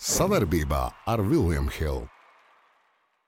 Savarbībā 0.00 0.86
ar 1.04 1.20
Vilniņu 1.20 1.72
Hildu. 1.76 2.06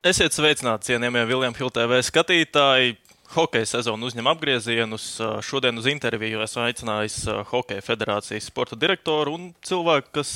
Esiet 0.09 0.32
sveicināti, 0.32 0.89
cienījamie 0.89 1.27
Vilniņu 1.29 1.59
Hildu 1.59 1.75
TV 1.77 1.98
skatītāji. 2.01 2.95
Hokeja 3.35 3.69
sezona 3.69 4.09
uzņem 4.09 4.30
apgriezienus. 4.33 5.04
Šodien 5.45 5.77
uz 5.80 5.87
interviju 5.88 6.40
esmu 6.45 6.64
aicinājis 6.64 7.19
Hokeja 7.50 7.85
federācijas 7.85 8.48
sporta 8.48 8.77
direktoru 8.77 9.37
un 9.37 9.46
cilvēku, 9.64 10.14
kas 10.16 10.32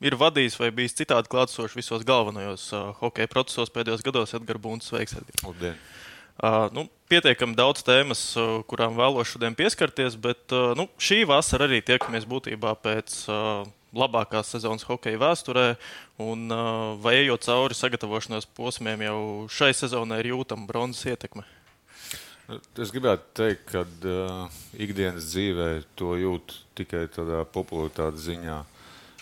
ir 0.00 0.16
vadījis 0.16 0.56
vai 0.60 0.72
bijis 0.80 0.96
citādi 0.96 1.32
klātsošs 1.32 1.76
visos 1.76 2.08
galvenajos 2.08 2.70
hokeja 3.02 3.28
procesos 3.32 3.72
pēdējos 3.72 4.04
gados, 4.04 4.32
Edgars 4.36 4.64
Bunts. 4.64 4.88
Sveiks, 4.88 5.16
Edgars! 5.20 5.76
Uh, 6.36 6.66
nu, 6.76 6.82
pietiekami 7.08 7.56
daudz 7.56 7.80
tēmas, 7.80 8.20
uh, 8.36 8.58
kurām 8.68 8.92
vēlos 8.98 9.30
šodien 9.30 9.54
pieskarties, 9.56 10.18
bet 10.20 10.52
uh, 10.52 10.74
nu, 10.76 10.84
šī 11.00 11.22
vasara 11.28 11.64
arī 11.64 11.78
tiekamies 11.80 12.28
būtībā 12.28 12.74
pēc 12.84 13.22
uh, 13.32 13.62
labākās 13.96 14.52
sezonas 14.54 14.86
hokeja 14.88 15.20
vēsturē. 15.22 15.66
Un, 16.22 16.46
uh, 16.52 16.94
vai 17.02 17.18
ejot 17.22 17.46
cauri 17.48 17.76
sagatavošanās 17.76 18.48
posmiem, 18.56 19.06
jau 19.08 19.20
šai 19.52 19.72
sezonai 19.76 20.22
ir 20.22 20.32
jūtama 20.34 20.68
bronzas 20.68 21.08
ietekme? 21.12 21.46
Es 22.78 22.92
gribētu 22.94 23.32
teikt, 23.34 23.72
ka 23.72 23.82
uh, 23.82 24.58
ikdienas 24.78 25.32
dzīvē 25.32 25.70
to 25.98 26.14
jūt 26.20 26.60
tikai 26.78 27.08
tādā 27.10 27.42
popularitātes 27.50 28.28
ziņā. 28.28 28.62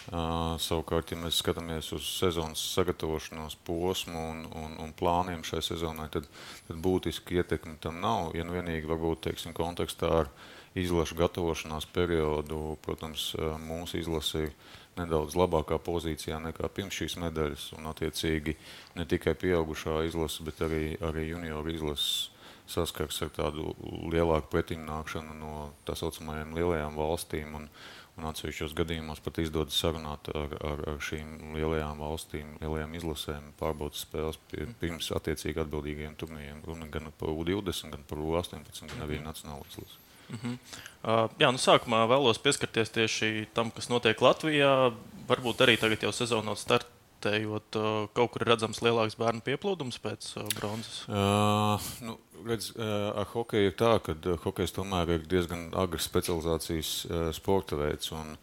Uh, 0.04 0.58
savukārt, 0.60 1.14
ja 1.14 1.16
mēs 1.16 1.38
skatāmies 1.40 1.86
uz 1.96 2.04
sezonas 2.18 2.60
sagatavošanās 2.74 3.56
posmu 3.64 4.20
un, 4.34 4.42
un, 4.60 4.74
un 4.84 4.90
plāniem 4.92 5.40
šai 5.48 5.62
sezonai, 5.64 6.10
tad, 6.12 6.28
tad 6.68 6.82
būtiski 6.84 7.40
ietekmi 7.40 7.78
tam 7.80 8.02
nav. 8.02 8.34
Ja 8.36 8.44
nu 8.44 8.52
vienīgi 8.58 8.90
varbūt 8.90 9.24
teiksim, 9.30 9.56
kontekstā 9.56 10.10
ar 10.18 10.28
izlašu 10.78 11.18
gatavošanās 11.18 11.86
periodu, 11.94 12.76
protams, 12.82 13.32
mūsu 13.62 14.00
izlase 14.00 14.46
ir 14.48 14.54
nedaudz 14.98 15.36
labākā 15.38 15.78
pozīcijā 15.82 16.38
nekā 16.42 16.70
pirms 16.74 17.00
šīs 17.00 17.18
medaļas. 17.22 17.70
Un, 17.78 17.88
attiecīgi, 17.90 18.56
ne 18.98 19.06
tikai 19.10 19.34
pieaugušā 19.38 20.02
izlase, 20.08 20.44
bet 20.46 20.62
arī, 20.66 20.84
arī 21.02 21.28
junioru 21.32 21.74
izlases 21.74 22.30
saskars 22.70 23.18
ar 23.26 23.32
tādu 23.36 23.74
lielāku 24.08 24.48
pretimnākšanu 24.54 25.34
no 25.36 25.56
tā 25.84 25.96
saucamajām 25.98 26.56
lielajām 26.56 26.96
valstīm. 27.00 27.60
Un, 27.60 27.68
Un 28.14 28.28
atsevišķos 28.28 28.76
gadījumos 28.78 29.18
pat 29.24 29.40
izdodas 29.42 29.74
sarunāt 29.74 30.28
ar, 30.38 30.52
ar, 30.62 30.82
ar 30.92 31.00
šīm 31.02 31.56
lielajām 31.56 31.98
valstīm, 31.98 32.52
lielajām 32.60 32.94
izlasēm, 32.94 33.48
pārbaudas 33.58 34.04
spēles 34.06 34.38
pirms 34.78 35.10
attiecīgi 35.18 35.58
atbildīgiem 35.64 36.14
turnīriem. 36.20 36.60
Runa 36.62 36.86
gan 36.94 37.10
par 37.18 37.34
U20, 37.34 37.90
gan 37.90 38.06
par 38.06 38.22
U18, 38.22 38.86
gan 38.92 39.02
arī 39.08 39.18
nacionālo 39.18 39.66
izlasi. 39.66 39.98
Uh 40.34 40.40
-huh. 40.42 40.58
uh, 41.04 41.30
jā, 41.38 41.52
nu 41.52 41.58
sākumā 41.58 42.04
vēlos 42.10 42.42
pieskarties 42.42 42.90
tieši 42.90 43.46
tam, 43.54 43.70
kas 43.70 43.88
notiek 43.88 44.20
Latvijā. 44.20 44.92
Varbūt 45.28 45.64
arī 45.64 45.78
tagad 45.80 46.02
jau 46.02 46.12
sezonā 46.12 46.56
start, 46.56 46.86
vērtējot, 47.24 47.78
kaut 48.14 48.32
kur 48.32 48.44
redzams 48.46 48.82
lielāks 48.84 49.16
bērnu 49.18 49.42
pieplūdums 49.44 49.98
pēc 50.02 50.34
bronzas? 50.56 51.04
Uh, 51.08 51.80
nu, 52.04 52.18
redz, 52.46 52.72
ar 52.76 53.26
hokeju 53.32 53.70
ir 53.70 53.76
tā, 53.78 53.98
ka 54.04 54.14
hokejs 54.44 54.74
tomēr 54.76 55.16
ir 55.16 55.26
diezgan 55.28 55.70
agrs 55.74 56.08
specializācijas 56.08 57.06
sporta 57.36 57.76
veids. 57.80 58.12
Un, 58.12 58.36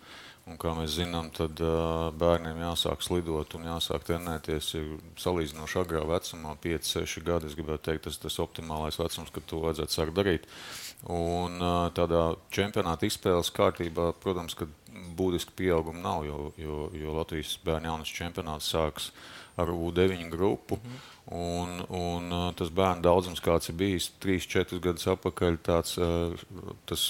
un 0.50 0.58
kā 0.62 0.74
mēs 0.78 0.96
zinām, 0.98 1.30
tad 1.36 1.60
bērniem 2.22 2.62
jāsāk 2.64 3.04
slidot 3.06 3.56
un 3.58 3.68
jāsāk 3.70 4.06
trenēties 4.08 4.72
salīdzinoši 5.22 5.80
agrā 5.84 6.04
vecumā, 6.10 6.56
5, 6.64 6.90
6 6.96 7.26
gadi. 7.28 7.52
Es 7.52 7.58
gribētu 7.60 7.90
teikt, 7.90 8.06
tas 8.08 8.18
ir 8.18 8.26
tas 8.26 8.40
optimālais 8.44 9.00
vecums, 9.02 9.34
kad 9.34 9.48
to 9.50 9.62
vajadzētu 9.66 9.98
sākt 9.98 10.18
darīt. 10.18 10.50
Un 11.12 11.62
tādā 11.98 12.24
čempionāta 12.54 13.08
izspēles 13.10 13.54
kārtībā, 13.56 14.12
protams, 14.22 14.58
kad 14.58 14.74
būtiski 15.18 15.56
pieauguma 15.58 16.02
nav, 16.02 16.26
jo, 16.28 16.52
jo, 16.60 16.82
jo 16.98 17.16
Latvijas 17.16 17.56
bērnu 17.66 17.90
jaunas 17.90 18.12
čempionāts 18.18 18.70
sāks 18.74 19.12
ar 19.60 19.72
U9 19.72 20.30
grupu. 20.32 20.78
Mm. 20.78 21.00
Un, 21.32 21.84
un 21.96 22.34
tas 22.58 22.72
bērnu 22.76 23.06
daudzums, 23.06 23.40
kāds 23.44 23.70
ir 23.72 23.78
bijis 23.80 24.10
3-4 24.24 24.82
gadus 24.84 25.08
atpakaļ, 25.14 25.60
tāds, 25.64 25.94
tas 26.90 27.04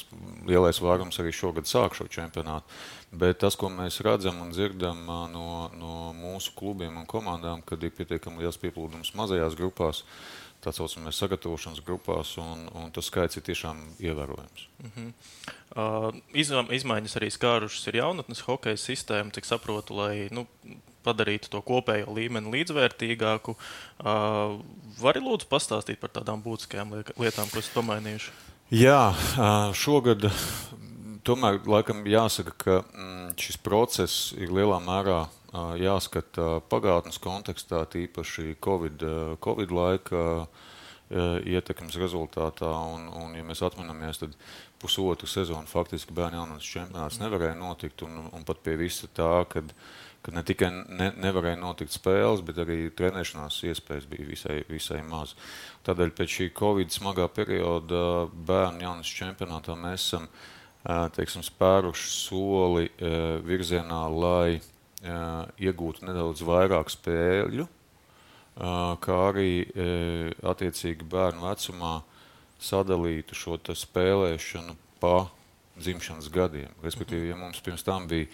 lielais 0.46 0.82
vairums 0.84 1.18
arī 1.24 1.32
šogad 1.34 1.70
sāk 1.70 1.96
šo 1.98 2.10
čempionātu. 2.12 2.82
Bet 3.12 3.42
tas, 3.44 3.58
ko 3.60 3.68
mēs 3.68 4.00
redzam 4.06 4.38
un 4.40 4.54
dzirdam 4.56 5.02
no, 5.34 5.48
no 5.76 5.96
mūsu 6.16 6.54
klubiem 6.56 6.96
un 7.02 7.08
komandām, 7.10 7.64
kad 7.68 7.82
ir 7.84 7.92
pietiekami 7.96 8.40
liels 8.40 8.60
pieplūdums 8.62 9.12
mazajās 9.20 9.58
grupās, 9.60 10.06
tā 10.64 10.72
saucamās 10.72 11.20
sagatavošanas 11.20 11.82
grupās, 11.84 12.38
un, 12.40 12.70
un 12.78 12.94
tas 12.96 13.10
skaits 13.12 13.36
ir 13.36 13.44
tiešām 13.50 13.82
ievērojams. 14.00 14.68
Mm 14.84 14.92
-hmm. 14.96 15.10
uh, 15.76 16.16
izma 16.34 16.64
izmaiņas 16.72 17.18
arī 17.20 17.32
skārušas 17.36 17.88
ir 17.88 18.00
jaunatnes 18.00 18.46
hokeja 18.48 18.78
sistēma, 18.78 19.34
cik 19.36 19.46
saprotu, 19.46 19.98
lai 19.98 20.30
nu, 20.32 20.48
padarītu 21.04 21.50
to 21.50 21.62
kopējo 21.62 22.14
līmeni 22.16 22.52
līdzvērtīgāku. 22.56 23.56
Uh, 24.00 24.62
Vari 25.02 25.20
lūdzu 25.20 25.50
pastāstīt 25.50 26.00
par 26.00 26.12
tādām 26.14 26.44
būtiskajām 26.44 26.94
lietām, 27.18 27.50
ko 27.50 27.60
esat 27.60 27.74
pamainījuši? 27.74 28.32
Jā, 28.72 29.14
šogad 29.74 30.30
tomēr 31.28 31.62
laikam 31.70 32.04
jāsaka, 32.10 32.56
ka 32.58 32.80
mm, 32.82 33.38
šis 33.40 33.60
process 33.62 34.32
ir 34.38 34.54
lielā 34.54 34.80
mērā 34.84 35.22
jāskata 35.52 36.62
pagātnes 36.72 37.20
kontekstā, 37.20 37.84
tīpaši 37.92 38.56
Covid, 38.64 39.04
COVID 39.44 39.74
laika 39.76 40.22
ietekmes 41.12 41.98
rezultātā. 42.00 42.70
Un, 42.94 43.10
un, 43.20 43.34
ja 43.36 43.44
mēs 43.44 43.64
atminamies, 43.66 44.22
tad 44.22 44.38
pusotru 44.82 45.28
sezonu 45.28 45.68
faktiski 45.68 46.16
bērnu 46.16 46.40
jaunatnes 46.40 46.70
čempionāts 46.70 47.20
nevarēja 47.22 47.58
notikt. 47.60 48.06
Un, 48.08 48.30
un 48.32 48.48
pat 48.48 48.64
pie 48.64 48.78
visa 48.80 49.10
tā, 49.12 49.44
kad, 49.52 49.74
kad 50.24 50.38
ne 50.38 50.46
tikai 50.48 50.72
ne, 50.72 51.12
nevarēja 51.20 51.60
notikt 51.60 51.98
spēles, 51.98 52.46
bet 52.48 52.64
arī 52.64 52.86
trenēšanās 52.96 53.60
iespējas 53.74 54.08
bija 54.12 54.30
visai, 54.30 54.62
visai 54.72 55.02
maz. 55.04 55.36
Tādēļ 55.84 56.16
pēc 56.16 56.38
šī 56.38 56.50
Covid 56.56 56.96
smagā 56.96 57.28
perioda 57.36 58.26
bērnu 58.32 58.88
jaunatnes 58.88 59.14
čempionātā 59.20 59.76
mēs 59.76 60.08
esam 60.08 60.32
teiksim, 60.86 61.44
spēruši 61.46 62.08
soli 62.14 62.88
virzienā, 63.48 64.02
lai 64.12 64.62
iegūtu 65.62 66.06
nedaudz 66.06 66.44
vairāk 66.46 66.92
spēļu, 66.94 67.68
kā 69.02 69.20
arī 69.32 69.54
attiecīgi 70.46 71.08
bērnu 71.10 71.48
vecumā 71.48 71.94
sadalītu 72.62 73.38
šo 73.38 73.58
spēlēšanu 73.58 74.76
pa 75.02 75.30
dzimšanas 75.82 76.28
gadiem. 76.30 76.74
Respektīvi, 76.84 77.32
ja 77.32 77.38
mums 77.40 77.62
pirms 77.64 77.86
tam 77.88 78.10
bija 78.12 78.30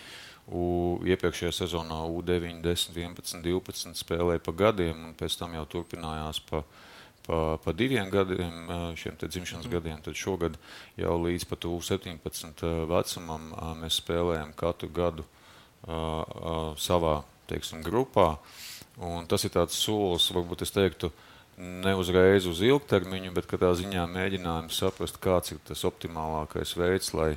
U, 0.48 0.96
iepriekšējā 1.04 1.50
sezonā 1.52 1.98
U9, 2.08 2.62
10, 2.64 2.94
11, 2.96 3.42
12 3.44 4.00
spēlēja 4.00 4.40
pa 4.46 4.54
gadiem, 4.56 5.02
un 5.10 5.16
pēc 5.20 5.36
tam 5.36 5.52
jau 5.58 5.66
turpinājās 5.68 6.40
pa, 6.48 6.62
pa, 7.28 7.40
pa 7.64 7.74
diviem 7.76 8.10
gadiem, 8.14 8.72
šiem 9.00 9.20
dzimšanas 9.22 9.70
gadiem. 9.72 10.02
Tad 10.04 10.18
šogad 10.18 10.58
jau 11.00 11.16
līdz 11.22 11.48
pat 11.52 11.68
U17 11.70 12.66
vecumam 12.90 13.50
mēs 13.84 14.02
spēlējam 14.02 14.56
katru 14.58 14.90
gadu 14.96 15.28
savā 16.82 17.22
teiksim, 17.48 17.84
grupā. 17.86 18.36
Un 18.98 19.28
tas 19.30 19.44
ir 19.46 19.54
tāds 19.54 19.78
solis, 19.78 20.26
varbūt 20.34 20.64
es 20.66 20.74
teiktu, 20.74 21.12
ne 21.58 21.94
uzreiz 21.98 22.48
uz 22.50 22.62
ilgtermiņu, 22.66 23.32
bet 23.34 23.48
katrā 23.50 23.72
ziņā 23.78 24.06
mēģinājums 24.10 24.78
saprast, 24.78 25.20
kāds 25.22 25.54
ir 25.54 25.62
tas 25.66 25.84
optimālākais 25.90 26.76
veids, 26.78 27.14
lai, 27.18 27.32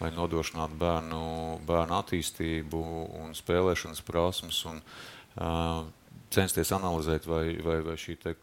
lai 0.00 0.10
nodrošinātu 0.14 0.78
bērnu, 0.78 1.24
bērnu 1.66 1.98
attīstību 2.00 2.82
un 3.22 3.34
spēlēšanas 3.38 4.02
prasmes 4.06 4.60
un 4.70 4.82
uh, 4.82 5.86
censties 6.34 6.74
analizēt, 6.74 7.26
vai, 7.30 7.44
vai, 7.62 7.80
vai 7.86 7.96
šī 7.98 8.18
te, 8.22 8.34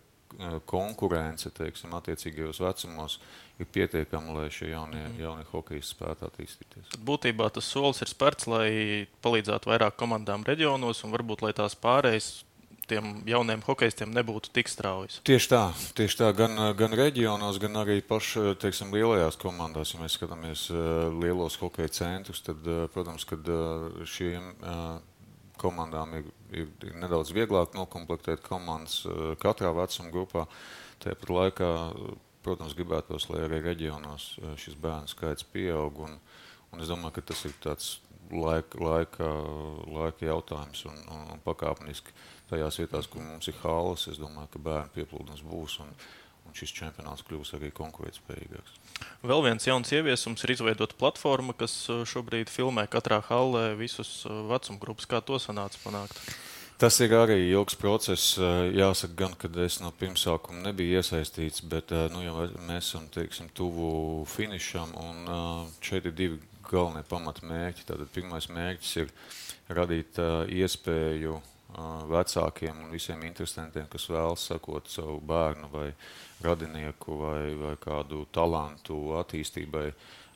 konkurence 0.70 1.52
teiksim, 1.56 1.94
attiecīgajos 1.98 2.62
vecumos 2.64 3.18
ir 3.62 3.68
pietiekama, 3.72 4.36
lai 4.40 4.48
šie 4.54 4.72
jaunie, 4.72 5.04
mm. 5.04 5.18
jaunie 5.22 5.48
hokeji 5.52 5.84
spētu 5.86 6.28
attīstīties. 6.30 6.96
Būtībā 7.06 7.50
tas 7.54 7.68
solis 7.68 8.02
ir 8.02 8.10
spērts, 8.12 8.48
lai 8.50 8.70
palīdzētu 9.26 9.70
vairāk 9.70 10.00
komandām 10.00 10.46
reģionos 10.48 11.04
un 11.06 11.14
varbūt 11.14 11.46
lai 11.46 11.54
tās 11.58 11.78
pārējas 11.78 12.32
tiem 12.92 13.22
jauniem 13.30 13.62
hokeistiem 13.64 14.12
nebūtu 14.12 14.52
tik 14.56 14.70
straujas. 14.72 15.20
Tieši 15.28 15.52
tā, 15.54 15.62
tieši 15.98 16.18
tā 16.20 16.32
gan, 16.36 16.58
gan 16.80 16.96
reģionos, 16.98 17.60
gan 17.62 17.80
arī 17.84 18.02
pašā 18.04 18.56
lielajās 18.92 19.40
komandās. 19.42 19.94
Ja 19.94 20.02
mēs 20.02 20.18
skatāmies 20.18 20.68
uh, 20.74 21.08
lielos 21.22 21.60
hokeja 21.62 21.94
centrus, 22.02 22.44
tad, 22.44 22.66
uh, 22.68 22.88
protams, 22.92 23.28
kad 23.30 23.48
šiem 24.10 24.52
komandām 25.62 26.18
ir, 26.18 26.30
ir, 26.52 26.68
ir 26.88 26.98
nedaudz 27.02 27.32
vieglāk 27.36 27.76
noklāpēt 27.78 28.44
komandas 28.46 29.02
katrā 29.42 29.72
vecuma 29.76 30.14
grupā. 30.14 30.46
Tāpat 31.02 31.32
laikā 31.34 31.72
Protams, 32.42 32.74
gribētos, 32.74 33.28
lai 33.30 33.44
arī 33.46 33.60
reģionos 33.62 34.32
eh, 34.40 34.54
šis 34.58 34.78
bērnu 34.82 35.10
skaits 35.12 35.46
pieaug. 35.54 36.00
Un, 36.08 36.16
un 36.74 36.82
es 36.82 36.90
domāju, 36.90 37.20
ka 37.20 37.28
tas 37.32 37.44
ir 37.46 37.54
tāds 37.62 37.90
laika, 38.32 38.80
laika, 38.82 39.28
laika 39.92 40.26
jautājums 40.26 40.86
un, 40.90 40.98
un, 41.14 41.28
un 41.36 41.44
pakāpeniski 41.46 42.16
tajās 42.50 42.80
vietās, 42.82 43.10
kur 43.12 43.22
mums 43.22 43.52
ir 43.52 43.60
halas. 43.62 44.08
Es 44.10 44.18
domāju, 44.22 44.50
ka 44.56 44.64
bērnu 44.70 44.96
pieplūdums 44.96 45.46
būs. 45.46 45.78
Un 45.86 45.94
šis 46.58 46.74
čempionāts 46.78 47.26
kļūs 47.28 47.56
arī 47.58 47.72
konkurētspējīgāks. 47.78 48.78
Vēl 49.26 49.44
viens 49.46 49.68
jauns 49.68 49.92
ieviesums 49.94 50.44
ir 50.46 50.56
izveidota 50.56 50.98
platforma, 51.00 51.56
kas 51.58 51.74
šobrīd 51.88 52.52
filmē 52.52 52.88
katrā 52.92 53.22
hallē 53.30 53.72
visus 53.80 54.22
vecuma 54.28 54.82
grupas. 54.82 55.10
Kā 55.10 55.22
to 55.26 55.40
sanāca 55.42 55.80
panākt? 55.84 56.22
Tas 56.82 56.96
ir 57.04 57.14
arī 57.14 57.36
ilgs 57.52 57.76
process. 57.78 58.40
Jāsaka, 58.74 59.14
gan, 59.20 59.36
kad 59.38 59.58
es 59.62 59.78
no 59.84 59.92
pirmsākuma 59.94 60.64
nebiju 60.66 60.98
iesaistīts, 60.98 61.62
bet 61.70 61.94
nu, 62.10 62.24
jau 62.26 62.48
mēs 62.66 62.88
esam 62.88 63.06
teiksim, 63.14 63.52
tuvu 63.54 64.26
finišam. 64.26 64.96
Šeit 65.86 66.10
ir 66.10 66.16
divi 66.18 66.40
galvenie 66.66 67.06
pamatmērķi. 67.06 67.86
Tātad 67.86 68.10
pirmais 68.16 68.50
mērķis 68.50 68.96
ir 69.04 69.14
radīt 69.70 70.18
iespēju 70.58 71.38
vecākiem 72.12 72.84
un 72.84 72.92
visiem 72.92 73.22
interesantiem, 73.24 73.88
kas 73.92 74.10
vēlas 74.12 74.48
sekot 74.50 74.90
savu 74.92 75.20
bērnu 75.24 75.70
vai 75.72 75.92
radinieku 76.44 77.18
vai, 77.22 77.54
vai 77.56 77.76
kādu 77.80 78.26
talantu 78.34 79.14
attīstībai 79.22 79.88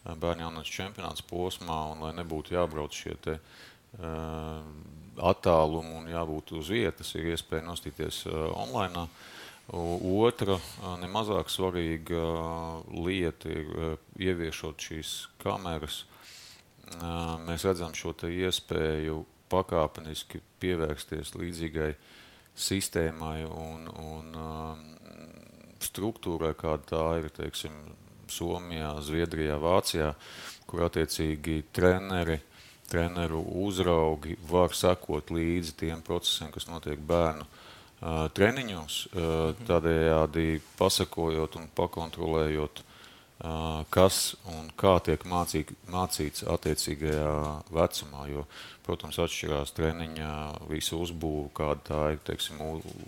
bērnu 0.05 0.45
jaunatnes 0.45 0.71
čempionāts 0.71 1.25
posmā, 1.25 1.79
un 1.91 2.05
lai 2.05 2.13
nebūtu 2.19 2.55
jābrauc 2.55 2.93
šie 2.93 3.15
te, 3.21 3.39
uh, 3.99 4.61
attālumi 5.15 5.95
un 5.99 6.11
jābūt 6.11 6.55
uz 6.59 6.69
vietas, 6.69 7.15
ir 7.15 7.33
iespēja 7.33 7.65
nostīties 7.65 8.25
uh, 8.29 8.51
online. 8.55 9.07
Otra, 9.65 10.59
nemazāk 11.01 11.49
svarīga 11.49 12.19
lieta 12.93 13.49
ir 13.49 13.95
ieviešot 14.21 14.77
šīs 14.77 15.13
kameras. 15.41 16.03
Mēs 17.47 17.65
redzam 17.65 17.95
šo 17.97 18.13
iespēju 18.29 19.23
pakāpeniski 19.51 20.41
pievērsties 20.61 21.33
līdzīgai 21.37 21.91
sistēmai 22.55 23.43
un, 23.45 23.85
un 23.89 24.39
um, 24.39 24.83
struktūrai, 25.83 26.53
kāda 26.57 26.91
tā 26.95 27.05
ir 27.21 27.29
teiksim, 27.35 27.75
Somijā, 28.31 28.95
Zviedrijā, 29.05 29.59
Vācijā, 29.61 30.07
kur 30.65 30.87
attiecīgi 30.87 31.59
treneri, 31.75 32.39
treneru 32.89 33.43
uzraugi 33.61 34.33
var 34.49 34.73
sekot 34.73 35.29
līdzi 35.35 35.75
tiem 35.83 36.01
procesiem, 36.05 36.49
kas 36.55 36.65
notiek 36.65 36.97
bērnu 37.05 37.45
uh, 37.45 38.25
treniņos, 38.33 38.97
uh, 39.11 39.53
tādējādi 39.69 40.57
pasakojot 40.79 41.59
un 41.61 41.69
pakontrolējot 41.77 42.81
uh, 42.81 42.94
kas 43.91 44.35
un 44.47 44.69
kā 44.79 44.95
tiek 45.03 45.25
mācīt, 45.27 45.73
mācīts 45.91 46.45
attiecīgajā 46.47 47.31
vecumā. 47.75 48.27
Jo, 48.31 48.45
protams, 48.85 49.19
atšķirās 49.19 49.75
treniņa 49.75 50.29
visu 50.69 51.01
uzbūve, 51.03 51.49
kāda 51.57 51.81
tā 51.89 52.03
ir 52.15 52.21
teiksim, 52.27 52.61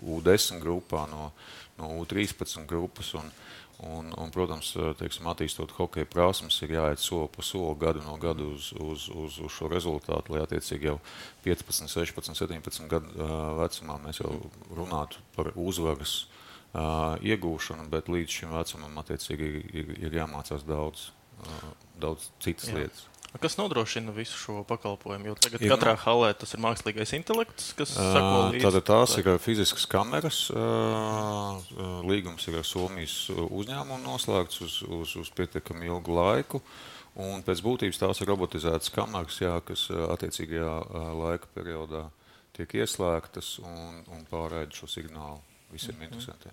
U10 0.04 0.60
grupā 0.60 1.06
no, 1.10 1.32
no 1.78 1.94
U13 2.02 2.66
grupas. 2.68 3.14
Un, 3.16 3.32
un, 3.78 4.10
un, 4.18 4.30
protams, 4.34 4.74
teiksim, 4.98 5.28
attīstot 5.30 5.72
hokeja 5.76 6.08
prasmes, 6.10 6.58
ir 6.66 6.74
jāiet 6.74 7.00
soli 7.00 7.30
pa 7.32 7.44
soli, 7.46 7.76
gadu 7.78 8.02
no 8.04 8.16
gada 8.20 8.44
uz, 8.44 8.72
uz, 8.74 9.08
uz, 9.08 9.38
uz 9.38 9.54
šo 9.54 9.70
rezultātu, 9.70 10.34
lai 10.34 10.42
attiecīgi 10.42 10.90
jau 10.90 10.98
15, 11.46 11.86
16, 11.94 12.34
17 12.42 12.90
gadu 12.90 13.30
vecumā 13.62 14.00
mēs 14.02 14.20
jau 14.20 14.34
runātu 14.74 15.22
par 15.36 15.54
uzvaras 15.54 16.24
iegūšanu, 16.74 17.88
bet 17.92 18.10
līdz 18.12 18.40
šim 18.40 18.56
vecumam 18.56 18.98
attiecīgi 19.00 19.52
ir, 19.72 19.94
ir 19.98 20.18
jāmācās 20.20 20.66
daudz, 20.68 21.10
daudz 22.00 22.30
citas 22.44 22.68
Jā. 22.68 22.80
lietas. 22.80 23.06
Kas 23.38 23.58
nodrošina 23.58 24.10
visu 24.16 24.38
šo 24.40 24.62
pakalpojumu? 24.66 25.28
Jo 25.28 25.34
tagad 25.36 25.62
ir, 25.62 25.70
katrā 25.70 25.92
halē 26.00 26.30
tas 26.40 26.54
ir 26.56 26.62
mākslīgais 26.64 27.12
intelekts, 27.18 27.74
kas 27.76 27.92
sako 27.92 28.48
līdzi. 28.54 28.62
Tātad 28.64 28.86
tās 28.88 29.16
ir 29.20 29.28
fiziskas 29.44 29.84
kameras. 29.90 30.38
Līgums 32.08 32.48
ir 32.48 32.56
ar 32.58 32.66
Somijas 32.66 33.18
uzņēmumu 33.30 34.00
noslēgts 34.06 34.62
uz, 34.64 34.78
uz, 34.82 35.12
uz 35.20 35.32
pietiekami 35.36 35.90
ilgu 35.90 36.16
laiku. 36.16 36.62
Un 37.20 37.44
pēc 37.44 37.60
būtības 37.66 38.00
tās 38.00 38.22
ir 38.22 38.30
robotizētas 38.32 38.94
kameras, 38.94 39.42
jā, 39.42 39.58
kas 39.66 39.86
attiecīgajā 39.92 40.72
laika 41.20 41.52
periodā 41.54 42.06
tiek 42.56 42.78
ieslēgtas 42.80 43.58
un, 43.60 44.02
un 44.08 44.24
pārēd 44.30 44.72
šo 44.74 44.88
signālu 44.90 45.42
visiem 45.72 45.94
mm 45.94 46.00
-hmm. 46.00 46.04
interesantiem. 46.04 46.52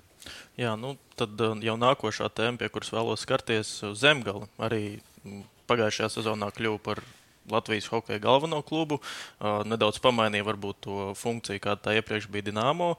Jā, 0.57 0.75
nu, 0.79 0.97
tad 1.15 1.41
uh, 1.41 1.57
jau 1.63 1.77
nākošā 1.77 2.29
tēma, 2.29 2.57
pie 2.57 2.69
kuras 2.69 2.91
vēlos 2.91 3.21
skarties, 3.25 3.83
uh, 3.83 3.93
Zemgala 3.93 4.47
arī 4.57 4.99
mm, 5.23 5.43
pagājušajā 5.67 6.09
sezonā 6.09 6.51
kļuva 6.51 6.79
par 6.79 7.03
Latvijas 7.49 7.87
hokeja 7.87 8.19
galveno 8.19 8.61
klubu. 8.61 8.99
Uh, 9.39 9.61
nedaudz 9.65 9.99
pamainīja 9.99 10.43
varbūt 10.43 10.75
to 10.81 11.13
funkciju, 11.13 11.59
kāda 11.59 11.81
tā 11.81 11.95
iepriekš 11.95 12.27
bija 12.27 12.41
Dienāmo, 12.41 12.95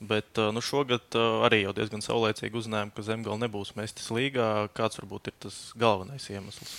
bet 0.00 0.36
nu, 0.36 0.60
šogad 0.60 1.12
arī 1.46 1.62
jau 1.62 1.72
diezgan 1.72 2.00
saulēcīgi 2.00 2.56
uzzinājām, 2.56 2.90
ka 2.90 3.02
Zemgala 3.02 3.38
nebūs 3.38 3.76
mestis 3.76 4.10
līgā. 4.10 4.68
Kāds 4.72 4.98
varbūt 5.00 5.26
ir 5.26 5.34
tas 5.38 5.72
galvenais 5.76 6.30
iemesls? 6.30 6.72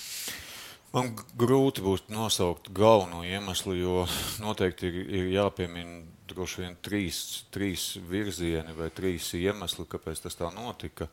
Man 0.92 1.14
grūti 1.40 1.80
būs 1.80 2.02
nosaukt 2.12 2.68
galveno 2.76 3.22
iemeslu, 3.24 3.72
jo 3.78 4.02
noteikti 4.44 4.90
ir, 4.90 4.98
ir 5.08 5.30
jāpiemina 5.32 6.02
droši 6.28 6.64
vien 6.64 6.74
trīs, 6.84 7.20
trīs 7.52 7.86
virzieni 8.08 8.74
vai 8.76 8.90
trīs 8.92 9.30
iemesli, 9.38 9.86
kāpēc 9.88 10.20
tas 10.26 10.36
tā 10.36 10.50
notika. 10.52 11.08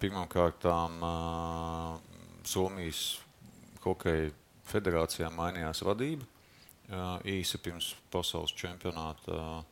Pirmkārt, 0.00 0.68
Somijas 2.46 3.00
hokeja 3.82 4.28
federācijā 4.68 5.30
mainījās 5.32 5.82
vadība 5.86 6.28
īsi 7.26 7.58
pirms 7.58 7.94
pasaules 8.12 8.54
čempionāta. 8.54 9.64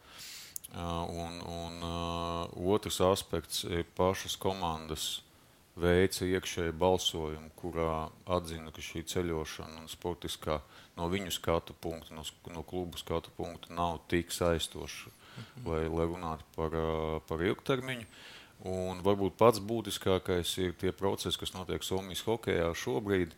Un, 0.74 1.38
un 1.44 1.84
otrs 2.74 2.98
aspekts 3.06 3.62
ir 3.68 3.84
pašas 3.94 4.34
komandas 4.40 5.20
veica 5.80 6.26
iekšēju 6.26 6.74
balsojumu, 6.78 7.50
kurā 7.58 8.06
atzina, 8.30 8.70
ka 8.74 8.82
šī 8.84 9.02
ceļošana 9.10 9.82
un 9.82 9.90
sportiskā 9.90 10.60
no 10.98 11.08
viņu 11.10 11.32
skatu 11.34 11.74
punkta, 11.74 12.14
no, 12.14 12.22
no 12.54 12.62
klubu 12.66 13.00
skatu 13.00 13.32
punkta 13.34 13.74
nav 13.74 14.04
tik 14.10 14.30
saistoša, 14.34 15.10
mhm. 15.10 15.66
lai, 15.66 15.82
lai 15.90 16.08
runātu 16.10 16.46
par, 16.56 16.78
par 17.28 17.42
ilgtermiņu. 17.42 18.08
Un 18.70 19.02
varbūt 19.04 19.34
pats 19.36 19.58
būtiskākais 19.60 20.54
ir 20.62 20.76
tie 20.80 20.92
procesi, 20.94 21.36
kas 21.36 21.52
notiek 21.52 21.82
Somijas 21.84 22.22
hokeja 22.24 22.70
šobrīd, 22.78 23.34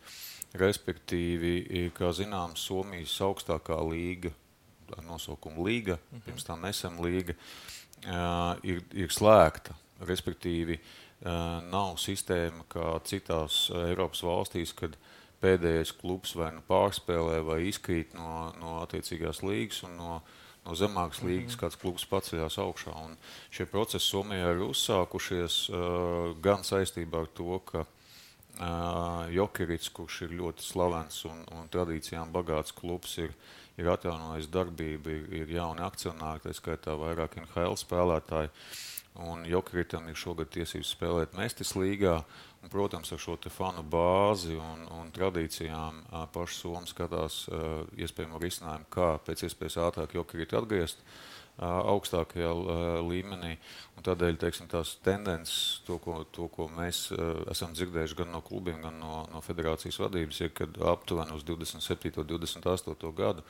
respektīvi, 0.60 1.88
kā 1.96 2.12
zināms, 2.14 2.66
Somijas 2.68 3.16
augstākā 3.24 3.80
līga, 3.88 4.30
ar 4.92 5.02
nosaukumu 5.08 5.64
līga, 5.66 5.96
mhm. 6.12 6.26
pirms 6.28 6.46
tam 6.46 6.68
esam 6.68 7.00
līga, 7.02 7.34
ir, 8.68 8.84
ir 8.92 9.10
slēgta. 9.10 9.74
Respektīvi, 9.96 10.76
uh, 10.76 11.05
nav 11.24 11.96
sistēma 11.96 12.66
kā 12.68 12.90
citās 13.08 13.66
Eiropas 13.72 14.22
valstīs, 14.26 14.74
kad 14.76 14.96
pēdējais 15.40 15.92
klubs 16.00 16.34
vai 16.36 16.50
nu 16.54 16.62
pārspēlē 16.66 17.40
vai 17.46 17.60
izkrīt 17.70 18.14
no, 18.16 18.52
no 18.60 18.78
attiecīgās 18.82 19.42
līgas 19.44 19.82
un 19.86 19.96
no, 19.98 20.20
no 20.66 20.76
zemākas 20.78 21.22
mhm. 21.22 21.30
līgas, 21.30 21.58
kāds 21.60 21.80
klubs 21.80 22.06
paceļās 22.10 22.58
augšā. 22.62 22.94
Un 23.04 23.16
šie 23.50 23.68
procesi 23.70 24.08
Somijā 24.08 24.54
ir 24.54 24.64
uzsākušies 24.66 25.60
uh, 25.70 26.32
gan 26.42 26.64
saistībā 26.66 27.24
ar 27.24 27.30
to, 27.36 27.60
ka 27.68 27.84
uh, 27.84 29.28
Jokerits, 29.32 29.92
kurš 29.92 30.24
ir 30.26 30.36
ļoti 30.40 30.66
slavens 30.66 31.22
un, 31.28 31.44
un 31.56 31.70
tradīcijām 31.72 32.32
bagāts 32.34 32.74
klubs, 32.76 33.18
ir, 33.22 33.32
ir 33.76 33.92
atjaunojis 33.92 34.50
darbību, 34.52 35.16
ir, 35.16 35.30
ir 35.44 35.56
jauni 35.58 35.84
akcionāri, 35.84 36.44
tā 36.44 36.56
skaitā 36.56 36.96
vairāk 37.00 37.40
NHL 37.44 37.80
spēlētāji. 37.84 38.52
Uh, 38.52 38.95
Un 39.24 39.46
Jokritam 39.48 40.08
ir 40.10 40.18
šogad 40.18 40.50
tiesības 40.52 40.90
spēlēt 40.92 41.36
Mestis 41.38 41.72
līgā. 41.78 42.18
Un, 42.62 42.70
protams, 42.72 43.12
ar 43.14 43.20
šo 43.22 43.36
fanu 43.52 43.84
bāzi 43.86 44.56
un, 44.58 44.84
un 44.92 45.12
tradīcijām 45.14 46.02
pašs 46.34 46.60
Somijas 46.64 46.92
skatās 46.92 47.38
iespējamo 47.96 48.40
risinājumu, 48.42 48.90
kā 48.90 49.14
pēc 49.24 49.46
iespējas 49.46 49.78
ātrāk 49.86 50.16
Jokritu 50.18 50.58
atgriezt 50.58 51.00
augstākajā 51.56 52.50
līmenī. 53.06 53.54
Un 53.96 54.04
tādēļ 54.04 54.36
teiksim, 54.42 54.68
tās 54.68 54.96
tendences, 55.04 55.80
to 55.86 55.96
ko, 56.02 56.18
to, 56.32 56.50
ko 56.52 56.68
mēs 56.76 57.06
esam 57.52 57.72
dzirdējuši 57.72 58.18
gan 58.18 58.34
no 58.34 58.42
klubiem, 58.44 58.82
gan 58.84 59.00
no, 59.00 59.22
no 59.32 59.40
federācijas 59.44 60.00
vadības, 60.02 60.42
ir, 60.44 60.52
ka 60.56 60.68
aptuveni 60.92 61.32
uz 61.36 61.46
27. 61.48 62.12
un 62.20 62.28
28. 62.34 63.12
gadu 63.16 63.46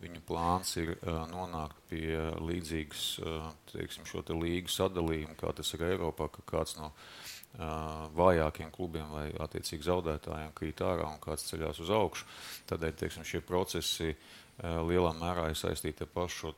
Viņu 0.00 0.22
plāns 0.24 0.72
ir 0.80 0.94
uh, 0.94 1.24
nonākt 1.28 1.76
pie 1.90 2.16
līdzīgas 2.40 3.04
uh, 3.20 3.50
teiksim, 3.72 4.06
šo 4.08 4.22
te 4.24 4.36
līgu 4.36 4.72
sadalījuma, 4.72 5.36
kā 5.40 5.52
tas 5.56 5.74
ir 5.76 5.84
Eiropā, 5.90 6.30
ka 6.32 6.44
kāds 6.48 6.78
no 6.78 6.88
uh, 6.88 8.08
vājākiem 8.16 8.72
klubiem 8.72 9.12
vai 9.12 9.26
attiecīgi 9.44 9.84
zaudētājiem 9.90 10.54
krīt 10.56 10.80
ārā 10.86 11.04
un 11.10 11.20
kāds 11.20 11.44
ceļās 11.50 11.82
uz 11.84 11.92
augšu. 11.92 12.28
Tādēļ 12.72 12.96
teiksim, 13.02 13.28
šie 13.28 13.42
procesi 13.44 14.14
uh, 14.14 14.80
lielā 14.88 15.12
mērā 15.20 15.50
ir 15.50 15.58
saistīti 15.60 16.06
ar 16.06 16.12
pašu 16.14 16.54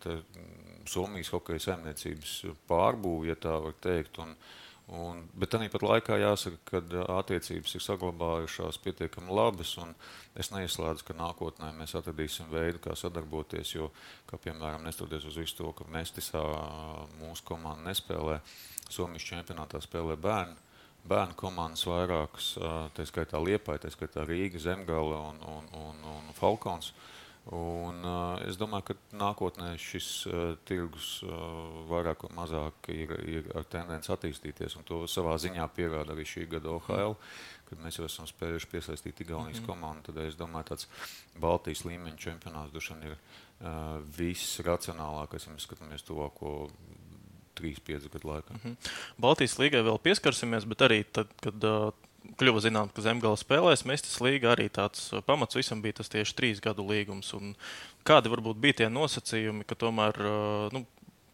Somijas 0.90 1.30
hokeja 1.30 1.62
saimniecības 1.62 2.38
pārbūvi, 2.70 3.30
ja 3.30 3.36
tā 3.38 3.58
var 3.62 3.74
teikt. 3.82 4.18
Un, 4.22 4.34
Un, 4.90 5.22
bet 5.38 5.52
tāpat 5.54 5.84
laikā 5.86 6.16
jāsaka, 6.18 6.58
ka 6.66 7.04
attiecības 7.20 7.76
ir 7.78 7.84
saglabājušās 7.84 8.80
pietiekami 8.82 9.30
labas. 9.32 9.76
Es 10.36 10.50
neizslēdzu, 10.52 11.06
ka 11.06 11.16
nākotnē 11.16 11.70
mēs 11.78 11.94
atradīsim 11.96 12.50
veidu, 12.50 12.80
kā 12.82 12.96
sadarboties. 12.98 13.76
Jo, 13.76 13.92
kā 14.28 14.40
piemēram, 14.42 14.82
neskatoties 14.84 15.28
uz 15.30 15.38
visu 15.38 15.60
to, 15.60 15.70
ka 15.78 15.86
Mestisā 15.92 16.42
mūsu 17.22 17.46
komanda 17.46 17.88
nespēlē, 17.88 18.40
Somijas 18.92 19.24
čempionātā 19.30 19.80
spēlē 19.80 20.18
bērni. 20.20 20.58
Bērnu 21.08 21.34
komandas 21.34 21.86
vairākas, 21.88 22.52
tā 22.94 23.06
skaitā 23.08 23.40
Liepa, 23.42 23.78
tā 23.82 23.90
skaitā 23.90 24.26
Rīga, 24.26 24.60
Zemgala 24.62 25.18
un, 25.30 25.40
un, 25.50 25.72
un, 25.78 26.04
un 26.12 26.36
Falkons. 26.36 26.92
Uh, 26.92 27.11
Un, 27.50 28.04
uh, 28.06 28.38
es 28.46 28.54
domāju, 28.54 28.92
ka 28.92 29.18
nākotnē 29.18 29.72
šis 29.80 30.08
uh, 30.30 30.42
tirgus 30.68 31.16
uh, 31.26 31.32
vairāk 31.90 32.22
vai 32.28 32.30
mazāk 32.36 32.90
ir, 32.94 33.14
ir 33.26 33.48
ar 33.58 33.66
tendenci 33.66 34.12
attīstīties. 34.14 34.76
To 34.86 35.00
savā 35.10 35.34
ziņā 35.42 35.66
pierāda 35.74 36.14
arī 36.14 36.22
šī 36.28 36.46
gada 36.52 36.70
OHL, 36.70 37.16
kad 37.66 37.82
mēs 37.82 37.98
jau 37.98 38.06
esam 38.06 38.28
spējuši 38.30 38.70
piesaistīt 38.70 39.24
Igaunijas 39.24 39.58
mm 39.58 39.64
-hmm. 39.64 39.66
komandu. 39.66 40.06
Tad 40.06 40.22
es 40.22 40.38
domāju, 40.38 40.68
ka 40.68 40.74
tāds 40.76 40.86
Baltijas 41.34 41.82
līmeņa 41.84 42.16
čempionāts 42.16 42.72
droši 42.72 43.00
ir 43.10 43.16
uh, 43.16 43.98
viss 44.18 44.60
racionālākais, 44.60 45.46
ja 45.46 45.52
mēs 45.52 45.66
skatāmies 45.66 46.06
tuvāko 46.06 46.70
3-5 47.58 48.08
gadu 48.12 48.28
laikā. 48.28 48.54
Mm 48.54 48.60
-hmm. 48.64 48.76
Baltijas 49.18 49.58
līgai 49.58 49.82
vēl 49.82 49.98
pieskarsimies, 49.98 50.64
bet 50.64 50.78
arī 50.78 51.04
tad, 51.04 51.26
kad 51.40 51.64
uh, 51.64 51.92
kļuva 52.40 52.62
zināms, 52.64 52.94
ka 52.94 53.04
Zemgala 53.04 53.38
spēlēs 53.38 53.86
Mestis 53.88 54.20
līga 54.22 54.52
arī 54.54 54.68
tāds 54.72 55.10
uh, 55.12 55.22
pamats 55.24 55.58
visam 55.58 55.82
bija 55.84 56.00
tas 56.00 56.10
tieši 56.12 56.36
trīs 56.38 56.62
gadu 56.64 56.86
līgums. 56.88 57.32
Un 57.38 57.54
kādi 58.08 58.32
varbūt 58.32 58.60
bija 58.62 58.82
tie 58.82 58.90
nosacījumi, 58.92 59.66
ka 59.68 59.78
tomēr 59.78 60.18
uh, 60.22 60.74
nu, 60.74 60.84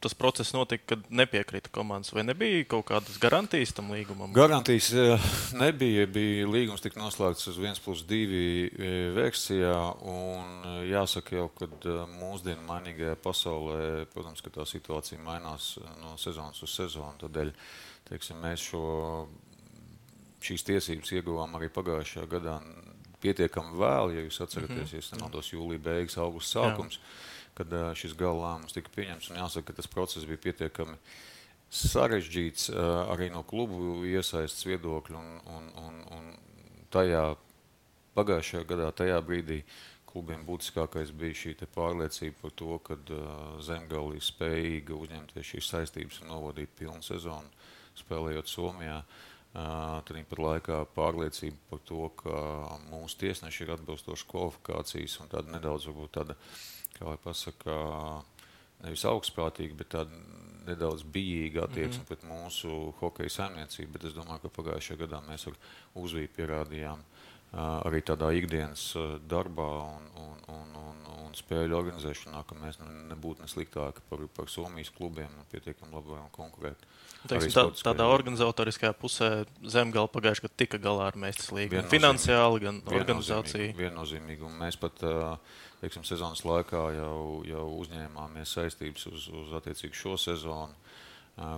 tas 0.02 0.14
process 0.14 0.54
notika, 0.54 0.94
kad 0.94 1.08
nepiekrita 1.10 1.72
komandas, 1.74 2.12
vai 2.14 2.22
nebija 2.22 2.62
kaut 2.70 2.86
kādas 2.90 3.16
garantijas 3.18 3.72
tam 3.74 3.90
līgumam? 3.94 4.30
Garantijas 4.36 4.92
uh, 4.94 5.26
nebija. 5.58 6.06
Bija 6.14 6.46
līgums 6.50 6.84
tika 6.84 7.00
noslēgts 7.02 7.50
uz 7.50 7.58
1 7.62 7.82
plus 7.84 8.04
2 8.08 9.12
versijā. 9.18 9.74
Jāsaka, 10.88 11.40
jau, 11.42 11.50
kad 11.58 11.90
mūsdienu 12.14 12.64
mainīgajā 12.68 13.18
pasaulē, 13.24 13.82
protams, 14.14 14.44
tā 14.44 14.64
situācija 14.68 15.20
mainās 15.24 15.74
no 16.00 16.16
sezonas 16.20 16.62
uz 16.64 16.78
sezonu. 16.78 17.18
Tādēļ 17.24 17.52
teiksim, 18.08 18.40
mēs 18.40 18.70
šo 18.70 18.86
šīs 20.44 20.64
tiesības 20.66 21.12
ieguvām 21.18 21.56
arī 21.58 21.70
pagājušajā 21.74 22.26
gadā 22.30 22.58
pietiekami 23.22 23.74
vēl, 23.78 24.12
ja 24.14 24.24
jūs 24.26 24.40
atceraties, 24.44 24.92
mm 24.92 24.98
-hmm. 24.98 25.10
ja 25.10 25.16
nemaldos 25.16 25.52
jūlija 25.52 25.82
beigas, 25.82 26.18
augusta 26.18 26.60
sākums, 26.60 26.98
Jā. 26.98 27.54
kad 27.54 27.74
šis 27.98 28.14
gala 28.14 28.38
lēmums 28.44 28.74
tika 28.74 28.90
pieņemts. 28.94 29.30
Jāsaka, 29.34 29.66
ka 29.66 29.72
tas 29.72 29.86
process 29.86 30.26
bija 30.26 30.38
pietiekami 30.38 30.96
sarežģīts 31.70 32.70
arī 33.12 33.30
no 33.30 33.42
klubu 33.42 34.04
iesaistas 34.06 34.64
viedokļa. 34.66 35.16
Un, 35.16 35.40
un, 35.46 35.70
un, 35.76 36.04
un 36.16 36.34
tajā 36.90 37.36
pagājušajā 38.14 38.64
gadā, 38.64 38.92
tajā 38.92 39.20
brīdī, 39.20 39.62
klubiem 40.06 40.46
būtiskākais 40.46 41.10
bija 41.12 41.34
šī 41.34 41.56
pārliecība 41.74 42.36
par 42.40 42.50
to, 42.50 42.78
ka 42.78 42.96
Zemgale 43.60 44.16
ir 44.16 44.22
spējīga 44.22 44.94
uzņemties 44.94 45.46
šīs 45.46 45.68
saistības 45.68 46.22
un 46.22 46.28
novadīt 46.28 46.70
pilnu 46.78 47.02
sezonu, 47.02 47.50
spēlējot 47.94 48.48
Somijā. 48.48 48.98
Uh, 48.98 49.37
Tad 49.58 50.18
pat 50.30 50.40
laikā 50.42 50.78
pārliecība 50.94 51.56
par 51.70 51.80
to, 51.88 52.08
ka 52.20 52.40
mūsu 52.92 53.18
tiesneši 53.24 53.64
ir 53.64 53.74
atbilstoši 53.74 54.26
kvalifikācijas 54.30 55.16
un 55.22 55.30
tāda 55.32 55.54
nedaudz, 55.54 55.88
varbūt 55.88 56.12
tāda, 56.18 56.36
kā 56.94 57.08
lai 57.08 57.16
pasaka, 57.22 57.78
nevis 58.84 59.04
augstprātīga, 59.08 59.78
bet 59.80 59.90
tāda 59.96 60.20
nedaudz 60.68 61.02
bijīga 61.02 61.64
attieksme 61.64 62.02
mm 62.02 62.04
-hmm. 62.04 62.08
pret 62.08 62.24
mūsu 62.28 62.92
hokeja 63.00 63.34
saimniecību. 63.38 63.92
Bet 63.92 64.04
es 64.04 64.16
domāju, 64.16 64.42
ka 64.44 64.54
pagājušajā 64.60 65.00
gadā 65.04 65.22
mēs 65.28 65.48
ar 65.48 65.56
uzvīdu 65.94 66.34
pierādījām 66.36 67.02
arī 67.56 68.02
tādā 68.04 68.30
ikdienas 68.36 68.90
darbā 69.28 69.68
un, 69.86 70.08
un, 70.20 70.40
un, 70.52 70.74
un, 70.82 71.04
un 71.24 71.36
spēļu 71.36 71.76
organizēšanā, 71.78 72.42
ka 72.44 72.56
mēs 72.60 72.80
nebūtu 72.82 73.44
ne 73.44 73.48
sliktāki 73.48 74.04
par, 74.10 74.24
par 74.36 74.50
Somijas 74.52 74.90
klubiem 74.92 75.32
un 75.32 75.48
pietiekami 75.52 75.94
labi 75.94 76.12
varam 76.12 76.28
konkurēt. 76.34 76.84
Teiksim, 77.28 77.50
tā, 77.50 77.64
tādā 77.82 78.06
organizatoriskajā 78.12 78.92
pusē 79.00 79.30
Zemgala 79.66 80.10
pagājušajā 80.12 80.46
gadā 80.46 80.60
tika 80.60 80.78
galā 80.82 81.08
ar 81.10 81.18
Mēstis 81.18 81.50
līgu. 81.50 81.74
Gan 81.74 81.88
finansiāli, 81.90 82.62
gan 82.62 82.78
organizāciju. 82.92 83.72
Viennozīmīgi. 83.80 84.44
Un 84.46 84.54
mēs 84.60 84.78
pat 84.78 85.02
teiksim, 85.80 86.04
sezonas 86.06 86.44
laikā 86.46 86.84
jau, 86.98 87.18
jau 87.48 87.66
uzņēmāmies 87.80 88.54
saistības 88.58 89.08
uz, 89.10 89.26
uz 89.34 89.56
attiecīgi 89.58 89.98
šo 89.98 90.14
sezonu, 90.20 90.78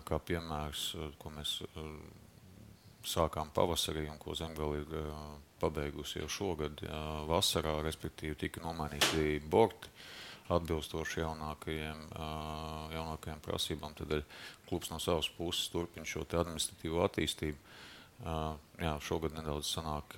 kā 0.08 0.22
piemērs, 0.30 0.86
ko 1.20 1.34
mēs 1.34 1.58
sākām 3.06 3.50
pavasarī 3.54 4.06
un 4.10 4.18
ko 4.20 4.34
Zemgala 4.36 4.80
ir 4.80 4.94
pabeigusi 5.60 6.20
jau 6.20 6.28
šogad 6.28 6.82
vasarā, 7.28 7.78
respektīvi 7.84 8.38
tika 8.46 8.62
nomainīti 8.64 9.40
borti 9.50 9.92
atbilstoši 10.50 11.20
jaunākajiem, 11.22 12.06
jaunākajiem 12.96 13.42
prasībām. 13.44 13.94
Tad 13.94 14.16
klubs 14.68 14.90
no 14.90 14.98
savas 14.98 15.28
puses 15.36 15.70
turpina 15.70 16.08
šo 16.08 16.24
administratīvo 16.26 17.04
attīstību. 17.06 17.76
Jā, 18.82 18.94
šogad 19.06 19.36
nedaudz 19.38 19.70
sanāk, 19.70 20.16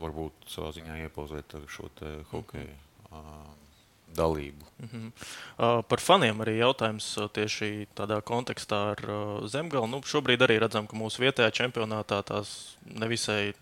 varbūt 0.00 0.48
savā 0.48 0.72
ziņā 0.78 1.02
iepauzēt 1.04 1.58
ar 1.58 1.66
šo 1.68 1.90
hokeju. 2.32 2.78
Mm 3.10 3.18
-hmm 3.18 3.69
dalību. 4.16 4.66
Mm 4.80 4.88
-hmm. 4.92 5.10
uh, 5.58 5.84
par 5.88 6.00
faniem 6.00 6.40
arī 6.40 6.56
jautājums 6.58 7.18
tieši 7.32 7.86
tādā 7.96 8.20
kontekstā 8.22 8.80
ar 8.92 9.00
uh, 9.08 9.48
Zemgali. 9.48 9.88
Nu, 9.90 10.00
šobrīd 10.00 10.42
arī 10.42 10.58
redzam, 10.58 10.86
ka 10.86 10.96
mūsu 10.96 11.20
vietējā 11.20 11.50
čempionātā 11.50 12.22
tās 12.22 12.76
nevisai 12.84 13.52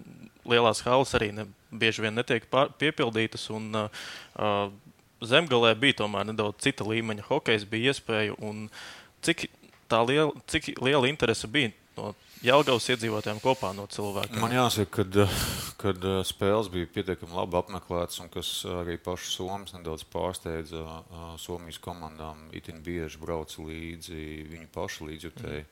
lielās 0.45 0.83
halas 0.83 1.15
arī 1.15 1.33
ne, 1.33 1.47
bieži 1.71 2.03
vien 2.03 2.15
netiek 2.15 2.47
pār, 2.51 2.69
piepildītas. 2.79 3.51
Un, 3.51 3.75
uh, 3.75 4.71
Zemgalē 5.21 5.75
bija 5.75 5.93
tomēr 5.93 6.25
nedaudz 6.25 6.63
cita 6.63 6.85
līmeņa 6.85 7.23
hokejs, 7.27 7.65
bija 7.65 7.91
iespēja. 7.93 8.37
Cik, 9.23 9.51
liela, 9.91 10.33
cik 10.47 10.79
liela 10.79 11.09
interese 11.09 11.49
bija 11.51 11.73
no 11.97 12.15
Jālgavas 12.45 12.87
iedzīvotājiem 12.93 13.41
kopā 13.43 13.73
no 13.75 13.89
cilvēkiem? 13.91 14.39
Man 14.43 14.55
jāsaka, 14.55 15.03
ka 15.09 15.27
kad 15.79 16.05
spēles 16.27 16.69
bija 16.75 16.89
pietiekami 16.91 17.35
labi 17.39 17.59
apmeklētas 17.61 18.19
un 18.23 18.31
kas 18.35 18.51
arī 18.81 18.97
pašu 19.03 19.31
Somijas 19.31 19.75
nedaudz 19.77 20.05
pārsteidza 20.11 20.83
Somijas 21.39 21.79
komandām. 21.83 22.49
Itin 22.55 22.83
bieži 22.83 23.21
brauca 23.23 23.63
līdzi 23.63 24.23
viņu 24.51 24.71
pašu 24.75 25.11
līdzjutēji. 25.11 25.67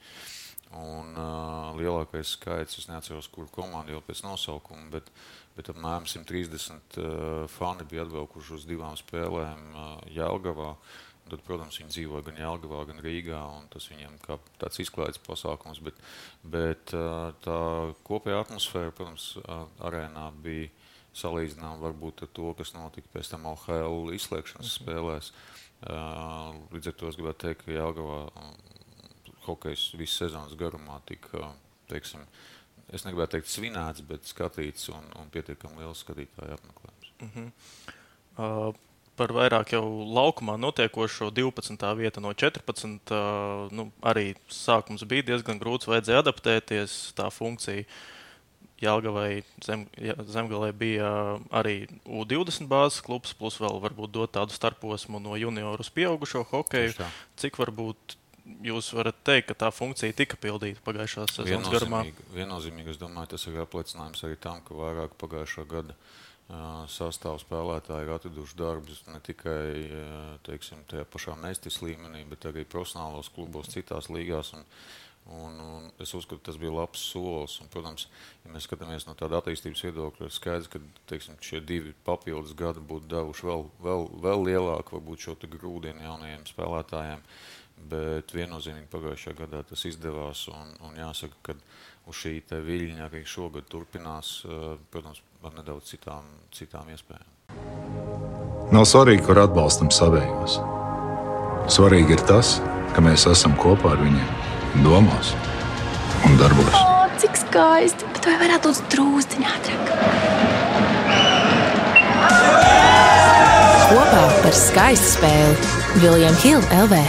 Un 0.76 1.14
uh, 1.14 1.72
lielākais 1.78 2.34
skaits, 2.34 2.80
es 2.80 2.88
neatceros, 2.90 3.28
kur 3.32 3.46
komanda 3.54 3.94
jau 3.94 4.00
pēc 4.04 4.24
nosaukuma, 4.26 4.88
bet, 4.90 5.12
bet 5.54 5.70
apmēram 5.70 6.08
130 6.10 6.98
uh, 6.98 7.44
fani 7.50 7.86
bija 7.88 8.02
atbraukuši 8.04 8.56
uz 8.58 8.66
divām 8.66 8.98
spēlēm 8.98 9.62
uh, 9.70 9.92
Jēlgavā. 10.10 10.72
Tad, 11.26 11.40
protams, 11.42 11.80
viņi 11.80 11.90
dzīvo 11.90 12.20
gan 12.22 12.36
Jēlgavā, 12.38 12.84
gan 12.86 13.02
Rīgā, 13.02 13.40
un 13.58 13.64
tas 13.72 13.88
viņiem 13.90 14.14
kā 14.22 14.36
tāds 14.60 14.78
izklaides 14.84 15.18
pasākums. 15.26 15.80
Bet, 15.82 15.98
bet 16.46 16.94
uh, 16.94 17.32
tā 17.42 17.58
kopējā 18.06 18.44
atmosfēra, 18.44 18.94
protams, 18.94 19.32
uh, 19.42 19.64
arēnā 19.88 20.28
bija 20.44 20.70
salīdzināma 21.16 21.80
varbūt 21.82 22.22
ar 22.26 22.30
to, 22.36 22.52
kas 22.58 22.74
notika 22.76 23.10
pēc 23.14 23.32
tam 23.32 23.48
OHL 23.50 24.12
izslēgšanas 24.14 24.70
mhm. 24.70 24.76
spēlēs. 24.78 25.32
Uh, 25.86 26.54
līdz 26.72 26.92
ar 26.92 26.98
to 27.00 27.10
es 27.10 27.18
gribētu 27.18 27.42
teikt, 27.42 27.66
ka 27.66 27.74
Jēlgavā 27.74 28.20
hokejs 29.46 29.90
visu 29.98 30.22
sezonas 30.22 30.54
garumā 30.58 31.00
tika, 31.08 31.50
teiksim, 31.90 32.22
es 32.94 33.04
negribētu 33.06 33.36
teikt 33.36 33.50
svinēts, 33.50 34.06
bet 34.06 34.26
skatīts 34.30 34.90
un, 34.94 35.10
un 35.20 35.30
pietiekami 35.34 35.82
liels 35.82 36.02
skatītāju 36.06 36.56
apmeklējums. 36.56 37.12
Mm 37.18 37.30
-hmm. 37.34 37.50
uh, 38.38 38.85
par 39.16 39.32
vairāk 39.34 39.72
jau 39.74 39.84
laukumā 40.16 40.56
notiekošo 40.60 41.30
12. 41.34 41.86
vieta 41.98 42.22
no 42.22 42.32
14. 42.32 43.12
Uh, 43.12 43.72
nu, 43.74 43.88
arī 44.04 44.34
sākums 44.52 45.06
bija 45.08 45.30
diezgan 45.32 45.60
grūts, 45.62 45.88
vajadzēja 45.90 46.22
adaptēties 46.24 46.98
tā 47.18 47.30
funkcija. 47.32 47.86
Jālgavai 48.76 49.40
zem, 49.64 49.86
zemgalē 50.28 50.68
bija 50.76 51.08
arī 51.48 51.86
U20 52.04 52.68
bāzes 52.68 53.00
klubs, 53.00 53.32
plus 53.32 53.56
vēl 53.56 53.80
varbūt 53.80 54.12
dot 54.12 54.34
tādu 54.36 54.52
starposmu 54.52 55.16
no 55.24 55.38
junioru 55.40 55.80
uz 55.80 55.88
pieaugušo 55.96 56.44
hokeju. 56.50 56.92
Cik 57.40 57.56
varbūt 57.62 58.18
jūs 58.66 58.92
varat 58.94 59.16
teikt, 59.26 59.48
ka 59.48 59.56
tā 59.64 59.72
funkcija 59.74 60.14
tika 60.16 60.36
pildīta 60.40 60.84
pagājušā 60.84 61.24
sezonas 61.32 61.72
garumā? 61.72 62.04
Viennozīmīgi, 62.36 62.92
es 62.92 63.00
domāju, 63.00 63.32
tas 63.32 63.48
ir 63.48 63.58
apliecinājums 63.64 64.22
arī 64.28 64.38
tam, 64.44 64.60
ka 64.66 64.76
vairāk 64.76 65.16
pagājušā 65.24 65.66
gada 65.72 65.96
sastāvā 66.92 67.40
spēlētāji 67.42 68.06
ir 68.06 68.12
atraduši 68.14 68.58
darbus 68.58 69.00
ne 69.10 69.18
tikai 69.24 69.64
teiksim, 70.46 70.84
tajā 70.90 71.06
pašā 71.10 71.34
mestis 71.40 71.80
līmenī, 71.82 72.22
bet 72.30 72.46
arī 72.46 72.62
profesionālos 72.62 73.32
klubos, 73.34 73.72
citās 73.72 74.10
līgās. 74.12 74.54
Un, 74.54 74.64
Un, 75.26 75.56
un 75.58 75.86
es 75.98 76.12
uzskatu, 76.14 76.38
tas 76.46 76.58
bija 76.60 76.70
labs 76.70 77.02
solis. 77.10 77.56
Un, 77.58 77.66
protams, 77.70 78.06
ja 78.44 78.52
mēs 78.54 78.68
skatāmies 78.68 79.08
no 79.08 79.14
tāda 79.18 79.40
attīstības 79.40 79.82
viedokļa, 79.88 80.28
ir 80.28 80.34
skaidrs, 80.36 80.70
ka 80.70 80.80
teiksim, 81.10 81.38
šie 81.42 81.60
divi 81.66 81.94
papildus 82.06 82.54
gadi 82.54 82.82
būtu 82.92 83.10
devuši 83.10 83.48
vēl, 83.48 83.66
vēl, 83.82 84.06
vēl 84.22 84.46
lielāku 84.46 84.96
varbūt, 84.96 85.24
šo 85.24 85.34
grūdienu 85.56 86.06
jaunajiem 86.06 86.46
spēlētājiem. 86.46 87.26
Bet 87.90 88.30
viennozīmīgi 88.32 88.88
pagājušajā 88.92 89.36
gadā 89.42 89.64
tas 89.66 89.82
izdevās. 89.90 90.46
Un, 90.54 90.70
un 90.86 90.94
jāsaka, 91.02 91.42
ka 91.50 91.58
uz 92.06 92.20
šī 92.22 92.40
viļņa 92.50 93.08
arī 93.08 93.24
šogad 93.26 93.66
turpinās, 93.70 94.44
eh, 94.44 94.76
protams, 94.90 95.22
ar 95.44 95.52
nedaudz 95.58 95.90
citām, 95.92 96.24
citām 96.52 96.86
iespējām. 96.94 97.30
Nav 98.72 98.84
svarīgi, 98.84 99.24
kur 99.26 99.38
atbalstam 99.38 99.90
savējos. 99.90 100.58
Svarīgi 101.70 102.16
ir 102.16 102.22
tas, 102.26 102.60
ka 102.94 103.02
mēs 103.02 103.26
esam 103.30 103.54
kopā 103.58 103.92
ar 103.94 104.02
viņiem 104.02 104.82
domās 104.84 105.34
un 106.26 106.36
darbos. 106.38 106.74
O, 106.74 107.06
cik 107.18 107.36
skaisti! 107.36 108.06
Bet 108.14 108.26
vai 108.26 108.36
varētu 108.42 108.70
būt 108.70 108.88
drūzdiņā 108.94 109.52
ātrāk? 109.58 109.92
Kopā 113.86 114.24
par 114.42 114.56
skaistu 114.56 115.12
spēli 115.14 116.00
Viljams 116.02 116.42
Hilde 116.42 116.80
LV. 116.86 117.04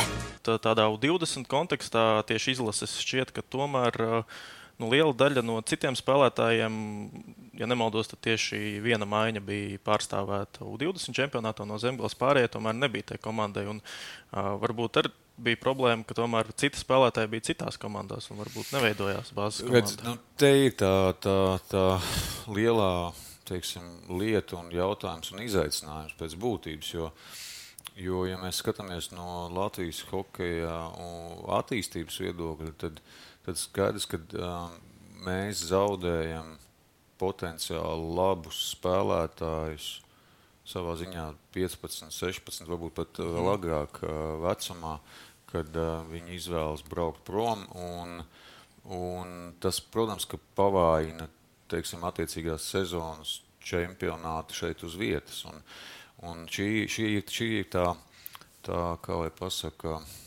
Tādā 0.47 0.85
U20 0.93 1.49
kontekstā 1.49 2.21
tieši 2.29 2.53
izlases 2.55 2.93
šķiet, 3.01 3.33
ka 3.35 3.41
tomēr 3.41 4.23
nu, 4.81 4.89
liela 4.91 5.13
daļa 5.17 5.43
no 5.45 5.57
citiem 5.65 5.97
spēlētājiem, 5.97 6.73
ja 7.57 7.69
nemaldos, 7.69 8.09
tad 8.11 8.21
tieši 8.27 8.79
viena 8.83 9.07
maiņa 9.09 9.43
bija 9.45 9.79
pārstāvēta 9.85 10.65
U20 10.65 11.17
čempionātā 11.17 11.65
no 11.67 11.79
Zemgales 11.81 12.17
pārējai, 12.19 12.53
tomēr 12.57 12.77
nebija 12.77 13.13
tai 13.13 13.21
komandai. 13.21 13.65
Un, 13.71 13.81
uh, 13.81 14.53
varbūt 14.61 15.01
ar 15.01 15.11
bija 15.37 15.59
problēma, 15.61 16.05
ka 16.07 16.17
tomēr 16.17 16.49
citi 16.57 16.81
spēlētāji 16.81 17.31
bija 17.33 17.47
citās 17.51 17.77
komandās 17.81 18.29
un 18.31 18.41
varbūt 18.41 18.73
neveidojās 18.73 19.33
bāzes. 19.37 19.69
Redz, 19.69 19.97
nu, 20.05 20.17
te 20.39 20.51
ir 20.65 20.77
tā, 20.79 20.93
tā, 21.21 21.37
tā 21.69 21.85
lielā 22.53 22.91
teiksim, 23.47 23.85
lieta 24.19 24.57
un 24.59 24.71
jautājums 24.73 25.31
un 25.33 25.43
izaicinājums 25.45 26.17
pēc 26.19 26.35
būtības. 26.41 26.89
Jo, 26.95 27.11
jo 28.01 28.25
ja 28.27 28.39
mēs 28.41 28.61
skatāmies 28.63 29.11
no 29.13 29.47
Latvijas 29.53 30.03
hokeja 30.11 30.73
attīstības 31.59 32.19
viedokļa, 32.25 32.73
tad, 32.81 33.01
tad 33.47 33.59
skaidrs, 33.59 34.05
ka 34.11 34.19
uh, 34.19 34.75
mēs 35.25 35.63
zaudējam 35.71 36.57
potenciāli 37.17 38.11
labus 38.19 38.59
spēlētājus 38.75 39.87
savā 40.67 40.97
ziņā 40.99 41.31
15, 41.55 42.11
16, 42.11 42.67
varbūt 42.67 42.93
pat 42.99 43.23
vēl 43.23 43.53
agrāk 43.55 44.03
vecumā. 44.43 44.97
Uh, 44.99 45.23
kad 45.51 45.79
uh, 45.79 46.03
viņi 46.11 46.35
izvēlas 46.37 46.83
braukt 46.87 47.23
prom. 47.27 47.63
Un, 47.79 48.21
un 48.93 49.33
tas, 49.63 49.79
protams, 49.93 50.27
ka 50.29 50.39
pavājina 50.59 51.29
teiksim, 51.71 52.03
attiecīgās 52.07 52.67
sezonas 52.71 53.39
čempionāti 53.63 54.55
šeit 54.55 54.83
uz 54.87 54.95
vietas. 54.99 55.43
Un, 55.49 55.61
un 56.27 56.45
šī, 56.51 56.87
šī, 56.91 57.09
šī 57.31 57.49
ir 57.61 57.69
tā, 57.73 57.89
tā, 58.67 58.81
kā 59.03 59.21
lai 59.23 59.31
pasaka, 59.35 59.99
uh, 59.99 60.26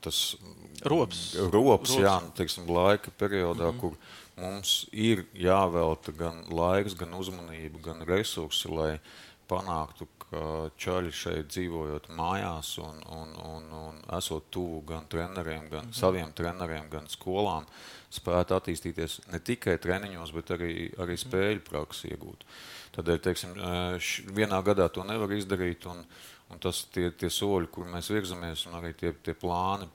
tas 0.00 0.36
rops, 0.84 1.34
rops, 1.36 1.52
rops. 1.52 1.96
Jā, 2.00 2.16
teiksim, 2.36 2.68
laika 2.70 3.10
periodā, 3.18 3.70
mm 3.70 3.76
-hmm. 3.76 3.80
kur 3.80 3.96
mums 4.40 4.86
ir 4.92 5.24
jāvelta 5.34 6.12
gan 6.16 6.44
laiks, 6.48 6.94
gan 6.94 7.14
uzmanība, 7.14 7.82
gan 7.82 8.02
resursi, 8.08 8.68
lai 8.68 8.94
panāktu, 9.50 10.06
ka 10.30 10.42
čaļi 10.78 11.12
šeit 11.12 11.48
dzīvojot 11.50 12.08
mājās 12.14 12.76
un, 12.78 13.00
un, 13.10 13.32
un, 13.50 13.64
un 13.74 14.02
esot 14.18 14.46
tuvu 14.54 14.82
gan 14.86 15.08
treneriem, 15.10 15.68
gan 15.70 15.88
mhm. 15.88 15.96
saviem 15.96 16.32
treneriem, 16.32 16.86
gan 16.90 17.08
skolām, 17.10 17.66
spētu 18.10 18.56
attīstīties 18.56 19.20
ne 19.32 19.40
tikai 19.42 19.78
treniņos, 19.82 20.34
bet 20.34 20.50
arī, 20.56 20.74
arī 20.98 21.16
mhm. 21.18 21.22
spēļu 21.24 21.64
praksi 21.66 22.12
iegūt. 22.14 22.46
Tādēļ, 22.96 23.18
teiksim, 23.22 23.54
š, 23.98 24.26
vienā 24.34 24.58
gadā 24.66 24.88
to 24.90 25.04
nevar 25.06 25.30
izdarīt, 25.34 25.86
un, 25.86 26.02
un 26.50 26.62
tas 26.62 26.84
tie, 26.94 27.10
tie 27.16 27.30
soļi, 27.30 27.70
kur 27.72 27.86
mēs 27.90 28.10
virzamies, 28.12 28.66
un 28.68 28.78
arī 28.80 28.94
tie, 28.98 29.12
tie 29.24 29.34
plāni, 29.38 29.88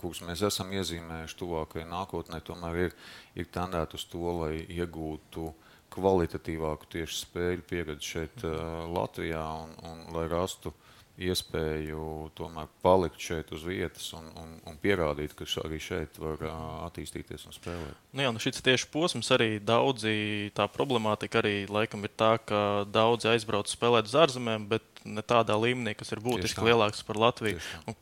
kurus 0.00 0.22
mēs 0.26 0.42
esam 0.48 0.72
iezīmējuši 0.72 1.38
tuvākajai 1.38 1.88
nākotnē, 1.90 2.40
tomēr 2.44 2.86
ir, 2.86 2.96
ir 3.38 3.52
tendēti 3.52 4.00
uz 4.00 4.06
to, 4.08 4.24
lai 4.40 4.54
iegūtu 4.72 5.44
uh, 5.50 5.68
kvalitatīvāku 5.92 6.88
tieši 6.92 7.18
spēļu 7.26 7.66
pieredzi 7.68 8.14
šeit 8.16 8.44
uh, 8.46 8.84
Latvijā 8.92 9.42
un, 9.64 9.74
un 9.88 10.02
lai 10.16 10.26
rastu 10.30 10.72
iespēju 11.20 12.30
tomēr 12.38 12.70
palikt 12.84 13.20
šeit 13.20 13.50
uz 13.52 13.64
vietas 13.66 14.06
un, 14.16 14.30
un, 14.38 14.54
un 14.68 14.78
pierādīt, 14.80 15.34
ka 15.36 15.46
arī 15.64 15.80
šeit 15.82 16.16
var 16.22 16.40
attīstīties 16.88 17.44
un 17.48 17.56
spēlēt. 17.56 17.98
Nu 18.16 18.24
jā, 18.24 18.30
nu 18.32 18.40
šis 18.42 18.64
tieši 18.64 18.88
posms 18.92 19.28
arī 19.36 19.50
daudzi, 19.60 20.50
tā 20.56 20.66
problemātika 20.72 21.42
arī 21.42 21.66
laikam 21.68 22.06
ir 22.08 22.14
tā, 22.16 22.34
ka 22.40 22.62
daudzi 22.88 23.28
aizbrauc 23.34 23.68
spēlēt 23.70 24.08
uz 24.08 24.16
ārzemēm, 24.24 24.66
bet 24.72 25.04
ne 25.04 25.24
tādā 25.26 25.58
līmenī, 25.58 25.94
kas 25.98 26.14
ir 26.14 26.22
būtiski 26.24 26.64
lielāks 26.64 27.04
par 27.06 27.20
Latviju. 27.20 27.60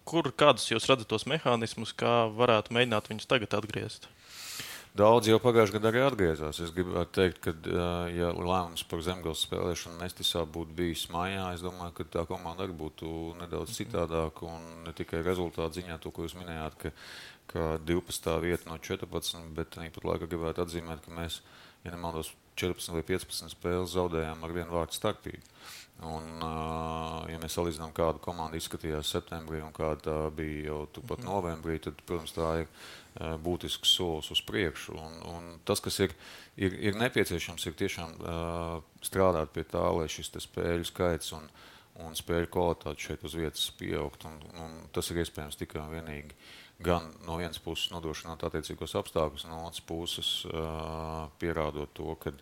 Kur, 0.09 0.31
kādus 0.31 0.71
jūs 0.71 0.87
redzat 0.91 1.11
tos 1.11 1.27
mehānismus, 1.31 1.97
kā 1.97 2.25
varētu 2.37 2.77
mēģināt 2.77 3.11
viņus 3.11 3.31
tagad 3.31 3.59
atgriezt? 3.59 4.07
Daudz 4.91 5.29
jau 5.31 5.37
pagājušajā 5.39 5.77
gadā 5.77 5.91
arī 5.93 6.01
atgriezās. 6.03 6.59
Es 6.65 6.73
gribētu 6.75 7.13
teikt, 7.15 7.37
ka, 7.45 7.53
ja 8.11 8.33
lēmums 8.35 8.83
par 8.91 9.05
zemgājas 9.07 9.45
spēlēšanu 9.47 10.01
Nestisā 10.01 10.43
būtu 10.43 10.75
bijis 10.81 11.05
mājā, 11.15 11.45
es 11.55 11.63
domāju, 11.63 11.95
ka 12.01 12.07
tā 12.17 12.25
komanda 12.27 12.67
arī 12.67 12.75
būtu 12.81 13.37
nedaudz 13.39 13.77
citādāka. 13.79 14.49
Un 14.51 14.83
ne 14.89 14.95
tikai 14.99 15.23
rezultātu 15.23 15.79
ziņā, 15.79 16.01
to, 16.03 16.11
ko 16.11 16.27
jūs 16.27 16.35
minējāt, 16.41 16.79
ka, 16.83 16.93
ka 17.53 17.69
12. 17.87 18.35
vieta 18.43 18.67
no 18.67 18.81
14, 18.83 19.47
bet 19.55 19.71
tāpat 19.77 20.09
laikā 20.11 20.27
gribētu 20.27 20.67
atzīmēt, 20.67 21.07
ka 21.07 21.15
mēs, 21.15 21.39
ja 21.87 21.95
nemaldos, 21.95 22.35
14 22.59 22.97
vai 22.99 23.07
15 23.15 23.55
spēles 23.55 23.95
zaudējām 23.95 24.43
ar 24.43 24.59
vienu 24.59 24.75
vārdu 24.75 24.99
starpību. 24.99 25.55
Un, 26.07 26.41
ja 27.29 27.39
mēs 27.43 27.59
salīdzinām, 27.59 27.93
kāda 27.97 28.23
komanda 28.25 28.57
izskatījās 28.57 29.11
septembrī 29.13 29.61
un 29.61 29.73
kāda 29.77 30.31
bija 30.33 30.71
jau 30.71 30.79
turpat 30.95 31.25
novembrī, 31.27 31.77
tad, 31.85 31.99
protams, 32.09 32.33
tā 32.33 32.51
ir 32.63 32.71
būtisks 33.45 33.97
solis 33.99 34.31
uz 34.33 34.41
priekšu. 34.49 34.97
Un, 34.97 35.19
un 35.29 35.51
tas, 35.69 35.83
kas 35.85 36.01
ir, 36.07 36.15
ir, 36.57 36.77
ir 36.89 36.97
nepieciešams, 37.01 37.67
ir 37.69 37.77
tiešām 37.83 38.17
strādāt 39.05 39.53
pie 39.53 39.67
tā, 39.69 39.85
lai 39.93 40.09
šis 40.09 40.33
spēļu 40.47 40.89
skaits 40.89 41.35
un, 41.37 41.51
un 42.01 42.17
spēļu 42.17 42.49
kvalitāte 42.55 43.11
šeit 43.11 43.29
uz 43.29 43.37
vietas 43.37 43.69
pieaugt. 43.77 44.25
Un, 44.31 44.41
un 44.57 44.81
tas 44.97 45.13
ir 45.13 45.21
iespējams 45.21 45.61
tikai 45.61 45.83
un 45.85 45.93
vienīgi 45.99 46.39
gan 46.81 47.11
no 47.27 47.37
vienas 47.37 47.61
puses 47.61 47.91
nodrošināt 47.93 48.43
attiecīgos 48.47 48.97
apstākļus, 49.01 49.47
no 49.51 49.65
otras 49.67 49.83
puses 49.85 50.31
uh, 50.49 51.27
pierādot 51.41 51.93
to, 51.97 52.15
ka, 52.23 52.33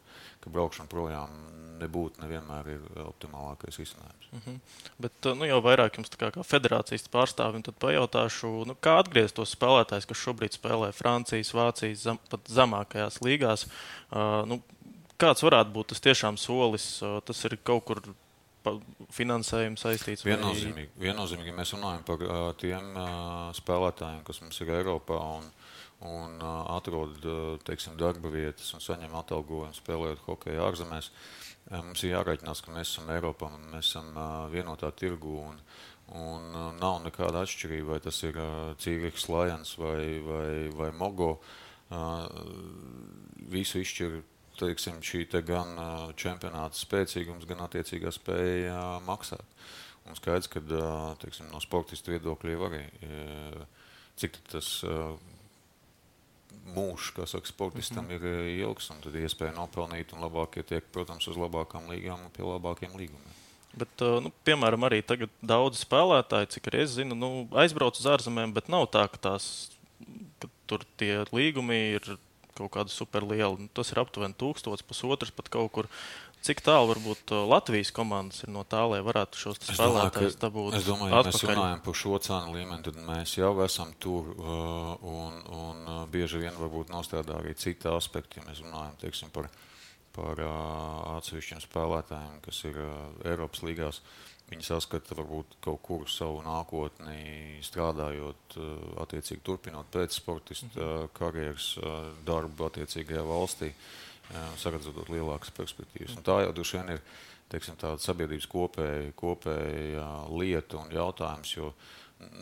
ka 0.42 0.53
braukšana 0.55 0.90
projām 0.90 1.35
nebūtu 1.79 2.22
nevienmēr 2.22 2.70
ir 2.74 3.03
optimālākais 3.05 3.79
risinājums. 3.79 4.31
Mm 4.31 4.40
-hmm. 4.44 4.61
Bet 4.98 5.29
nu, 5.38 5.46
jau 5.46 5.59
vairāk 5.62 5.98
jums 5.98 6.11
kā, 6.11 6.31
kā 6.35 6.44
federācijas 6.46 7.09
pārstāvim 7.11 7.62
pajautāšu, 7.62 8.66
nu, 8.66 8.74
kā 8.74 8.98
atgriezt 9.03 9.35
tos 9.35 9.55
spēlētājus, 9.57 10.07
kas 10.07 10.24
šobrīd 10.24 10.59
spēlē 10.59 10.92
Francijas, 10.92 11.55
Vācijas, 11.55 12.03
zem, 12.03 12.18
pat 12.31 12.40
zemākajās 12.48 13.20
līgās. 13.22 13.66
Uh, 14.11 14.46
nu, 14.46 14.62
kāds 15.18 15.42
varētu 15.42 15.74
būt 15.74 15.87
tas 15.92 16.01
tiešām 16.01 16.37
solis? 16.37 17.03
Tas 17.24 17.44
ir 17.44 17.59
kaut 17.64 17.85
kur 17.85 18.03
finansējums 19.14 19.85
saistīts? 19.85 20.24
Viennozīmīgi, 20.26 20.94
vai... 20.94 21.09
viennozīmīgi 21.09 21.57
mēs 21.57 21.74
runājam 21.76 22.07
par 22.09 22.24
tiem 22.61 22.94
spēlētājiem, 23.59 24.22
kas 24.26 24.40
mums 24.44 24.61
ir 24.64 24.72
Eiropā 24.78 25.18
un, 25.38 25.50
un 26.09 26.38
atrod 26.76 27.28
teiksim, 27.68 27.98
darba 28.00 28.33
vietas 28.33 28.70
un 28.76 28.85
saņem 28.85 29.14
atalgojumu 29.22 29.76
spēlējot 29.78 30.24
hokeju 30.26 30.64
ārzemēs. 30.68 31.12
Mums 31.68 32.02
ir 32.04 32.14
jārēķinās, 32.14 32.64
ka 32.64 32.72
mēs 32.72 32.94
esam 32.94 33.12
Eiropā 33.12 33.50
un 33.52 33.70
mēs 33.74 33.92
esam 33.92 34.12
vienotā 34.54 34.92
tirgu. 34.96 35.38
Un, 35.50 35.62
Un 36.09 36.54
nav 36.81 37.02
nekāda 37.04 37.42
atšķirība, 37.44 37.90
vai 37.92 38.00
tas 38.00 38.22
ir 38.24 38.38
Cīriks, 38.81 39.26
Lajans 39.28 39.74
vai, 39.76 40.16
vai, 40.24 40.52
vai 40.72 40.88
Mogo. 40.96 41.35
Visu 43.52 43.83
izšķir 43.83 44.16
teiksim, 44.59 45.01
šī 45.05 45.25
te 45.33 45.42
gan 45.47 45.79
čempionāta 46.18 46.79
spēcīgums, 46.79 47.47
gan 47.49 47.64
attiecīgā 47.66 48.12
spēja 48.14 48.79
maksāt. 49.07 49.44
Un 50.09 50.16
skaidrs, 50.16 50.49
ka 50.49 50.62
teiksim, 51.21 51.51
no 51.53 51.61
sportista 51.61 52.14
viedokļa 52.14 52.55
jau 52.55 52.68
arī 52.71 52.85
cik 54.18 54.38
tas 54.51 54.71
mūžs, 56.75 57.12
kā 57.16 57.27
saka, 57.29 57.49
sportistam 57.49 58.05
mm 58.05 58.11
-hmm. 58.11 58.29
ir 58.29 58.61
ilgs, 58.66 58.90
un 58.90 59.01
tad 59.05 59.16
iespēja 59.16 59.55
nopelnīt, 59.57 60.12
un 60.12 60.25
labākie 60.25 60.62
tiek, 60.62 60.85
protams, 60.92 61.29
uz 61.29 61.37
labākām 61.37 61.88
līgām 61.88 62.25
un 62.25 62.31
pie 62.35 62.44
labākiem 62.44 62.97
līgumiem. 62.97 63.37
Bet, 63.79 64.01
nu, 64.25 64.33
piemēram, 64.44 64.85
arī 64.88 65.03
tagad 65.05 65.31
daudzi 65.44 65.85
spēlētāji, 65.85 66.51
cik 66.57 66.71
arī 66.71 66.83
es 66.83 66.97
zinu, 66.97 67.14
nu, 67.14 67.49
aizbrauc 67.53 67.99
uz 68.01 68.07
ārzemēm, 68.07 68.55
bet 68.57 68.68
nav 68.68 68.88
tā, 68.90 69.07
ka, 69.12 69.21
tās, 69.29 69.71
ka 70.40 70.49
tur 70.66 70.85
tie 70.97 71.25
līgumi 71.33 71.79
ir 71.99 72.16
kaut 72.59 72.73
kāda 72.75 72.92
superliela. 72.92 73.57
Nu, 73.59 73.68
tas 73.75 73.92
ir 73.92 74.01
aptuveni 74.03 74.37
tūkstots, 74.38 74.87
pusotrs 74.87 75.35
pat 75.35 75.51
kaut 75.53 75.73
kur. 75.75 75.90
Cik 76.38 76.61
tālu 76.62 76.92
varbūt 76.92 77.33
Latvijas 77.51 77.90
komandas 77.90 78.44
ir 78.44 78.53
no 78.55 78.62
tā, 78.62 78.85
lai 78.87 79.01
varētu 79.03 79.40
šos 79.40 79.59
spēlētājus 79.59 80.37
dabūt? 80.38 80.77
Es 80.79 80.87
domāju, 80.87 81.11
ja 81.11 81.23
mēs 81.27 81.42
runājam 81.42 81.81
par 81.83 81.97
šo 81.99 82.21
cenu 82.23 82.55
līmeni, 82.55 82.85
tad 82.87 83.01
mēs 83.09 83.33
jau 83.40 83.51
esam 83.64 83.90
tur 83.99 84.31
un, 84.38 85.40
un 85.51 85.90
bieži 86.14 86.44
vien 86.44 86.55
varbūt 86.61 86.94
nostrādā 86.94 87.40
arī 87.40 87.57
citi 87.59 87.90
aspekti, 87.90 88.38
ja 88.38 88.47
mēs 88.47 88.62
runājam 88.62 88.94
teiksim, 89.03 89.35
par, 89.35 89.51
par 90.14 90.44
atsevišķiem 91.18 91.64
spēlētājiem, 91.66 92.38
kas 92.47 92.62
ir 92.71 92.79
Eiropas 93.27 93.66
līgās. 93.66 94.03
Viņi 94.48 94.64
saskata 94.64 95.12
varbūt 95.18 95.58
kaut 95.61 95.82
kur 95.84 96.06
savu 96.08 96.40
nākotni, 96.40 97.58
strādājot, 97.66 98.56
attiecīgi 99.04 99.44
turpinot 99.44 99.90
pēc 99.92 100.16
sportista 100.16 100.70
mhm. 100.72 101.11
karjeras 101.18 101.74
darbu 102.24 102.70
attiecīgajā 102.70 103.24
valstī. 103.28 103.72
Uh, 103.72 104.08
saredzot 104.58 105.08
lielākas 105.08 105.52
perspektīvas. 105.56 106.16
Un 106.18 106.26
tā 106.26 106.42
jau 106.44 106.52
droši 106.56 106.78
vien 106.78 106.94
ir 106.96 107.02
teiksim, 107.52 107.78
sabiedrības 108.02 108.48
kopēja, 108.50 109.12
kopēja 109.16 110.06
lieta 110.34 110.82
un 110.82 110.92
jautājums, 110.92 111.54
jo 111.56 111.72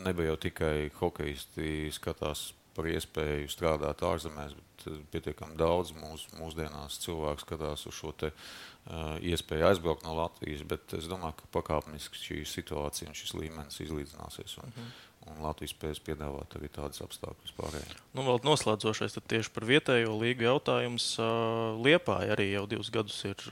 nebija 0.03 0.33
jau 0.33 0.39
tikai 0.47 0.75
hokeisti 0.99 1.91
skatās 1.95 2.51
par 2.75 2.89
iespēju 2.91 3.49
strādāt 3.49 4.03
ārzemēs, 4.05 4.53
bet 4.57 5.05
pietiekami 5.13 5.57
daudz 5.57 5.93
mūs, 5.97 6.27
mūsdienās 6.37 6.99
cilvēku 7.01 7.45
skatās 7.45 7.87
uz 7.89 7.95
šo 7.97 8.13
te, 8.87 8.93
uh, 8.93 9.17
iespēju 9.21 9.67
aizbraukt 9.69 10.07
no 10.07 10.15
Latvijas, 10.17 10.63
bet 10.67 10.95
es 10.97 11.09
domāju, 11.11 11.37
ka 11.41 11.51
pakāpeniski 11.59 12.23
šī 12.23 12.39
situācija 12.47 13.11
un 13.11 13.17
šis 13.17 13.35
līmenis 13.37 13.83
izlīdzināsies. 13.85 14.57
Un, 14.63 14.73
uh 14.73 14.79
-huh 14.79 14.95
un 15.31 15.43
Latvijas 15.43 15.73
spējas 15.75 16.01
piedāvāt 16.03 16.55
arī 16.57 16.69
tādas 16.73 17.01
apstākļus 17.03 17.55
pārējiem. 17.57 17.99
Nu, 18.15 18.25
vēl 18.27 18.41
noslēdzošais 18.47 19.17
tieši 19.27 19.53
par 19.55 19.67
vietējo 19.67 20.15
līgu 20.21 20.47
jautājums. 20.47 21.09
Liepāja 21.83 22.35
arī 22.37 22.51
jau 22.53 22.65
divus 22.69 22.91
gadus 22.93 23.19
ir 23.27 23.43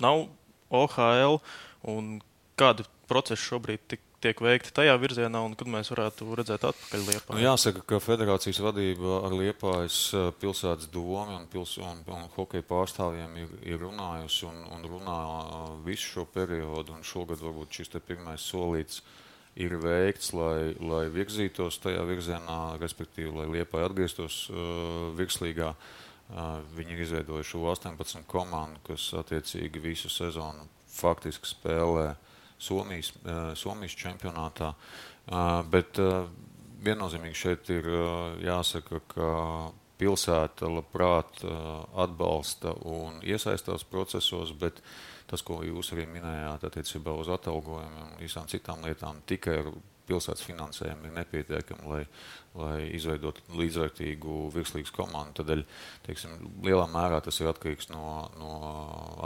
nav 0.00 0.26
OHL, 0.74 1.38
kādi 2.58 2.86
procesi 3.08 3.42
šobrīd 3.48 3.84
tik, 3.90 4.02
tiek 4.22 4.40
veikti 4.42 4.72
tajā 4.74 4.94
virzienā, 5.00 5.40
un 5.46 5.54
kad 5.58 5.70
mēs 5.70 5.90
varētu 5.92 6.26
redzēt 6.38 6.66
atpakaļ 6.68 7.04
Liepā? 7.06 7.36
Nu, 7.36 7.42
jāsaka, 7.42 7.84
ka 7.88 8.00
federācijas 8.02 8.60
vadība 8.62 9.20
ar 9.26 9.36
Liepājas 9.36 10.00
pilsētas 10.42 10.90
domu 10.94 11.38
un, 11.38 11.46
pils, 11.50 11.76
un, 11.82 12.02
un 12.14 12.26
hokeja 12.34 12.66
pārstāvjiem 12.68 13.38
ir, 13.44 13.54
ir 13.74 13.80
runājusi 13.84 14.48
un, 14.50 14.60
un 14.74 14.90
runā 14.92 15.20
visu 15.86 16.12
šo 16.16 16.26
periodu, 16.34 16.98
un 16.98 17.06
šogad 17.06 17.42
varbūt 17.44 17.80
šis 17.80 17.96
pirmais 18.08 18.44
solīts 18.50 19.02
ir 19.58 19.74
veikts, 19.82 20.32
lai, 20.36 20.74
lai 20.78 21.06
virzītos 21.10 21.80
tajā 21.82 22.04
virzienā, 22.06 22.76
respektīvi, 22.82 23.32
lai 23.40 23.48
Liepai 23.56 23.82
atgrieztos 23.86 24.44
uh, 24.52 25.08
virslīgā. 25.18 25.72
Uh, 26.28 26.58
viņi 26.76 26.92
ir 26.92 27.02
izveidojuši 27.06 27.54
šo 27.54 27.62
18 27.72 28.26
komandu, 28.28 28.82
kas 28.90 29.08
attiecīgi 29.16 29.80
visu 29.80 30.10
sezonu 30.12 30.66
faktiski 30.92 31.48
spēlē 31.48 32.10
uh, 32.12 32.27
Somijas 32.58 33.96
čempionātā. 33.98 34.72
Uh, 35.28 35.60
bet 35.70 36.00
uh, 36.02 36.28
viennozīmīgi 36.84 37.36
šeit 37.36 37.70
ir 37.74 37.86
jāsaka, 38.44 39.02
ka 39.10 39.28
pilsēta 39.98 40.68
labprāt 40.70 41.40
atbalsta 41.98 42.70
un 42.86 43.18
iesaistās 43.26 43.82
procesos, 43.82 44.52
bet 44.54 44.78
tas, 45.26 45.42
ko 45.42 45.58
jūs 45.66 45.90
arī 45.96 46.06
minējāt 46.06 46.68
attiecībā 46.68 47.16
uz 47.18 47.30
atalgojumiem 47.34 48.12
un 48.12 48.20
visām 48.22 48.46
citām 48.48 48.84
lietām, 48.86 49.18
tikai 49.26 49.56
ar 49.64 49.72
pilsētas 50.08 50.44
finansējumu 50.46 51.08
ir 51.08 51.14
nepietiekami, 51.18 51.88
lai, 51.92 52.00
lai 52.58 52.78
izveidotu 52.96 53.44
līdzvērtīgu 53.58 54.38
virslīgas 54.54 54.94
komandu. 54.94 55.36
Tādēļ 55.40 55.64
teiksim, 56.06 56.38
lielā 56.64 56.86
mērā 56.92 57.20
tas 57.24 57.40
ir 57.42 57.50
atkarīgs 57.52 57.90
no, 57.92 58.06
no 58.40 58.54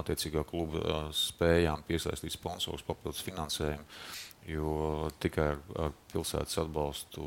attiecīgā 0.03 0.45
kluba 0.49 1.07
spējām 1.17 1.87
piesaistīt 1.89 2.35
sponsorus, 2.37 2.85
papildus 2.87 3.25
finansējumu. 3.27 3.87
Jo 4.51 5.09
tikai 5.23 5.53
ar, 5.53 5.61
ar 5.79 5.93
pilsētas 6.11 6.59
atbalstu 6.65 7.23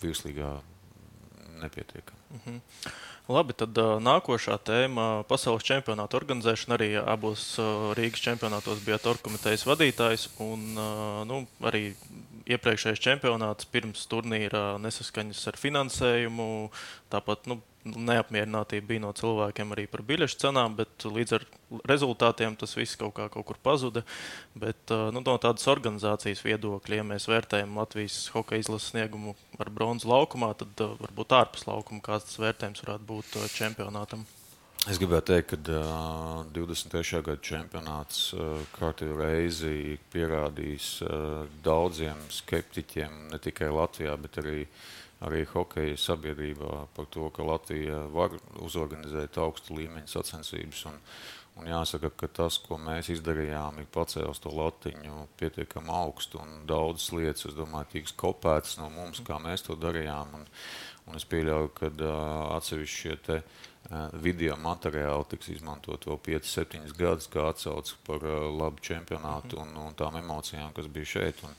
virslīgā 0.00 0.56
nepietiek. 1.60 2.12
Mm 2.30 2.40
-hmm. 2.44 2.60
Labi, 3.28 3.52
tad 3.52 3.76
nākošā 4.00 4.56
tēma- 4.64 5.04
pasaules 5.30 5.62
čempionāta 5.62 6.16
organizēšana. 6.16 6.76
Arī 6.78 6.88
abos 6.96 7.58
Rīgas 7.98 8.22
čempionātos 8.24 8.80
bija 8.84 8.98
orkomitejas 9.04 9.66
vadītājs. 9.66 10.28
Un, 10.40 10.74
nu, 11.28 11.46
arī 11.60 11.94
iepriekšējais 12.48 13.02
čempionāts 13.04 13.68
pirms 13.72 14.06
turnīra 14.10 14.78
nesaskaņas 14.82 15.42
ar 15.50 15.58
finansējumu. 15.60 16.46
Tāpat 17.12 17.48
nu, 17.50 17.60
neapmierinātība 17.88 18.88
bija 18.90 19.02
no 19.04 19.12
cilvēkiem 19.16 19.74
arī 19.74 19.86
par 19.90 20.02
biļešu 20.08 20.40
cenām, 20.42 20.74
bet 20.78 21.06
līdz 21.06 21.36
ar 21.38 21.46
rezultātiem 21.88 22.56
tas 22.58 22.74
viss 22.76 22.98
kaut 23.00 23.14
kā 23.18 23.28
kaut 23.32 23.46
kur 23.48 23.60
pazuda. 23.64 24.04
Bet 24.58 24.92
nu, 25.14 25.22
no 25.22 25.36
tādas 25.40 25.68
organizācijas 25.70 26.44
viedokļa, 26.46 27.00
ja 27.00 27.06
mēs 27.06 27.28
vērtējam 27.30 27.78
Latvijas 27.80 28.20
hokeja 28.34 28.64
izlases 28.64 28.92
sniegumu 28.92 29.36
ar 29.60 29.72
bronzu 29.74 30.10
laukumā, 30.10 30.52
tad 30.58 30.84
varbūt 31.04 31.38
ārpus 31.38 31.68
laukuma 31.70 32.04
kāds 32.04 32.40
vērtējums 32.40 32.84
varētu 32.84 33.08
būt 33.12 33.40
čempionātam. 33.56 34.26
Es 34.86 35.00
gribētu 35.02 35.34
teikt, 35.34 35.56
ka 35.66 35.80
uh, 35.82 36.44
23. 36.54 37.18
gada 37.26 37.40
čempionāts 37.42 38.28
uh, 38.36 38.60
kārtīgi 38.76 39.18
reizi 39.18 39.98
pierādījis 40.12 40.92
uh, 41.02 41.42
daudziem 41.66 42.20
skeptiķiem, 42.30 43.26
ne 43.32 43.42
tikai 43.42 43.72
Latvijā, 43.74 44.14
bet 44.22 44.38
arī 44.44 44.62
arī 45.26 45.42
hokeja 45.50 45.96
sabiedrībā 45.98 46.84
par 46.94 47.08
to, 47.10 47.26
ka 47.34 47.46
Latvija 47.46 48.04
var 48.14 48.36
uzorganizēt 48.62 49.38
augstu 49.42 49.78
līmeņa 49.78 50.10
sacensības. 50.12 50.84
Un, 50.90 51.00
un 51.58 51.70
jāsaka, 51.72 52.12
ka 52.14 52.28
tas, 52.40 52.60
ko 52.62 52.78
mēs 52.78 53.10
izdarījām, 53.16 53.80
ir 53.82 53.88
pacēlis 53.94 54.42
to 54.44 54.52
latiņu 54.54 55.24
pietiekami 55.40 55.90
augstu 55.90 56.42
daudzas 56.70 57.10
lietas, 57.16 57.48
es 57.50 57.56
domāju, 57.58 57.90
tiks 57.96 58.14
kopētas 58.18 58.78
no 58.78 58.90
mums, 58.94 59.22
kā 59.26 59.40
mēs 59.42 59.66
to 59.66 59.74
darījām. 59.78 60.38
Un, 60.38 60.46
un 61.08 61.18
es 61.18 61.26
pieļauju, 61.26 61.74
ka 61.80 61.90
uh, 61.90 62.14
atsevišķi 62.60 63.02
šie 63.02 63.18
video 64.20 64.56
materiāli 64.60 65.24
tiks 65.30 65.48
izmantot 65.54 66.04
vēl 66.08 66.18
5-7 66.26 66.90
gadus, 66.98 67.28
kā 67.32 67.46
atsauce 67.48 67.96
par 68.06 68.24
uh, 68.26 68.48
labu 68.52 68.82
čempionātu 68.84 69.60
un, 69.62 69.72
un 69.80 69.96
tām 69.96 70.18
emocijām, 70.20 70.74
kas 70.76 70.90
bija 70.92 71.14
šeit. 71.18 71.44
Un, 71.48 71.56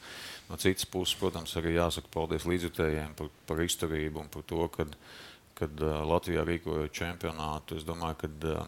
No 0.49 0.57
citas 0.57 0.81
puses, 0.89 1.13
protams, 1.13 1.51
arī 1.59 1.75
jāsaka 1.75 2.09
paldies 2.09 2.41
līdzjutējiem 2.49 3.11
par, 3.13 3.27
par 3.45 3.59
izturību 3.61 4.23
un 4.23 4.31
par 4.33 4.41
to, 4.49 4.63
kad, 4.73 4.95
kad 5.59 5.83
uh, 5.85 5.99
Latvijā 6.09 6.41
rīkojot 6.41 6.89
čempionātu. 6.89 7.77
Es 7.77 7.85
domāju, 7.85 8.23
ka 8.23 8.63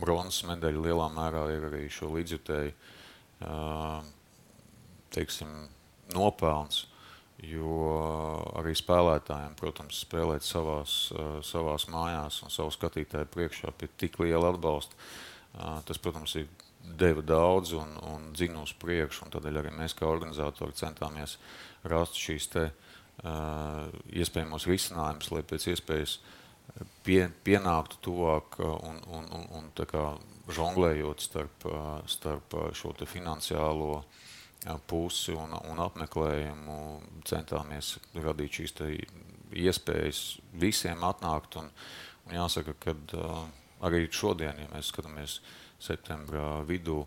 bronzas 0.00 0.40
medaļa 0.48 0.86
lielā 0.86 1.10
mērā 1.12 1.42
ir 1.52 1.66
arī 1.68 1.82
šo 1.92 2.08
līdzjutēju 2.14 2.72
teiksim, 5.12 5.50
nopelns. 6.14 6.86
Jo 7.42 7.78
arī 8.60 8.74
spēlētājiem, 8.78 9.56
protams, 9.58 9.98
spēlēt 10.04 10.46
savās, 10.46 10.92
uh, 11.16 11.40
savās 11.42 11.88
mājās 11.90 12.38
un 12.46 12.52
savu 12.54 12.70
skatītāju 12.70 13.30
priekšā 13.34 13.72
pie 13.78 13.88
tik 13.98 14.20
liela 14.22 14.52
atbalsta. 14.52 14.94
Uh, 15.52 15.80
tas, 15.88 15.98
protams, 15.98 16.36
ir 16.38 16.46
deva 16.98 17.22
daudz 17.26 17.74
un, 17.78 17.96
un 18.12 18.30
dzina 18.36 18.62
uz 18.62 18.74
priekšu. 18.78 19.26
Tādēļ 19.34 19.58
arī 19.58 19.74
mēs, 19.74 19.96
kā 19.98 20.06
organizatori, 20.06 20.78
centāmies 20.78 21.34
rast 21.90 22.20
šīs 22.20 22.46
te, 22.54 22.68
uh, 22.70 23.90
iespējamos 24.14 24.68
risinājumus, 24.70 25.32
lai 25.34 25.42
pēc 25.42 25.66
iespējas 25.74 26.20
pie, 27.02 27.26
pienāktu 27.42 27.98
tuvāk 28.06 28.58
un, 28.62 29.02
un, 29.10 29.26
un, 29.34 29.48
un 29.58 29.70
kā, 29.74 30.12
žonglējot 30.52 31.22
starp, 31.22 31.66
starp 32.10 32.54
šo 32.76 32.94
finansiālo 33.06 34.04
pusi 34.86 35.34
un, 35.34 35.56
un 35.70 35.80
apmeklējumu, 35.82 36.76
centāmies 37.28 37.96
radīt 38.14 38.60
šīs 38.60 38.76
iespējas 39.52 40.22
visiem 40.54 41.02
atnākt. 41.04 41.58
Un, 41.60 41.72
un 42.28 42.36
jāsaka, 42.38 42.76
ka 42.80 42.94
uh, 43.18 43.42
arī 43.82 44.06
šodien, 44.12 44.60
ja 44.62 44.70
mēs 44.72 44.92
skatāmies 44.92 45.40
uh, 45.40 45.58
septembra 45.82 46.62
vidū 46.66 47.02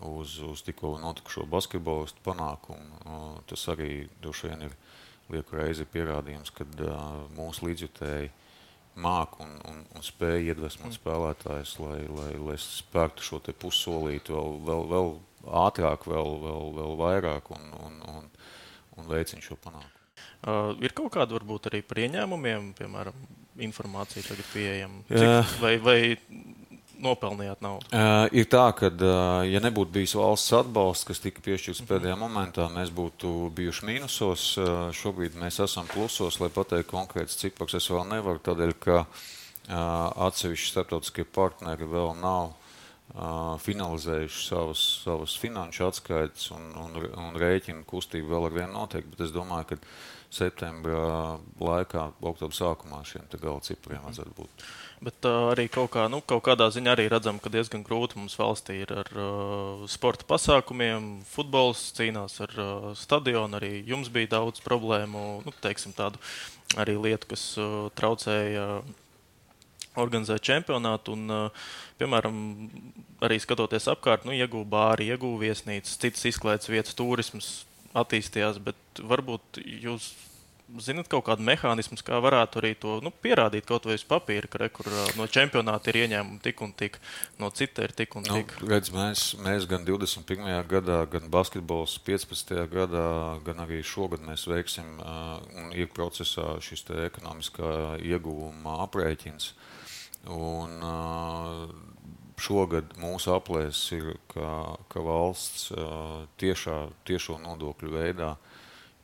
uz, 0.00 0.38
uz 0.40 0.62
tikko 0.64 0.96
notikušo 1.02 1.46
basketbolistu 1.50 2.24
panākumu. 2.24 3.00
Tas 3.48 3.68
arī 3.72 4.08
droši 4.22 4.50
vien 4.50 4.66
ir 4.68 4.74
lieku 5.32 5.58
reizi 5.58 5.86
pierādījums, 5.90 6.52
ka 6.54 6.66
mūsu 7.36 7.68
līdzjutēji 7.68 8.32
māk 9.02 9.40
un, 9.44 9.56
un, 9.68 9.82
un 9.92 10.04
spēj 10.04 10.52
iedvesmot 10.52 10.88
mm. 10.88 10.96
spēlētājus, 10.96 11.74
lai, 11.82 11.98
lai, 12.08 12.30
lai 12.40 12.56
spērtu 12.60 13.26
šo 13.26 13.40
pussolīti 13.60 14.32
vēl, 14.32 14.60
vēl, 14.64 14.86
vēl 14.92 15.10
ātrāk, 15.66 16.08
vēl, 16.10 16.32
vēl, 16.42 16.72
vēl 16.80 16.96
vairāk 17.00 17.50
un, 17.54 17.68
un, 17.86 18.00
un, 18.12 18.28
un 18.96 19.10
veicina 19.10 19.44
šo 19.44 19.58
panākumu. 19.60 19.92
Uh, 20.46 20.76
ir 20.84 20.92
kaut 20.94 21.10
kāda 21.16 21.34
varbūt 21.34 21.70
arī 21.70 21.80
par 21.86 21.98
ieņēmumiem, 22.04 22.70
piemēram, 22.78 23.16
informācija 23.66 24.22
tagad 24.26 24.46
pieejama. 24.52 25.02
Cik, 25.08 25.56
vai, 25.62 25.72
vai 25.82 25.98
nopelnījāt 27.02 27.62
naudu? 27.64 27.88
Uh, 27.90 28.26
ir 28.36 28.48
tā, 28.52 28.64
ka, 28.76 28.90
uh, 28.90 29.40
ja 29.48 29.60
nebūtu 29.64 29.94
bijis 29.96 30.14
valsts 30.18 30.54
atbalsts, 30.56 31.06
kas 31.08 31.22
tika 31.24 31.42
piešķirts 31.44 31.82
mhm. 31.82 31.88
pēdējā 31.90 32.18
momentā, 32.20 32.68
mēs 32.72 32.92
būtu 32.94 33.50
bijuši 33.56 33.88
mīnusos. 33.90 34.44
Uh, 34.60 34.74
šobrīd 34.96 35.38
mēs 35.40 35.60
esam 35.64 35.88
plusos, 35.90 36.40
lai 36.42 36.50
pateiktu 36.52 36.92
konkrēts 36.92 37.40
cipars. 37.40 37.76
Es 37.78 37.88
vēl 37.92 38.06
nevaru, 38.10 38.42
tādēļ, 38.46 38.76
ka 38.82 39.02
uh, 39.02 40.28
atsevišķi 40.28 40.72
starptautiskie 40.72 41.26
partneri 41.26 41.88
vēl 41.90 42.14
nav 42.20 42.54
finalizējuši 43.14 44.42
savas, 44.48 44.82
savas 45.04 45.36
finanšu 45.40 45.86
atskaites 45.86 46.50
un, 46.52 46.68
un, 46.80 46.98
un 47.16 47.38
rēķinu 47.40 47.86
kustību 47.88 48.34
vēl 48.34 48.48
ar 48.50 48.56
vienu 48.58 48.72
noteikti. 48.74 49.12
Bet 49.14 49.24
es 49.28 49.32
domāju, 49.34 49.70
ka 49.70 49.78
septembra 50.36 51.38
laikā, 51.62 52.10
oktobra 52.20 52.56
sākumā 52.56 53.00
šiem 53.06 53.28
gala 53.40 53.62
cipriem 53.64 54.02
vajadzētu 54.04 54.34
būt. 54.36 54.66
Bet 55.06 55.28
uh, 55.28 55.50
arī 55.52 55.68
kaut, 55.72 55.90
kā, 55.94 56.06
nu, 56.12 56.22
kaut 56.24 56.42
kādā 56.48 56.66
ziņā 56.72 56.96
arī 56.96 57.06
redzam, 57.12 57.38
ka 57.40 57.52
diezgan 57.52 57.84
grūti 57.86 58.18
mums 58.18 58.36
valstī 58.40 58.80
ir 58.82 58.92
ar 58.96 59.10
uh, 59.12 59.86
sporta 59.92 60.26
pasākumiem. 60.28 61.22
Futbols 61.28 61.86
cīnās 61.96 62.40
ar 62.44 62.54
uh, 62.60 62.92
stadionu, 62.98 63.60
arī 63.60 63.80
jums 63.86 64.10
bija 64.12 64.34
daudz 64.38 64.64
problēmu, 64.64 65.26
nu, 65.46 65.56
teiksim, 65.64 65.94
tādu 65.96 66.20
arī 66.80 66.96
lietu, 66.98 67.32
kas 67.34 67.48
uh, 67.60 67.88
traucēja. 67.96 68.68
Uh, 68.80 69.02
organizēt 70.02 70.44
čempionātu. 70.46 71.16
Un, 71.16 71.32
uh, 71.32 71.66
piemēram, 72.00 72.38
arī 73.24 73.40
skatoties 73.42 73.88
apkārt, 73.92 74.26
nu, 74.28 74.34
iegūta 74.36 74.70
bāri, 74.72 75.10
iegūta 75.12 75.42
viesnīca, 75.46 75.98
citas 76.04 76.28
izklaides 76.28 76.72
vietas, 76.72 76.96
turisms 76.98 77.50
attīstījās. 77.96 78.60
Bet 78.62 79.04
varbūt 79.04 79.60
jūs 79.64 80.12
zinat 80.82 81.08
kaut 81.10 81.24
kādu 81.28 81.44
mehānismu, 81.46 81.98
kā 82.04 82.18
varētu 82.22 82.60
arī 82.60 82.72
to 82.80 82.96
nu, 83.04 83.12
pierādīt 83.22 83.66
kaut 83.68 83.86
vai 83.86 83.96
uz 83.98 84.04
papīra, 84.06 84.48
ka 84.50 84.60
re, 84.60 84.68
kur, 84.74 84.88
no 85.18 85.26
čempionāta 85.30 85.92
ir 85.92 86.00
ieņēmumi 86.02 86.40
tik 86.42 86.62
un 86.66 86.72
tik, 86.76 86.98
no 87.42 87.50
cita 87.54 87.86
ir 87.86 87.94
tik 87.96 88.16
un 88.18 88.26
nu, 88.26 88.40
tik. 88.40 88.56
Redz, 88.66 88.90
mēs, 88.94 89.26
mēs 89.42 89.68
gan 89.70 89.86
21. 89.86 90.48
gadā, 90.70 90.98
gan 91.12 91.30
basketbols 91.32 91.96
15. 92.06 92.56
gadā, 92.72 93.06
gan 93.46 93.62
arī 93.66 93.82
šogad 93.86 94.24
mēs 94.26 94.48
veiksim 94.50 94.98
uh, 94.98 95.38
un 95.54 95.72
ir 95.76 95.90
procesā 95.94 96.56
šis 96.64 96.86
ekonomiskā 97.06 98.00
ieguvuma 98.02 98.80
aprēķins. 98.88 99.52
Un, 100.32 100.80
šogad 102.40 102.96
mūsu 103.00 103.32
aplēses 103.36 103.92
ir, 103.96 104.08
ka, 104.32 104.76
ka 104.92 105.02
valsts 105.04 105.70
tiešā, 106.40 106.80
tiešo 107.08 107.38
nodokļu 107.42 107.92
veidā 107.94 108.34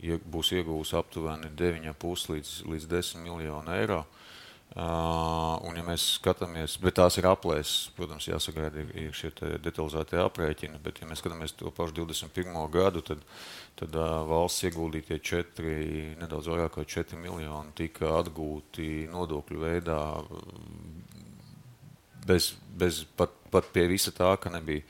būs 0.02 0.52
iegūs 0.58 0.94
aptuveni 0.98 1.52
9,5 1.56 2.28
līdz, 2.34 2.50
līdz 2.66 2.90
10 2.90 3.22
miljonu 3.22 3.74
eiro. 3.76 4.02
Uh, 4.72 5.58
un, 5.68 5.76
ja 5.76 5.82
mēs 5.84 6.14
skatāmies, 6.16 6.78
bet 6.80 6.94
tās 6.96 7.18
ir 7.20 7.26
aplēses, 7.28 7.90
protams, 7.92 8.24
jāsagaida 8.24 8.80
ir, 8.80 8.92
ir 9.02 9.10
šie 9.12 9.28
detalizētie 9.60 10.16
aprēķini, 10.22 10.80
bet, 10.80 11.02
ja 11.02 11.08
mēs 11.10 11.20
skatāmies 11.20 11.52
to 11.58 11.68
pašu 11.76 11.98
21. 11.98 12.56
gadu, 12.72 13.02
tad, 13.04 13.20
tad 13.76 13.98
uh, 14.00 14.22
valsts 14.30 14.64
ieguldītie 14.70 15.18
4, 15.20 15.74
nedaudz 16.22 16.48
vairāk 16.48 16.78
kā 16.78 16.86
4 16.88 17.20
miljoni 17.20 17.76
tika 17.76 18.14
atgūti 18.22 19.10
nodokļu 19.12 19.60
veidā 19.60 20.00
bez, 22.26 22.52
bez 22.78 23.02
pat, 23.16 23.34
pat 23.52 23.68
pie 23.74 23.86
visa 23.90 24.12
tā, 24.14 24.34
ka 24.40 24.52
nebija 24.52 24.84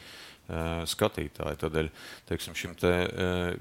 skatītāji. 0.89 1.61
Tādēļ 1.63 1.89
teiksim, 2.29 2.57
šim 2.59 2.75
te 2.77 2.91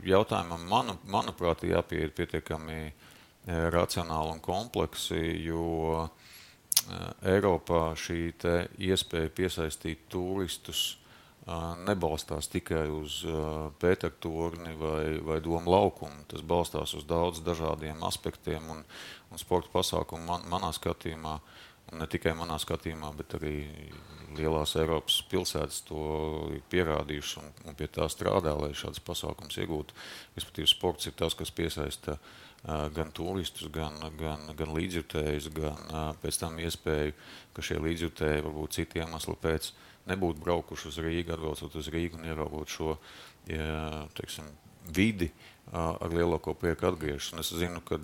jautājumam, 0.07 0.65
manu, 0.67 0.97
manuprāt, 1.07 1.63
jāpieiet 1.63 2.15
pietiekami 2.17 2.81
racionāli 3.47 4.35
un 4.35 4.41
kompleksi, 4.43 5.21
jo 5.45 6.09
Eiropā 7.27 7.91
šī 7.99 8.31
iespēja 8.89 9.29
piesaistīt 9.35 10.07
turistus 10.09 11.01
nebalstās 11.85 12.47
tikai 12.51 12.85
uz 12.89 13.21
pētertorni 13.81 14.75
vai, 14.77 15.05
vai 15.25 15.39
domu 15.41 15.73
laukumu. 15.73 16.25
Tas 16.29 16.41
balstās 16.45 16.93
uz 16.97 17.05
daudz 17.09 17.41
dažādiem 17.45 18.03
aspektiem 18.05 18.69
un, 18.69 18.83
un 19.31 19.41
sporta 19.41 19.71
pasākumu 19.73 20.25
man, 20.27 20.45
manā 20.51 20.71
skatījumā, 20.75 21.33
un 21.33 21.70
ne 21.97 22.07
tikai 22.07 22.33
manā 22.37 22.57
skatījumā, 22.61 23.11
bet 23.17 23.35
arī 23.39 23.55
lielās 24.37 24.75
Eiropas 24.79 25.19
pilsētas 25.31 25.81
to 25.87 26.03
ir 26.55 26.63
pierādījušas 26.71 27.41
un, 27.41 27.51
un 27.67 27.77
pie 27.77 27.89
tā 27.91 28.07
strādā, 28.11 28.53
lai 28.57 28.71
šādas 28.77 29.03
pasākums 29.03 29.59
iegūtu. 29.59 29.97
Respektīvi, 30.37 30.71
sports 30.71 31.09
ir 31.09 31.17
tas, 31.19 31.35
kas 31.37 31.51
piesaista 31.55 32.17
gan 32.95 33.09
turistus, 33.17 33.67
gan, 33.73 33.97
gan, 34.19 34.51
gan 34.57 34.73
līdzjutējus, 34.75 35.49
gan 35.55 36.17
pēc 36.21 36.41
tam 36.43 36.59
iespēju, 36.61 37.15
ka 37.55 37.65
šie 37.65 37.79
līdzjutēji 37.81 38.45
varbūt 38.45 38.77
citu 38.77 39.01
iemeslu 39.01 39.35
pēc 39.41 39.71
nebūtu 40.09 40.43
braukuši 40.45 40.91
uz 40.91 40.99
Rīgu, 41.01 41.33
atbraucot 41.33 41.77
uz 41.77 41.89
Rīgu 41.93 42.19
un 42.19 42.27
ieraugot 42.29 42.69
šo 42.69 42.93
ja, 43.49 44.05
teiksim, 44.17 44.45
vidi, 44.93 45.31
ar 45.73 46.13
lielāko 46.13 46.53
prieku 46.57 46.89
atgriežas. 46.89 47.33
Es 47.41 47.51
zinu, 47.57 47.81
ka 47.85 47.97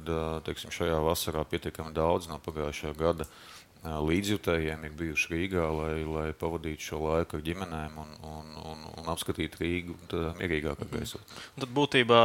teiksim, 0.45 0.73
šajā 0.73 0.97
vasarā 1.05 1.45
pietiekami 1.49 1.93
daudz 1.93 2.29
no 2.29 2.37
pagājušā 2.41 2.93
gada 2.97 3.25
uh, 3.25 3.56
līdzjutējiem 3.85 4.85
ir 4.87 4.95
bijuši 4.97 5.33
Rīgā, 5.33 5.65
lai, 5.73 5.93
lai 6.07 6.27
pavadītu 6.37 6.89
šo 6.89 7.01
laiku 7.03 7.37
ar 7.37 7.43
ģimenēm 7.45 7.99
un, 8.01 8.15
un, 8.27 8.53
un, 8.71 8.85
un 8.97 9.11
apskatītu 9.13 9.61
Rīgu 9.63 9.97
mierīgākā. 10.39 10.87
Mhm. 10.87 11.27
Tad 11.61 11.73
būtībā 11.75 12.21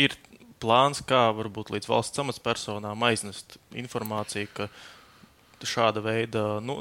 ir 0.00 0.16
plāns, 0.60 1.02
kā 1.06 1.28
varbūt 1.36 1.72
līdz 1.74 1.88
valsts 1.90 2.22
amatpersonām 2.22 3.06
aiznest 3.08 3.56
informāciju, 3.72 4.50
ka 4.56 4.68
šāda 5.68 6.02
veida 6.04 6.42
nu, 6.64 6.80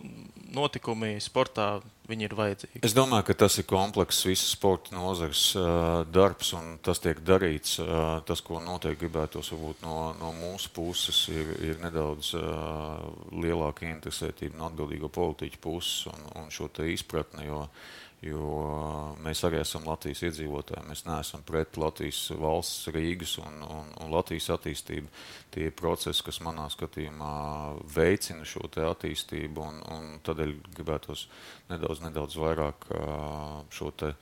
notikumi 0.54 1.18
sportā 1.22 1.80
ir 2.26 2.34
vajadzīgi. 2.34 2.82
Es 2.86 2.96
domāju, 2.98 3.28
ka 3.28 3.36
tas 3.44 3.60
ir 3.62 3.68
komplekss 3.70 4.26
visas 4.26 4.56
sporta 4.56 4.96
nozares 4.96 5.44
uh, 5.60 6.02
darbs, 6.10 6.54
un 6.58 6.80
tas 6.86 7.02
tiek 7.04 7.22
darīts. 7.26 7.78
Uh, 7.84 8.18
tas, 8.26 8.42
ko 8.46 8.62
noteikti 8.64 9.06
gribētos 9.06 9.52
no, 9.84 9.98
no 10.18 10.34
mūsu 10.40 10.74
puses, 10.74 11.22
ir, 11.30 11.54
ir 11.70 11.80
nedaudz 11.84 12.34
uh, 12.40 13.06
lielāka 13.36 13.86
interesētība 13.92 14.58
no 14.58 14.72
atbildīgo 14.72 15.12
politiķu 15.14 15.62
puses 15.62 16.10
un, 16.10 16.30
un 16.42 16.54
šo 16.54 16.72
izpratni. 16.90 17.46
Jo, 17.50 17.68
uh, 17.68 18.00
jo 18.26 19.16
mēs 19.24 19.42
arī 19.48 19.62
esam 19.62 19.86
Latvijas 19.88 20.26
iedzīvotāji. 20.28 20.88
Mēs 20.90 21.06
neesam 21.08 21.44
pret 21.48 21.78
Latvijas 21.80 22.20
valsts, 22.40 22.90
Rīgas 22.94 23.38
un, 23.44 23.62
un, 23.64 23.94
un 24.04 24.12
Latvijas 24.12 24.50
attīstību. 24.58 25.12
Tie 25.54 25.70
ir 25.70 25.78
procesi, 25.78 26.24
kas 26.26 26.42
manā 26.44 26.68
skatījumā 26.74 27.32
veicina 27.96 28.48
šo 28.48 28.68
attīstību, 28.68 29.64
un, 29.64 29.80
un 29.96 30.12
tādēļ 30.26 30.54
gribētos 30.76 31.28
nedaudz, 31.72 32.04
nedaudz 32.04 32.38
vairāk 32.40 32.90
šo 33.74 33.94
te 33.96 34.14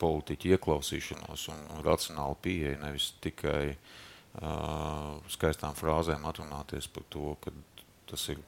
politiķu 0.00 0.56
ieklausīšanos 0.56 1.48
un, 1.52 1.62
un 1.72 1.84
racionālu 1.84 2.36
pieeju, 2.44 2.80
nevis 2.82 3.12
tikai 3.24 3.72
uh, 3.72 5.20
skaistām 5.32 5.76
frāzēm 5.78 6.26
atrunāties 6.28 6.88
par 6.92 7.08
to, 7.08 7.36
ka 7.40 7.54
tas 8.10 8.28
ir 8.34 8.42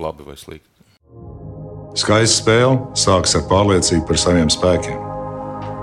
labi 0.00 0.26
vai 0.26 0.38
slikti. 0.38 1.69
Skaista 1.98 2.36
spēle 2.44 2.74
sākas 2.94 3.32
ar 3.34 3.42
pārliecību 3.50 4.04
par 4.06 4.18
saviem 4.22 4.50
spēkiem. 4.52 4.98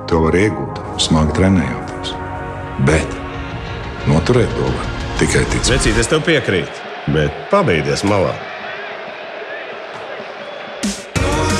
To 0.08 0.22
var 0.24 0.38
iegūt, 0.40 0.78
smagi 1.04 1.34
trenējoties. 1.36 2.14
Bet 2.88 3.18
noturēt 4.08 4.54
to 4.56 4.70
var 4.70 4.86
tikai 5.20 5.42
ticēt. 5.52 5.74
Vecīt, 5.74 6.00
es 6.00 6.08
tev 6.08 6.24
piekrītu, 6.24 6.86
bet 7.12 7.36
pabeigties 7.52 8.06
malā. 8.08 8.32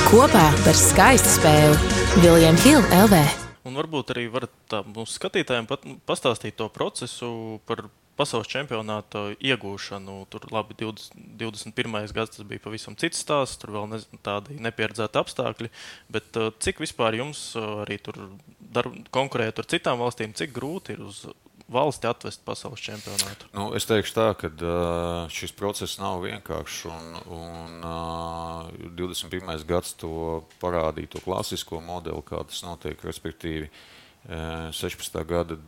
Kopā 0.08 0.46
par 0.64 0.80
skaistu 0.80 1.34
spēli 1.34 2.22
Viljams 2.24 2.64
Hilde 2.64 3.02
LV. 3.04 3.20
Un 3.68 3.76
varbūt 3.76 4.14
arī 4.14 4.30
varat 4.32 4.78
mūsu 4.88 5.18
skatītājiem 5.18 5.68
pat, 5.68 5.84
pastāstīt 6.08 6.56
to 6.56 6.70
procesu 6.72 7.60
par 7.68 7.84
pasaules 8.18 8.50
čempionāta 8.50 9.28
iegūšanu. 9.38 10.20
Tur 10.32 10.48
labi, 10.52 10.76
20, 10.80 11.16
21. 11.40 11.98
gads 12.16 12.36
tas 12.36 12.46
bija 12.48 12.64
pavisam 12.64 12.98
cits 12.98 13.22
stāsts, 13.24 13.60
tur 13.62 13.76
vēl 13.76 13.90
ne, 13.92 14.02
tādi 14.26 14.58
nepieredzēti 14.62 15.22
apstākļi. 15.22 15.72
Bet 16.12 16.38
uh, 16.40 16.50
cik 16.62 16.82
vispār 16.84 17.18
jums 17.20 17.50
uh, 17.58 17.84
arī 17.84 18.00
tur 18.02 18.18
dar, 18.58 18.90
konkurēt 19.14 19.62
ar 19.62 19.68
citām 19.70 20.02
valstīm, 20.02 20.34
cik 20.36 20.52
grūti 20.56 20.96
ir 20.96 21.04
uz 21.06 21.26
valsti 21.68 22.08
atvest 22.08 22.42
pasaules 22.48 22.80
čempionātu? 22.80 23.48
Nu, 23.52 23.68
es 23.76 23.86
teikšu 23.88 24.14
tā, 24.16 24.28
ka 24.40 24.50
uh, 24.50 25.28
šis 25.32 25.52
process 25.56 25.98
nav 26.00 26.22
vienkāršs. 26.24 26.80
Un, 26.88 27.18
un 27.38 27.84
uh, 27.84 28.90
21. 28.98 29.52
gads 29.68 29.94
to 30.00 30.42
parādīja, 30.62 31.14
to 31.16 31.24
klasisko 31.24 31.82
modeli, 31.84 32.24
kā 32.26 32.40
tas 32.48 32.64
notiek. 32.64 33.04
Respektīvi, 33.04 33.68
uh, 33.68 34.68
16. 34.74 35.20
gada 35.28 35.58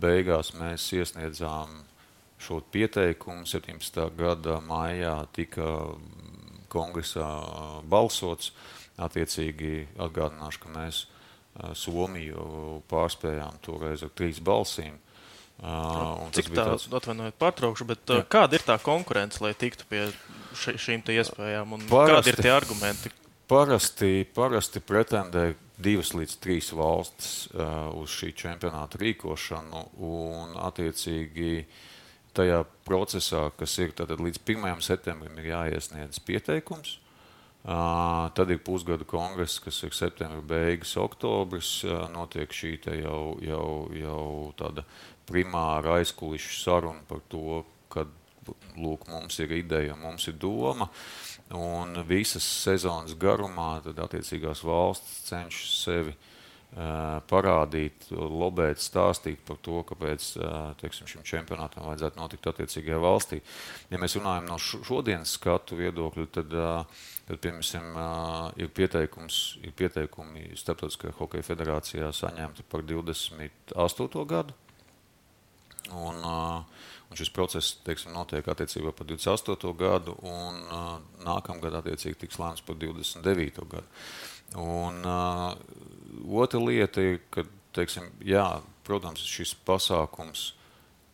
beigās 0.00 0.52
mēs 0.56 0.90
iesniedzām 0.96 1.80
šo 2.38 2.60
pieteikumu 2.72 3.46
17. 3.46 4.00
gada 4.16 4.60
maijā 4.64 5.18
tika 5.32 5.96
kongresā 6.72 7.28
balsots. 7.88 8.52
Attiecīgi 8.96 9.86
atgādināšu, 10.00 10.62
ka 10.62 10.70
mēs 10.72 11.02
Somiju 11.76 12.82
pārspējām 12.88 13.58
toreiz 13.64 14.04
ar 14.04 14.12
trīs 14.16 14.40
balsīm. 14.44 14.96
Uh, 15.56 16.26
Cik 16.36 16.50
tā, 16.52 16.66
tāds... 16.68 16.84
atvainojiet, 16.92 17.36
pārtraukšu, 17.40 17.86
bet 17.88 18.12
uh, 18.12 18.20
kāda 18.28 18.58
ir 18.58 18.64
tā 18.64 18.76
konkurence, 18.80 19.40
lai 19.40 19.54
tiktu 19.56 19.86
pie 19.88 20.02
ši, 20.52 20.74
šīm 20.80 21.04
iespējām, 21.14 21.72
parasti, 21.88 22.12
kādi 22.12 22.32
ir 22.34 22.40
tie 22.44 22.52
argumenti? 22.52 23.12
Parasti, 23.48 24.10
parasti 24.36 24.82
pretendē 24.84 25.46
divas 25.80 26.12
līdz 26.12 26.36
trīs 26.44 26.68
valstis 26.76 27.30
uh, 27.54 27.88
uz 27.96 28.12
šī 28.12 28.34
čempionāta 28.36 29.00
rīkošanu, 29.00 29.84
un 30.04 30.56
attiecīgi 30.60 31.52
uh, 31.62 31.80
tajā 32.36 32.60
procesā, 32.86 33.48
kas 33.58 33.74
ir 33.82 33.94
tātad 33.96 34.20
līdz 34.22 34.42
1. 34.44 34.84
septembrim, 34.84 35.36
ir 35.40 35.50
jāiesniedz 35.54 36.20
pieteikums. 36.26 36.98
Tad 37.66 38.50
ir 38.54 38.60
pusgada 38.62 39.06
kongress, 39.08 39.58
kas 39.58 39.80
ir 39.82 39.94
septembris, 39.96 40.44
beigas, 40.46 40.92
oktobris. 41.02 41.70
Notiek 42.14 42.52
šī 42.54 42.76
jau, 43.00 43.22
jau, 43.42 43.70
jau 43.96 44.26
tāda 44.58 44.84
primāra 45.26 45.96
aizkulisku 45.98 46.54
saruna 46.60 47.02
par 47.08 47.24
to, 47.32 47.64
kad 47.90 48.12
lūk, 48.78 49.08
mums 49.10 49.40
ir 49.42 49.56
ideja, 49.58 49.96
mums 49.98 50.28
ir 50.30 50.38
doma. 50.38 50.86
Un 51.56 51.98
visas 52.06 52.46
sezonas 52.46 53.16
garumā 53.18 53.80
attiecīgās 53.90 54.62
valsts 54.66 55.26
cenšas 55.26 55.74
sevi 55.82 56.14
parādīt, 57.30 58.10
lobēt, 58.12 58.82
stāstīt 58.84 59.40
par 59.48 59.56
to, 59.64 59.78
kāpēc 59.88 60.26
teiksim, 60.82 61.08
šim 61.08 61.24
čempionātam 61.24 61.86
vajadzētu 61.88 62.20
notikt 62.20 62.50
attiecīgajā 62.52 62.98
valstī. 63.00 63.40
Ja 63.88 64.00
mēs 64.02 64.18
runājam 64.18 64.50
no 64.50 64.58
šodienas 64.60 65.32
skatu 65.38 65.78
viedokļa, 65.80 66.26
tad, 66.36 66.52
tad 67.30 67.40
piemēram, 67.46 67.96
ir, 68.60 68.68
pieteikums, 68.76 69.40
ir 69.64 69.72
pieteikumi 69.78 70.50
Starptautiskajā 70.60 71.16
hokeja 71.16 71.48
federācijā 71.48 72.12
saņemti 72.12 72.68
par 72.68 72.84
28. 72.84 74.28
gadu. 74.28 74.60
Un, 75.96 76.18
un 76.18 77.16
šis 77.16 77.30
process 77.30 77.76
teiksim, 77.86 78.10
notiek 78.12 78.44
attiecībā 78.50 78.90
par 78.92 79.06
28. 79.06 79.72
gadu, 79.78 80.16
un 80.26 80.58
nākamgad 81.24 81.78
attiecīgi 81.80 82.26
tiks 82.26 82.40
lēmts 82.42 82.64
par 82.66 82.76
29. 82.82 83.68
gadu. 83.70 83.86
Un, 84.54 85.02
uh, 85.04 85.56
otra 86.40 86.60
lieta 86.62 87.02
ir, 87.02 87.20
ka, 87.34 87.44
teiksim, 87.76 88.08
jā, 88.24 88.44
protams, 88.86 89.24
šis 89.26 89.56
pasākums 89.66 90.52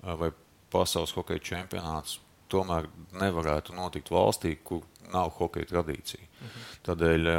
uh, 0.02 0.14
vai 0.20 0.30
pasaules 0.72 1.14
hokeja 1.16 1.42
čempionāts 1.52 2.18
tomēr 2.52 2.86
nevarētu 3.16 3.74
notikt 3.76 4.12
valstī, 4.12 4.58
kur 4.64 4.84
nav 5.12 5.32
hokeja 5.38 5.70
tradīcija. 5.70 6.28
Mhm. 6.42 6.64
Tādēļ 6.84 7.30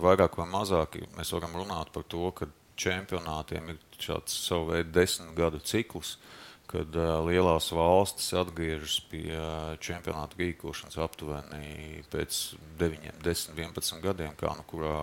vairāk 0.00 0.38
vai 0.40 0.46
mazāk 0.48 0.96
mēs 1.16 1.32
varam 1.36 1.56
runāt 1.60 1.92
par 1.92 2.06
to, 2.08 2.30
ka 2.36 2.48
čempionātiem 2.80 3.68
ir 3.74 3.80
šāds 4.00 4.32
savu 4.46 4.72
veidu 4.72 4.94
desmit 4.96 5.34
gadu 5.36 5.60
cikls. 5.60 6.16
Uh, 6.16 6.41
kad 6.72 6.96
uh, 6.96 7.18
lielās 7.26 7.68
valstis 7.76 8.30
atgriežas 8.40 8.96
pie 9.10 9.28
uh, 9.36 9.74
čempionāta 9.82 10.38
rīkošanas 10.40 10.96
aptuveni 11.04 12.00
pēc 12.12 12.38
9, 12.80 13.18
10, 13.24 13.58
11 13.58 14.00
gadiem, 14.04 14.32
kā 14.40 14.54
nu 14.56 14.64
kurā 14.70 14.94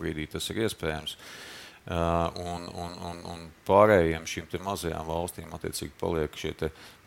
brīdī 0.00 0.28
tas 0.28 0.50
ir 0.52 0.66
iespējams. 0.66 1.16
Uh, 1.88 2.28
un, 2.44 2.66
un, 2.76 2.96
un, 3.08 3.22
un 3.32 3.46
pārējiem 3.64 4.26
šīm 4.28 4.50
mazajām 4.60 5.06
valstīm 5.08 5.54
attiecīgi 5.56 5.96
paliek 6.00 6.34
šie 6.36 6.52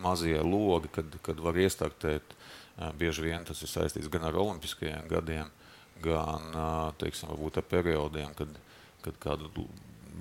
mazie 0.02 0.40
logi, 0.42 0.90
kad, 0.96 1.20
kad 1.22 1.44
var 1.44 1.60
iestartēt. 1.62 2.34
Uh, 2.82 2.90
bieži 2.98 3.28
vien 3.28 3.46
tas 3.46 3.62
ir 3.62 3.70
saistīts 3.70 4.10
gan 4.10 4.26
ar 4.26 4.40
olimpiskajiem 4.42 5.06
gadiem, 5.12 5.54
gan 6.02 6.50
uh, 6.56 6.90
teiksim, 6.98 7.30
ar 7.30 7.70
periodiem, 7.70 8.34
kad, 8.34 8.58
kad 9.06 9.22
kādu 9.22 9.52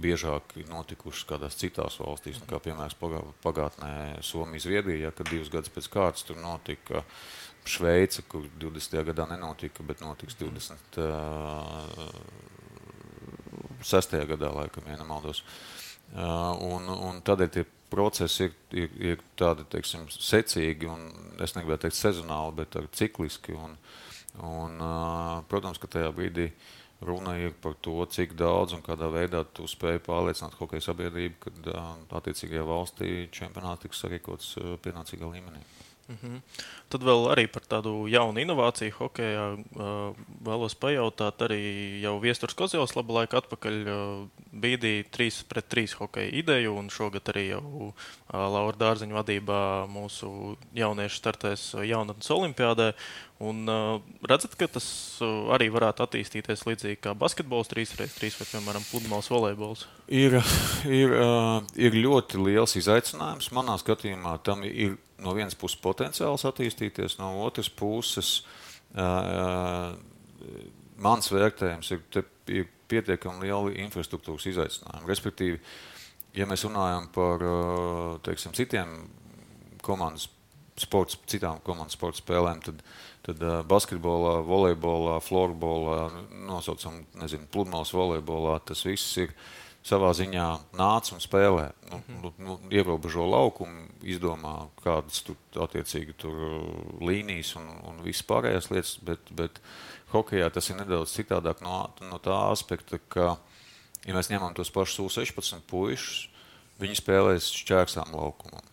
biežāk 0.01 0.55
notikušas 0.69 1.27
kādās 1.29 1.59
citās 1.61 1.99
valstīs, 2.01 2.41
nu, 2.41 2.47
kā 2.51 2.61
piemēram 2.63 3.33
pagātnē 3.45 3.93
Somija, 4.25 4.65
Zviedrija, 4.65 5.09
ja, 5.09 5.13
kad 5.15 5.31
divus 5.31 5.51
gadus 5.53 5.73
pēc 5.75 5.89
kārtas 5.93 6.27
tur 6.27 6.41
notika 6.41 7.05
Šveice, 7.69 8.25
kur 8.29 8.47
20. 8.61 9.05
gadā 9.11 9.27
nenotika, 9.29 9.85
bet 9.87 10.01
notiks 10.01 10.39
26. 10.41 10.97
Uh, 13.85 14.29
gadā, 14.33 14.49
laikam, 14.57 14.89
ja 14.89 14.97
nemaldos. 15.01 15.45
Un, 16.11 16.89
un 16.91 17.21
tādēļ 17.23 17.51
tie 17.55 17.65
procesi 17.93 18.49
ir, 18.49 18.53
ir, 18.75 18.91
ir 19.13 19.23
tādi, 19.39 19.63
teiksim, 19.71 20.09
secīgi 20.11 20.89
un, 20.91 21.05
es 21.45 21.55
negribētu 21.55 21.87
teikt 21.87 21.99
sezonāli, 22.01 22.57
bet 22.63 22.81
cikliski. 22.97 23.55
Un, 23.55 23.77
un, 24.47 24.83
protams, 25.53 25.79
ka 25.79 25.87
tajā 25.93 26.11
brīdī 26.17 26.49
uh, 26.49 26.81
Runa 27.01 27.37
ir 27.41 27.55
par 27.63 27.75
to, 27.81 27.97
cik 28.13 28.35
daudz 28.37 28.75
un 28.77 28.83
kādā 28.85 29.09
veidā 29.13 29.45
tu 29.57 29.65
spēj 29.71 30.03
pārliecināt 30.05 30.59
hokeja 30.61 30.91
sabiedrību, 30.91 31.39
ka 31.41 31.85
attiecīgajā 32.21 32.65
valstī 32.69 33.13
čempionāts 33.33 33.87
tiks 33.87 34.03
sarīkots 34.05 34.57
pienācīgā 34.85 35.31
līmenī. 35.33 35.65
Mm 36.11 36.19
-hmm. 36.23 36.41
Tad 36.89 37.03
vēl 37.07 37.29
arī 37.31 37.47
par 37.47 37.63
tādu 37.63 38.09
jaunu 38.11 38.41
inovāciju 38.41 38.93
hokeja 38.99 39.57
vēlos 40.45 40.75
pajautāt. 40.75 41.39
Arī 41.47 42.01
jau 42.03 42.19
Viestures 42.21 42.55
Kozjovs 42.55 42.97
labu 42.97 43.15
laiku 43.15 43.37
atpakaļ 43.37 43.77
bīdīja 44.53 45.05
3 45.11 45.45
pret 45.49 45.69
3 45.75 45.95
hokeja 45.99 46.31
ideju, 46.33 46.75
un 46.75 46.91
šogad 46.91 47.23
arī 47.29 47.49
jau 47.49 47.95
Laura 48.33 48.77
Dārziņa 48.77 49.15
vadībā 49.23 49.87
mūsu 49.87 50.57
jaunieši 50.75 51.17
startēs 51.17 51.75
jaunatnes 51.87 52.31
olimpiādē. 52.31 52.93
Un, 53.41 53.63
uh, 53.73 54.03
redzat, 54.29 54.53
ka 54.61 54.67
tas 54.69 54.87
uh, 55.25 55.49
arī 55.55 55.71
varētu 55.73 56.05
attīstīties 56.05 56.67
līdzīgi 56.67 56.99
kā 57.07 57.15
basketbols, 57.17 57.71
3x3 57.73 58.29
vai, 58.37 58.47
piemēram, 58.51 58.85
pludmales 58.91 59.31
volejbols? 59.33 59.87
Ir, 60.13 60.37
ir, 60.85 61.15
uh, 61.17 61.63
ir 61.73 61.97
ļoti 61.97 62.37
liels 62.37 62.77
izaicinājums. 62.77 63.49
Manā 63.57 63.79
skatījumā 63.81 64.35
tam 64.45 64.61
ir 64.69 64.99
no 65.25 65.33
vienas 65.33 65.57
puses 65.57 65.81
potenciāls 65.81 66.45
attīstīties, 66.51 67.17
no 67.17 67.33
otras 67.47 67.73
puses 67.73 68.43
uh, 68.93 69.97
mans 71.01 71.33
vērtējums 71.33 71.95
ir, 71.97 72.05
te, 72.13 72.27
ir 72.53 72.69
pietiekami 72.93 73.49
lieli 73.49 73.79
infrastruktūras 73.87 74.51
izaicinājumi. 74.53 75.09
Respektīvi, 75.09 75.63
ja 76.37 76.45
mēs 76.51 76.67
runājam 76.69 77.09
par 77.17 77.47
uh, 77.49 78.19
teiksim, 78.29 78.53
citiem 78.53 78.99
komandas 79.81 80.29
sports, 80.81 81.17
citām 81.29 81.65
komandas 81.65 81.97
sporta 81.97 82.21
spēlēm, 82.21 82.61
tad 82.69 82.85
uh, 82.85 82.99
Tad 83.27 83.43
basketbolā, 83.69 84.39
volejbolā, 84.49 85.19
florbolā, 85.21 86.07
nosaucam, 86.49 87.03
nezinu, 87.21 87.45
pludmales 87.53 87.93
volejbolā, 87.93 88.55
tas 88.65 88.81
viss 88.89 89.19
ir 89.21 89.35
savā 89.85 90.11
ziņā 90.17 90.47
nāc 90.77 91.11
un 91.13 91.21
spēlē. 91.21 91.71
Nu, 91.91 92.01
-hmm. 92.01 92.23
nu, 92.23 92.33
nu, 92.39 92.59
ierobežo 92.71 93.27
laukumu, 93.29 93.89
izdomā, 94.03 94.69
kādas 94.85 95.23
tur 95.25 95.37
attiecīgi 95.57 96.17
tur 96.17 96.35
līnijas 97.01 97.55
un, 97.57 97.69
un 97.89 98.03
viss 98.05 98.25
pārējās 98.25 98.71
lietas, 98.71 98.97
bet, 99.05 99.21
bet 99.31 99.61
hokejā 100.13 100.51
tas 100.51 100.71
ir 100.71 100.81
nedaudz 100.81 101.13
citādāk 101.17 101.63
no, 101.65 101.91
no 102.01 102.19
tā 102.19 102.37
aspekta, 102.51 102.99
ka, 103.09 103.37
ja 104.07 104.17
mēs 104.17 104.33
ņemam 104.33 104.55
tos 104.55 104.71
pašus 104.71 105.01
U16 105.07 105.65
puišus, 105.67 106.29
viņi 106.81 107.01
spēlēs 107.01 107.53
šķērsām 107.63 108.17
laukumam. 108.17 108.65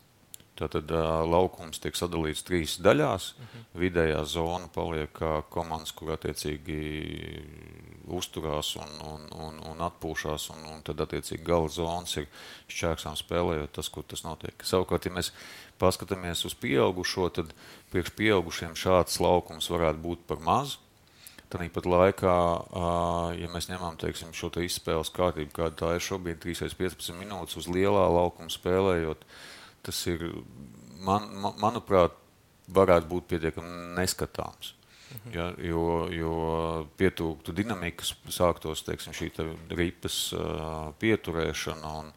Tātad 0.57 0.89
laukums 1.29 1.81
tiek 1.83 1.95
sadalīts 1.97 2.45
trīs 2.47 2.77
daļās. 2.81 3.33
Uh 3.33 3.43
mhm. 3.43 3.49
-huh. 3.57 3.81
Vidējā 3.83 4.23
zona 4.25 4.67
paliek 4.73 5.11
kā 5.13 5.43
komandas, 5.53 5.91
kur 5.91 6.15
attiecīgi 6.15 6.77
uzturās 8.07 8.75
un, 8.79 8.91
un, 9.03 9.27
un, 9.35 9.59
un 9.71 9.83
atpūšas, 9.87 10.49
un, 10.55 10.63
un 10.73 10.81
tad 10.81 11.01
attiecīgi 11.03 11.43
gala 11.43 11.69
zonas 11.69 12.15
ir 12.17 12.27
šķērsām 12.71 13.15
spēlējot 13.19 13.75
tas, 13.77 13.89
kur 13.89 14.03
tas 14.07 14.23
notiek. 14.23 14.63
Savukārt, 14.63 15.05
ja 15.05 15.11
mēs 15.11 15.33
paskatāmies 15.81 16.45
uz 16.47 16.55
pieaugušo, 16.57 17.29
tad 17.29 17.53
priekš 17.91 18.13
pieaugušiem 18.17 18.75
šāds 18.79 19.19
laukums 19.23 19.69
varētu 19.69 20.03
būt 20.03 20.27
par 20.29 20.43
mazu. 20.43 20.79
Tāpat 21.47 21.85
laikā, 21.87 22.37
ja 23.39 23.47
mēs 23.53 23.69
ņemam 23.69 23.95
teiksim, 23.99 24.33
šo 24.35 24.49
te 24.51 24.65
izspēles 24.67 25.13
kārtību, 25.15 25.53
kāda 25.55 25.77
tā 25.79 25.91
ir 25.95 26.03
šobrīd, 26.03 26.41
3-15 26.43 27.15
minūtes 27.15 27.55
uz 27.61 27.69
lielā 27.71 28.03
laukuma 28.11 28.51
spēlējot, 28.51 29.23
tas 29.87 29.99
ir, 30.11 30.25
man, 31.07 31.29
man, 31.41 31.55
manuprāt, 31.63 32.15
varētu 32.75 33.07
būt 33.11 33.29
pietiekami 33.31 33.93
neskatāms. 33.95 34.73
Mhm. 35.07 35.29
Ja, 35.31 35.45
jo, 35.63 35.83
jo 36.11 36.31
pietrūktu 36.99 37.53
dinamikas, 37.55 38.11
sāktos 38.33 38.83
teiksim, 38.83 39.15
šī 39.15 39.29
te 39.37 39.45
ripas 39.79 40.17
uh, 40.35 40.89
pieturēšana 40.99 41.91
un, 42.01 42.09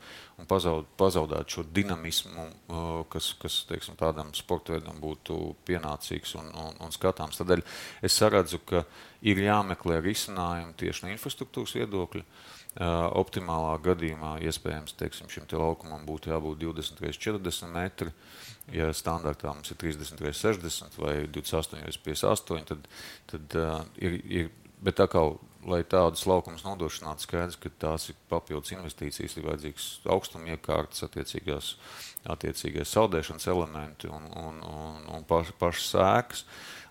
un 0.42 0.48
pazaud, 0.50 0.88
pazaudēt 0.98 1.54
šo 1.54 1.62
dinamismu, 1.70 2.48
uh, 2.50 2.88
kas, 3.12 3.30
kas 3.38 3.61
teiksim, 3.70 3.94
tādam 4.00 4.35
sporta 4.35 4.74
veidam 4.74 4.98
būtu 5.02 5.38
pienācīgs 5.70 6.35
un, 6.42 6.50
un, 6.50 6.80
un 6.83 6.94
skatāms. 6.94 7.38
Tādēļ 7.38 7.62
es 8.02 8.18
saredzu, 8.18 8.59
ka 8.66 8.83
ir 9.22 9.38
jāmeklē 9.46 10.00
risinājumi 10.02 10.74
tieši 10.83 11.06
no 11.06 11.14
infrastruktūras 11.14 11.78
viedokļa. 11.78 12.26
Uh, 12.26 12.60
Optimālā 12.78 13.72
gadījumā 13.83 14.37
iespējams 14.46 14.94
teiksim, 14.94 15.26
šim 15.33 15.48
te 15.50 15.59
laukumam 15.59 16.04
būtu 16.06 16.30
jābūt 16.30 16.61
20 16.62 17.02
x 17.09 17.18
40 17.18 17.72
metri. 17.74 18.12
Ja 18.70 18.92
standartā 18.94 19.50
mums 19.50 19.72
ir 19.72 19.80
30 19.80 20.22
x 20.30 20.44
60 20.46 20.98
vai 21.02 21.16
28 21.26 21.83
x 21.90 21.98
58, 22.06 22.68
tad, 22.70 22.87
tad 23.33 23.56
uh, 23.59 23.80
ir, 23.98 24.20
ir. 24.22 24.52
Bet 24.80 24.96
tā 24.96 25.04
kā 25.12 25.20
lai 25.68 25.83
tādus 25.85 26.22
laukumus 26.28 26.62
nodrošinātu, 26.64 27.26
skaidrs, 27.26 27.59
ka 27.61 27.72
tās 27.83 28.09
ir 28.12 28.16
papildus 28.30 28.72
investīcijas, 28.72 29.37
ir 29.37 29.48
vajadzīgs 29.48 29.88
augstumiekārtas, 30.14 31.04
attiecīgās, 31.04 31.74
attiecīgās 32.33 32.94
saldēšanas 32.94 33.48
elementi 33.52 34.09
un, 34.09 34.30
un, 34.40 34.62
un, 34.64 35.02
un 35.18 35.26
paš, 35.28 35.52
pašas 35.61 35.90
sēkas. 35.92 36.44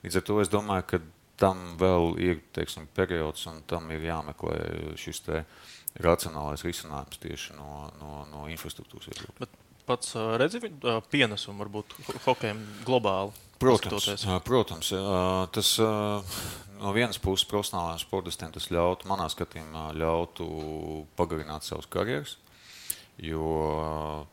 Līdz 0.03 0.19
ar 0.19 0.27
to 0.27 0.37
es 0.43 0.53
domāju, 0.53 0.85
ka 0.91 1.01
tam 1.39 1.73
vēl 1.79 2.13
ir 2.23 2.41
teiksim, 2.55 2.87
periods, 2.95 3.45
un 3.51 3.61
tam 3.69 3.89
ir 3.95 4.05
jāmeklē 4.09 4.59
šis 4.99 5.23
racionālais 5.99 6.63
risinājums 6.65 7.21
tieši 7.23 7.57
no, 7.57 7.89
no, 8.01 8.23
no 8.29 8.45
infrastruktūras 8.51 9.09
viedokļa. 9.09 9.49
Pats 9.89 10.13
redzi 10.37 10.61
pienesumu 11.09 11.63
varbūt 11.63 11.95
hokejam 12.27 12.59
globāli. 12.85 13.33
Protams, 13.59 14.05
protams, 14.45 14.91
tas 15.51 15.71
no 16.79 16.93
vienas 16.95 17.19
puses 17.19 17.47
profesionālajiem 17.49 17.99
sportistiem 17.99 18.53
tas 18.55 18.69
ļautu, 18.71 19.09
manā 19.09 19.25
skatījumā, 19.33 19.89
ļautu 19.99 20.45
pagarināt 21.19 21.67
savas 21.67 21.89
karjeras, 21.91 22.37
jo 23.19 23.49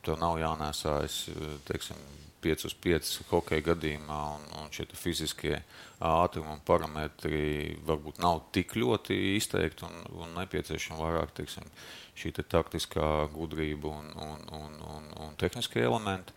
tev 0.07 0.21
nav 0.23 0.39
jānēsājas, 0.39 1.19
teiksim, 1.67 1.99
5 2.47 2.67
uz 2.71 2.79
5 2.87 3.13
hokeja 3.33 3.67
gadījumā, 3.73 4.23
un, 4.39 4.49
un 4.63 4.73
šie 4.75 4.87
fiziskie 4.95 5.61
ātrumi 5.99 6.53
un 6.55 6.65
parametri 6.67 7.77
varbūt 7.87 8.21
nav 8.23 8.45
tik 8.55 8.77
ļoti 8.79 9.17
izteikti 9.37 9.87
un, 9.89 10.03
un 10.23 10.35
nepieciešami 10.41 11.01
vairāk 11.01 11.33
teiksim, 11.37 11.67
šī 12.17 12.35
te 12.37 12.45
taktiskā 12.47 13.27
gudrība 13.35 13.93
un, 13.93 14.13
un, 14.29 14.45
un, 14.61 14.77
un, 14.97 15.09
un 15.27 15.41
tehniskie 15.41 15.85
elementi. 15.85 16.37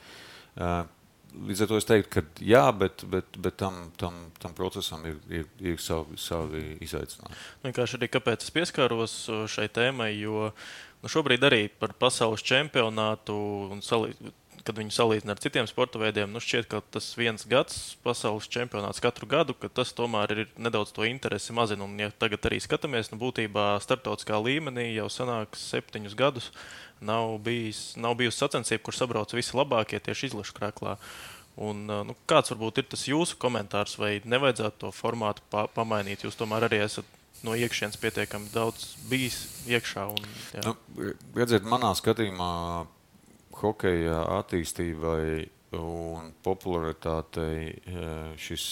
Līdz 1.29 1.61
ar 1.61 1.69
to 1.69 1.77
es 1.77 1.85
teiktu, 1.85 2.09
ka 2.09 2.21
jā, 2.41 2.63
bet, 2.73 3.03
bet, 3.05 3.35
bet 3.37 3.57
tam, 3.61 3.91
tam, 4.01 4.15
tam 4.41 4.55
procesam 4.57 5.03
ir, 5.05 5.19
ir, 5.29 5.45
ir 5.61 5.77
savi, 5.81 6.17
savi 6.17 6.63
izaicinājumi. 6.81 7.37
Vienkārši 7.67 7.99
arī 7.99 8.09
kāpēc 8.09 8.47
es 8.47 8.53
pieskāros 8.55 9.15
šai 9.53 9.67
tēmai, 9.75 10.09
jo 10.17 10.47
nu, 10.49 11.11
šobrīd 11.11 11.45
arī 11.45 11.61
par 11.69 11.93
pasaules 12.01 12.41
čempionātu 12.45 13.37
un 13.69 13.85
salī, 13.85 14.15
kad 14.69 14.77
viņu 14.77 14.93
salīdzina 14.93 15.33
ar 15.33 15.41
citiem 15.41 15.67
sporta 15.69 15.97
veidiem, 16.01 16.29
nu 16.29 16.41
šķiet, 16.43 16.67
ka 16.69 16.83
tas 16.93 17.07
viens 17.17 17.47
gads 17.49 17.95
pasaules 18.05 18.45
čempionāts 18.53 19.01
katru 19.01 19.25
gadu, 19.29 19.55
ka 19.57 19.71
tas 19.73 19.95
tomēr 19.97 20.35
ir 20.35 20.43
nedaudz 20.61 20.93
to 20.93 21.07
interesi 21.09 21.55
mazina. 21.57 21.87
Un, 21.87 21.97
ja 21.97 22.11
tagad 22.13 22.45
arī 22.45 22.61
skatāmies, 22.61 23.09
nu 23.09 23.17
būtībā 23.21 23.71
starptautiskā 23.81 24.37
līmenī 24.37 24.91
jau 24.93 25.07
sanāk 25.09 25.57
septiņus 25.57 26.13
gadus 26.19 26.51
nav, 27.01 27.39
bijis, 27.41 27.95
nav 27.97 28.13
bijusi 28.19 28.43
sacensība, 28.43 28.83
kur 28.85 28.97
sabrauc 28.97 29.33
visi 29.33 29.57
labākie 29.57 30.01
tieši 30.05 30.29
izlašu 30.29 30.53
krēklā. 30.59 30.99
Un, 31.59 31.87
nu, 31.89 32.15
kāds 32.29 32.53
varbūt 32.53 32.83
ir 32.83 32.87
tas 32.91 33.07
jūsu 33.09 33.39
komentārs, 33.41 33.97
vai 33.99 34.19
nevajadzētu 34.23 34.85
to 34.85 34.93
formātu 34.95 35.43
pa 35.51 35.65
pamainīt? 35.73 36.23
Jūs 36.23 36.37
tomēr 36.39 36.69
arī 36.69 36.83
esat 36.85 37.17
no 37.43 37.55
iekšienes 37.57 37.97
pietiekami 37.99 38.51
daudz 38.53 38.93
bijis 39.09 39.41
iekšā. 39.67 40.05
Un, 40.13 40.29
jā. 40.55 40.63
nu, 40.69 41.11
redziet, 41.35 41.67
manā 41.67 41.91
skatījumā 41.97 42.53
hokeja 43.63 44.21
attīstībai 44.39 45.47
un 45.77 46.31
popularitātei 46.43 47.69
e, 47.69 48.05
šis 48.41 48.67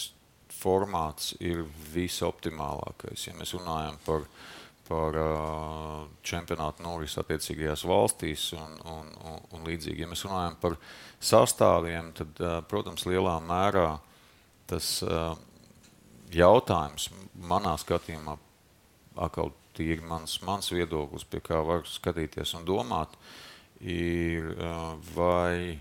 formāts 0.57 1.35
ir 1.43 1.63
visoptimālākais. 1.93 3.27
Ja 3.27 3.35
mēs 3.37 3.53
runājam 3.57 3.99
par, 4.05 4.25
par 4.87 5.19
e, 5.21 5.27
čempionātu 6.25 6.85
norisi 6.85 7.19
attiecīgajās 7.21 7.85
valstīs 7.87 8.49
un, 8.57 8.79
un, 8.89 9.13
un, 9.29 9.39
un 9.53 9.69
līdzīgi, 9.69 10.03
ja 10.03 10.09
mēs 10.09 10.25
runājam 10.25 10.57
par 10.61 10.77
sastāviem, 11.19 12.11
tad, 12.17 12.33
e, 12.41 12.53
protams, 12.69 13.05
lielā 13.09 13.37
mērā 13.45 13.89
tas 14.67 14.97
jautājums 16.33 17.05
manā 17.47 17.77
skatījumā, 17.79 18.33
atkal 19.23 19.53
tīri 19.77 20.03
mans, 20.03 20.41
mans 20.43 20.67
viedoklis, 20.73 21.23
pie 21.23 21.39
kā 21.45 21.61
var 21.63 21.85
skatīties 21.87 22.51
un 22.57 22.65
domāt, 22.67 23.13
uh, 23.13 23.46
ir, 23.81 24.53
vai 25.13 25.79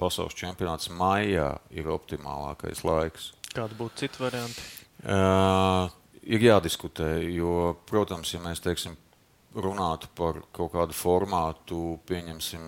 pasaules 0.00 0.36
čempionāts 0.36 0.90
maijā 0.92 1.56
ir 1.74 1.88
optimālākais 1.92 2.84
laiks. 2.86 3.32
Kāda 3.54 3.76
būtu 3.78 4.04
cita 4.04 4.22
varianta? 4.26 4.64
Uh, 5.06 5.88
ir 6.28 6.44
jādiskutē, 6.44 7.08
jo, 7.32 7.76
protams, 7.88 8.34
ja 8.34 8.42
mēs 8.44 8.62
teiksim, 8.64 8.96
runātu 9.56 10.10
par 10.16 10.42
kaut 10.56 10.74
kādu 10.74 10.96
formātu, 10.96 11.80
pieņemsim, 12.08 12.66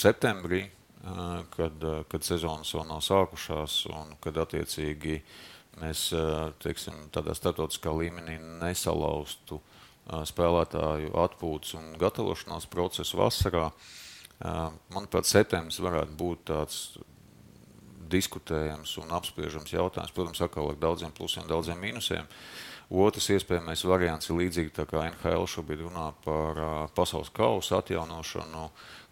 septembrī, 0.00 0.66
uh, 0.68 1.40
kad, 1.54 1.86
kad 2.12 2.26
sezonas 2.26 2.74
vēl 2.76 2.88
nav 2.90 3.00
sākušās, 3.06 3.82
un 3.94 4.16
kad 4.20 4.40
attiecīgi 4.44 5.20
mēs 5.80 6.10
teiksim, 6.60 7.06
tādā 7.14 7.32
starptautiskā 7.38 7.92
līmenī 7.96 8.34
nesalaustu 8.60 9.56
uh, 9.56 9.69
spēlētāju 10.10 11.12
atpūtas 11.22 11.76
un 11.78 11.92
gatavošanās 12.00 12.66
procesu 12.70 13.20
vasarā. 13.20 13.68
Manuprāt, 14.40 15.28
septembris 15.28 15.80
varētu 15.82 16.16
būt 16.18 16.44
tāds 16.50 16.80
diskutējams 18.10 18.96
un 19.02 19.12
apspriežams 19.14 19.72
jautājums. 19.74 20.14
Protams, 20.16 20.42
atkal 20.42 20.72
ar 20.72 20.80
daudziem 20.80 21.12
plusiem, 21.14 21.46
daudziem 21.50 21.78
mīnusiem. 21.82 22.26
Otrs 22.90 23.28
iespējamais 23.30 23.84
variants 23.86 24.26
ir 24.26 24.38
līdzīgi 24.40 24.72
tā 24.74 24.82
kā 24.90 25.04
NHL 25.06 25.44
šobrīd 25.46 25.84
runā 25.84 26.08
par 26.24 26.58
pasaules 26.96 27.30
kausa 27.30 27.78
atjaunošanu, 27.78 28.64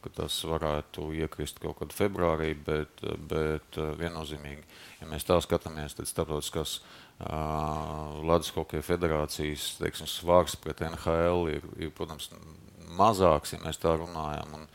ka 0.02 0.10
tas 0.16 0.38
varētu 0.50 1.12
iekrist 1.14 1.60
kaut 1.62 1.78
kad 1.78 1.94
februārī, 1.94 2.56
bet, 2.66 3.04
bet 3.30 3.78
viennozīmīgi, 4.00 4.66
ja 4.98 5.10
mēs 5.10 5.26
tā 5.28 5.38
skatāmies, 5.44 5.94
tad 5.94 6.10
starptautiskās 6.10 6.80
Latvijas 7.18 8.54
Hokeja 8.56 8.82
federācijas 8.86 9.70
teiksim, 9.78 10.10
svārs 10.10 10.58
pret 10.58 10.82
NHL 10.86 11.46
ir, 11.54 11.70
ir, 11.78 11.94
protams, 11.94 12.32
mazāks, 12.98 13.54
ja 13.54 13.62
mēs 13.62 13.78
tā 13.78 13.94
runājam. 13.98 14.58
Un, 14.58 14.68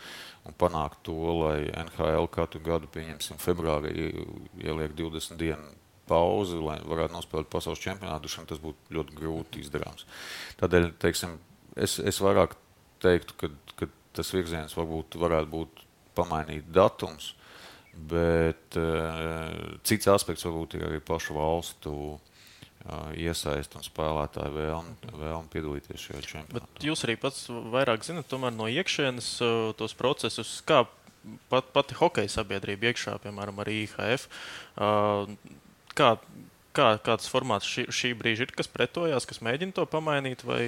un 0.47 0.55
panākt 0.59 1.03
to, 1.07 1.19
lai 1.39 1.69
NHL 1.71 2.27
katru 2.31 2.63
gadu, 2.63 2.87
pieņemsim, 2.91 3.39
februārī 3.39 3.93
ieliek 4.63 4.95
20 4.95 5.39
dienu 5.39 5.82
pauzi, 6.09 6.57
lai 6.59 6.79
varētu 6.83 7.15
nospēlēt 7.15 7.51
pasaules 7.51 7.81
čempionātu, 7.83 8.31
tas 8.49 8.61
būtu 8.61 8.97
ļoti 8.97 9.17
grūti 9.17 9.63
izdarāms. 9.63 10.07
Tādēļ 10.59 10.91
teiksim, 11.01 11.37
es, 11.75 11.97
es 11.99 12.19
vairāk 12.23 12.57
teiktu, 13.03 13.37
ka, 13.39 13.51
ka 13.79 13.89
tas 14.17 14.33
virziens 14.35 14.75
varbūt 14.77 15.17
varētu 15.19 15.51
būt 15.53 15.85
pamainīt 16.17 16.67
datums, 16.73 17.33
bet 17.93 18.77
uh, 18.79 19.77
cits 19.85 20.09
aspekts 20.11 20.45
varbūt 20.47 20.77
ir 20.77 20.87
arī 20.87 20.99
pašu 21.05 21.35
valstu 21.37 21.93
uh, 22.13 23.11
iesaist 23.17 23.77
un 23.77 23.85
spēlētāju 23.85 24.55
vēlmi, 24.57 25.13
vēlmi 25.21 25.53
piedalīties 25.53 26.07
šajā 26.09 26.25
čempionātā. 26.25 26.67
Bet 26.73 26.89
jūs 26.89 27.05
arī 27.07 27.17
pats 27.21 27.45
vairāk 27.49 28.05
zinat 28.05 28.33
no 28.33 28.67
iekšienes 28.69 29.29
tos 29.79 29.95
procesus, 29.97 30.57
kā 30.67 30.83
pat, 31.49 31.69
pati 31.75 31.97
hokeja 31.97 32.31
sabiedrība 32.31 32.91
iekšā, 32.91 33.17
piemēram, 33.23 33.61
arī 33.63 33.83
IHF. 33.85 34.27
Kā, 35.97 36.15
kā, 36.73 36.87
kāds 37.05 37.29
formāts 37.29 37.67
šī, 37.69 37.85
šī 37.93 38.11
brīža 38.17 38.47
ir, 38.47 38.53
kas 38.57 38.69
pretojās, 38.71 39.27
kas 39.29 39.41
mēģina 39.45 39.75
to 39.77 39.85
pamainīt, 39.89 40.43
vai 40.47 40.65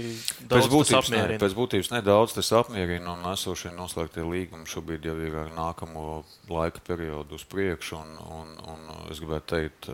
pēc 0.51 0.69
būtības, 0.71 1.11
ne, 1.13 1.23
pēc 1.41 1.55
būtības 1.57 1.91
nedaudz 1.95 2.35
tas 2.37 2.51
apmierina, 2.59 3.15
un 3.15 3.25
esošie 3.33 3.73
noslēgtie 3.75 4.25
līgumi 4.25 4.69
šobrīd 4.69 5.07
jau 5.09 5.15
ir 5.25 5.37
ar 5.45 5.53
nākamo 5.57 6.23
laika 6.51 6.83
periodu 6.85 7.39
uz 7.39 7.45
priekšu, 7.49 8.01
un, 8.01 8.17
un, 8.39 8.53
un 8.75 9.11
es 9.13 9.21
gribētu 9.23 9.51
teikt, 9.55 9.89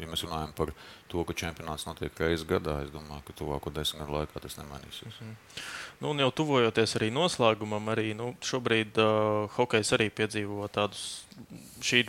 ja 0.00 0.10
mēs 0.10 0.26
runājam 0.26 0.52
par 0.58 0.74
to, 1.12 1.22
ka 1.28 1.36
čempionāts 1.36 1.84
notiek 1.88 2.18
reizes 2.22 2.46
gadā, 2.48 2.78
es 2.86 2.90
domāju, 2.94 3.22
ka 3.28 3.36
tuvāko 3.38 3.72
desmit 3.74 4.02
gadu 4.02 4.16
laikā 4.16 4.42
tas 4.42 4.58
nemainīsies. 4.58 5.20
Mm 5.20 5.28
-hmm. 5.28 5.62
nu, 6.00 6.10
un 6.10 6.22
jau 6.24 6.30
tuvojoties 6.40 6.96
arī 6.98 7.10
noslēgumam, 7.12 7.92
arī 7.94 8.14
nu, 8.16 8.34
šobrīd 8.50 8.98
uh, 8.98 9.50
hokejs 9.56 9.92
arī 9.98 10.10
piedzīvo 10.10 10.68
tādus. 10.68 11.24
Šī 11.82 12.02
ir 12.02 12.08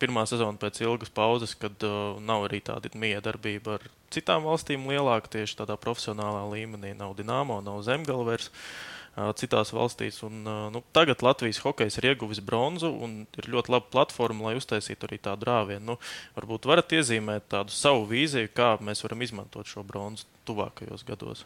pirmā 0.00 0.26
sezona 0.26 0.58
pēc 0.58 0.82
ilgas 0.82 1.10
pauzes, 1.10 1.54
kad 1.54 1.84
uh, 1.84 2.20
nav 2.20 2.48
arī 2.48 2.60
tāda 2.60 2.88
miedarbība 2.94 3.74
ar 3.78 3.90
citām 4.10 4.42
valstīm 4.44 4.88
lielāka, 4.88 5.28
tieši 5.28 5.56
tādā 5.62 5.76
profesionālā 5.76 6.42
līmenī. 6.54 6.96
Nav 6.96 7.16
Dienāmo, 7.16 7.60
nav 7.60 7.82
Zemgalvers. 7.82 8.48
Uh, 8.48 8.91
citās 9.36 9.72
valstīs. 9.76 10.22
Un, 10.26 10.42
nu, 10.72 10.82
tagad 10.96 11.22
Latvijas 11.24 11.60
hokejs 11.64 11.98
ir 12.00 12.12
ieguvis 12.12 12.40
bronzu 12.44 12.88
un 13.04 13.22
ir 13.38 13.48
ļoti 13.52 13.74
laba 13.74 13.90
platforma, 13.92 14.48
lai 14.48 14.60
uztaisītu 14.60 15.08
arī 15.08 15.18
tādu 15.22 15.48
rāvienu. 15.48 15.84
Nu, 15.92 15.98
varbūt 16.36 16.68
varat 16.70 16.94
iezīmēt 16.96 17.50
tādu 17.52 17.74
savu 17.76 18.06
vīziju, 18.10 18.52
kā 18.56 18.74
mēs 18.80 19.04
varam 19.04 19.24
izmantot 19.24 19.68
šo 19.68 19.84
bronzu 19.86 20.28
tuvākajos 20.48 21.04
gados. 21.08 21.44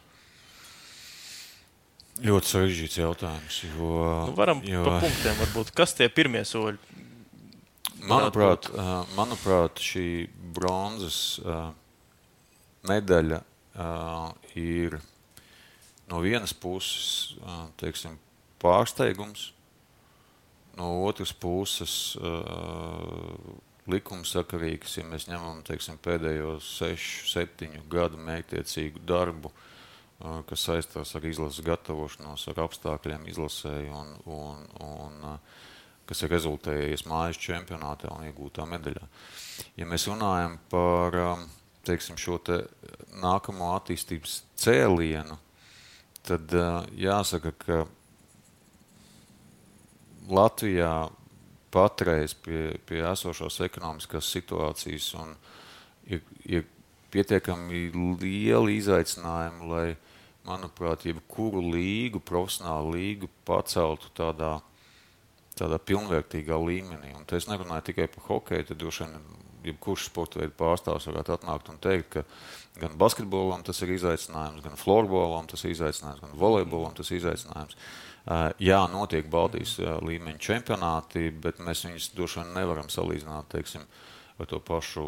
Ļoti 2.23 2.49
sarežģīts 2.49 3.01
jautājums. 3.03 3.59
Jo, 3.67 3.91
nu, 4.31 4.37
varam 4.39 4.63
jo... 4.65 4.85
pa 4.87 5.01
punktiem, 5.03 5.35
varbūt, 5.43 5.75
kas 5.77 5.93
tie 5.99 6.09
pirmie 6.09 6.47
soļi? 6.49 7.03
Manuprāt, 8.07 8.71
uh, 8.71 9.03
manuprāt 9.17 9.81
šī 9.83 10.07
bronzas 10.55 11.41
medaļa 12.87 13.43
ir 14.57 14.97
no 16.11 16.23
vienas 16.25 16.55
puses 16.55 17.37
teiksim, 17.81 18.19
pārsteigums, 18.63 19.51
no 20.77 20.91
otras 21.07 21.33
puses 21.33 22.17
likumsakarīgs, 23.87 24.99
ja 24.99 25.07
mēs 25.07 25.29
ņemam 25.31 25.63
teiksim, 25.67 25.99
pēdējos 26.03 26.73
sešu, 26.81 27.31
septiņu 27.31 27.85
gadu 27.91 28.19
mērķtiecīgu 28.19 29.03
darbu, 29.07 29.53
kas 30.49 30.65
saistās 30.67 31.15
ar 31.17 31.27
izlases 31.29 31.63
gatavošanos, 31.65 32.49
ar 32.51 32.63
apstākļiem 32.65 33.29
izlasēji 33.31 33.93
un, 33.95 34.15
un, 34.33 34.65
un 34.83 35.27
kas 36.07 36.23
ir 36.23 36.33
rezultējies 36.33 37.05
mājas 37.11 37.39
čempionātā 37.43 38.11
un 38.15 38.27
iegūtā 38.29 38.67
medaļā. 38.71 39.07
Ja 39.79 39.89
mēs 39.91 40.07
runājam 40.11 40.59
par 40.71 41.19
teiksim, 41.87 42.19
šo 42.19 42.39
te 42.43 42.63
nākamo 43.23 43.73
attīstības 43.77 44.41
cēlienu, 44.59 45.39
tad 46.27 46.53
jāsaka, 46.99 47.53
ka 47.63 47.85
Latvijā 50.27 51.09
patreiz 51.71 52.35
pie, 52.35 52.79
pie 52.89 53.03
esošās 53.07 53.61
ekonomiskās 53.67 54.31
situācijas 54.33 55.13
ir, 56.11 56.23
ir 56.45 56.65
pietiekami 57.15 57.91
lieli 58.23 58.79
izaicinājumi, 58.81 59.69
lai, 59.71 59.87
manuprāt, 60.47 61.07
jebkuru 61.07 61.63
līgu, 61.75 62.21
profesionālu 62.23 62.95
līgu 62.95 63.31
paceltu 63.47 64.11
tādā, 64.15 64.57
tādā 65.59 65.79
pilnvērtīgā 65.83 66.59
līmenī. 66.63 67.15
Un 67.19 67.27
es 67.39 67.49
nerunāju 67.51 67.89
tikai 67.91 68.07
par 68.13 68.29
hokeju, 68.31 68.69
tad 68.71 68.81
droši 68.83 69.07
vien 69.07 69.46
jebkurš 69.71 70.09
sporta 70.11 70.41
veidu 70.41 70.55
pārstāvs 70.59 71.09
varētu 71.11 71.35
atnākt 71.37 71.71
un 71.73 71.79
teikt, 71.83 72.17
ka 72.17 72.81
gan 72.81 72.97
basketbolam 73.01 73.65
tas 73.67 73.81
ir 73.85 73.95
izaicinājums, 73.97 74.65
gan 74.65 74.77
florbolam 74.81 75.49
tas 75.51 75.65
ir 75.65 75.75
izaicinājums, 75.75 76.23
gan 76.25 76.37
volejbolam 76.41 76.97
tas 76.97 77.11
ir 77.11 77.21
izaicinājums. 77.21 77.79
Jā, 78.59 78.81
notiek 78.91 79.29
Baltijas 79.31 79.77
līmeņa 80.03 80.43
čempionāti, 80.43 81.29
bet 81.31 81.61
mēs 81.63 81.85
viņus 81.87 82.11
droši 82.17 82.41
vien 82.41 82.57
nevaram 82.57 82.89
salīdzināt, 82.91 83.47
teiksim, 83.53 83.87
vai 84.37 84.49
to 84.51 84.59
pašu 84.67 85.05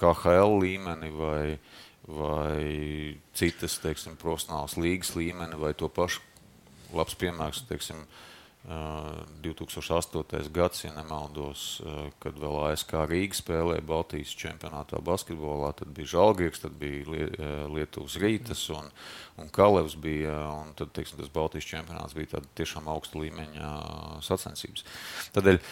KHL 0.00 0.56
līmeni 0.62 1.12
vai, 1.12 1.58
vai 2.08 2.62
citas, 3.36 3.76
teiksim, 3.84 4.16
profesionālas 4.20 4.78
līgas 4.80 5.12
līmeni 5.18 5.60
vai 5.60 5.74
to 5.76 5.90
pašu 5.92 6.24
labs 6.96 7.18
piemērs, 7.20 7.66
teiksim, 7.68 8.06
2008. 8.66 10.50
gads, 10.52 10.84
ja 10.84 10.90
nemaldos, 10.92 11.80
kad 12.20 12.36
vēl 12.36 12.56
ASK 12.68 12.92
Rīga 13.08 13.38
spēlēja 13.38 13.84
Baltijas 13.86 14.34
čempionātā 14.36 15.00
basketbolā, 15.04 15.70
tad 15.78 15.92
bija 15.96 16.12
Žalgiris, 16.12 16.60
tad 16.64 16.74
bija 16.80 17.28
Lietuvas 17.72 18.18
Rītas 18.20 18.66
un, 18.74 18.90
un 19.40 19.48
Kalevs 19.54 19.96
bija, 19.96 20.34
un 20.58 20.74
tad, 20.76 20.92
teiksim, 20.96 21.20
tas 21.22 21.32
Baltijas 21.32 21.68
čempionāts 21.70 22.16
bija 22.18 22.34
tāda 22.34 22.50
tiešām 22.60 22.90
augsta 22.92 23.22
līmeņa 23.22 23.70
sacensības. 24.26 24.84
Tādēļ 25.36 25.62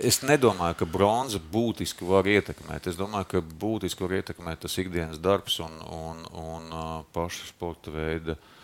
es 0.00 0.22
nedomāju, 0.22 0.78
ka 0.80 0.88
bronza 0.88 1.42
būtiski 1.52 2.08
var 2.08 2.28
ietekmēt. 2.30 2.86
Es 2.86 2.96
domāju, 2.96 3.28
ka 3.34 3.42
būtiski 3.42 4.06
var 4.06 4.16
ietekmēt 4.22 4.64
tas 4.64 4.78
ikdienas 4.80 5.20
darbs 5.20 5.58
un, 5.66 5.76
un, 5.90 6.24
un 6.38 6.72
paša 7.12 7.50
sporta 7.50 7.92
veida 7.92 8.38
uh, 8.38 8.56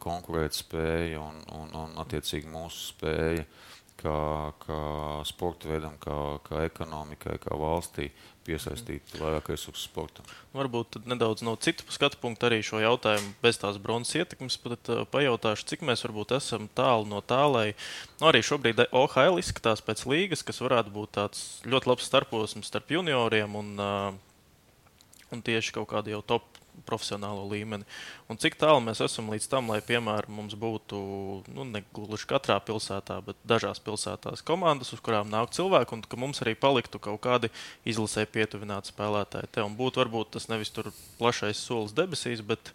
konkurētspēja 0.00 1.20
un, 1.20 1.42
un, 1.56 1.74
un 1.84 1.98
attiecīgi 2.00 2.48
mūsu 2.50 2.94
spēja 2.94 3.44
kā, 4.00 4.18
kā 4.62 4.80
sporta 5.28 5.70
veidam, 5.70 5.96
kā, 6.00 6.16
kā 6.46 6.64
ekonomikai, 6.68 7.36
kā 7.42 7.56
valstī 7.58 8.08
piesaistīt 8.46 9.14
vairāk 9.20 9.50
resursu 9.52 9.84
sportam. 9.84 10.26
Varbūt 10.56 11.02
nedaudz 11.08 11.44
no 11.46 11.54
citu 11.60 11.84
skatu 11.92 12.18
punktu 12.22 12.48
arī 12.48 12.60
šo 12.66 12.80
jautājumu 12.82 13.34
bez 13.44 13.60
tās 13.60 13.78
bronzas 13.82 14.16
ietekmes, 14.22 14.56
uh, 14.64 15.02
pajautāšu, 15.12 15.68
cik 15.72 15.84
mēs 15.86 16.04
varbūt 16.06 16.34
esam 16.38 16.68
tālu 16.76 17.06
no 17.10 17.20
tā, 17.20 17.42
lai 17.52 17.66
nu, 18.18 18.30
arī 18.30 18.42
šobrīd 18.46 18.86
OHL 18.88 19.40
izskatās 19.42 19.84
pēc 19.84 20.06
līgas, 20.08 20.44
kas 20.46 20.62
varētu 20.64 20.94
būt 20.94 21.14
tāds 21.20 21.44
ļoti 21.68 21.92
labs 21.92 22.08
starposms 22.08 22.72
starp 22.72 22.96
junioriem 22.96 23.60
un, 23.60 23.74
un 25.30 25.44
tieši 25.44 25.76
kaut 25.76 25.92
kādu 25.92 26.16
jau 26.16 26.24
top 26.34 26.59
profesionālo 26.86 27.44
līmeni. 27.50 27.86
Un 28.30 28.38
cik 28.40 28.56
tālu 28.60 28.82
mēs 28.84 29.02
esam 29.04 29.30
līdz 29.32 29.46
tam, 29.52 29.70
lai, 29.72 29.80
piemēram, 29.84 30.32
mums 30.40 30.56
būtu 30.58 31.00
nu, 31.52 31.66
ne 31.68 31.82
gluži 31.96 32.28
katrā 32.30 32.58
pilsētā, 32.64 33.20
bet 33.26 33.38
dažās 33.48 33.82
pilsētās 33.84 34.44
komandas, 34.46 34.92
uz 34.96 35.02
kurām 35.04 35.30
nāk 35.32 35.54
cilvēki, 35.56 35.96
un 35.96 36.04
ka 36.04 36.20
mums 36.20 36.42
arī 36.44 36.56
paliktu 36.58 37.00
kaut 37.02 37.22
kādi 37.24 37.52
izlasē 37.88 38.26
pietuvināti 38.30 38.92
spēlētāji. 38.92 39.52
Te 39.54 39.64
un 39.66 39.78
būtu 39.78 40.02
varbūt 40.02 40.34
tas 40.36 40.50
nevis 40.52 40.72
tur 40.74 40.92
plašais 41.20 41.60
solis 41.60 41.96
debesīs, 41.96 42.44
bet, 42.46 42.72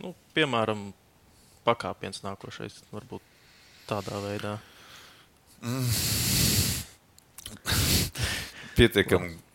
nu, 0.00 0.14
piemēram, 0.36 0.90
pakāpiens 1.66 2.24
nākošais 2.24 2.82
varbūt 2.94 3.22
tādā 3.90 4.22
veidā. 4.24 4.56
Mm. 5.60 5.86
Pietiekami 8.78 9.49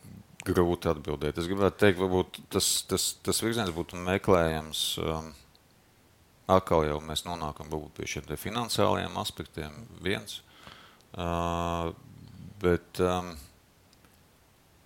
grūti 0.46 0.90
atbildēt. 0.92 1.40
Es 1.40 1.50
gribētu 1.50 1.82
teikt, 1.82 2.00
varbūt 2.02 2.40
tas, 2.54 2.70
tas, 2.90 3.10
tas 3.26 3.42
virziens 3.44 3.74
būtu 3.76 4.00
meklējams. 4.06 4.84
Um, 5.02 5.32
atkal 6.52 6.86
jau 6.86 7.00
mēs 7.02 7.26
nonākam 7.26 7.72
pie 7.96 8.10
šiem 8.10 8.30
finansiālajiem 8.38 9.18
aspektiem. 9.22 9.78
Viens. 10.06 10.42
Uh, 11.16 11.94
bet, 12.62 13.00
um, 13.00 13.34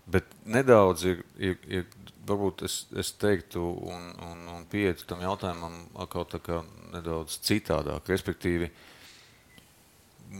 bet 0.07 0.30
nedaudz 0.45 1.05
ir, 1.10 1.24
ir, 1.38 1.57
ir 1.68 1.88
varbūt 2.30 2.64
es, 2.68 2.84
es 2.97 3.12
teiktu, 3.18 3.64
un, 3.89 4.12
un, 4.26 4.45
un 4.53 4.68
pieeju 4.70 5.07
tam 5.10 5.24
jautājumam 5.26 5.82
atkal 5.99 6.28
tā 6.30 6.41
kā 6.43 6.62
nedaudz 6.93 7.39
citādāk. 7.45 8.07
Respektīvi, 8.14 8.70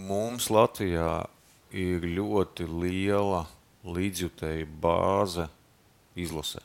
mums 0.08 0.50
Latvijā 0.54 1.26
ir 1.76 2.06
ļoti 2.06 2.70
liela 2.70 3.48
līdzjutēja 3.88 4.68
bāze 4.82 5.48
izlasē. 6.20 6.62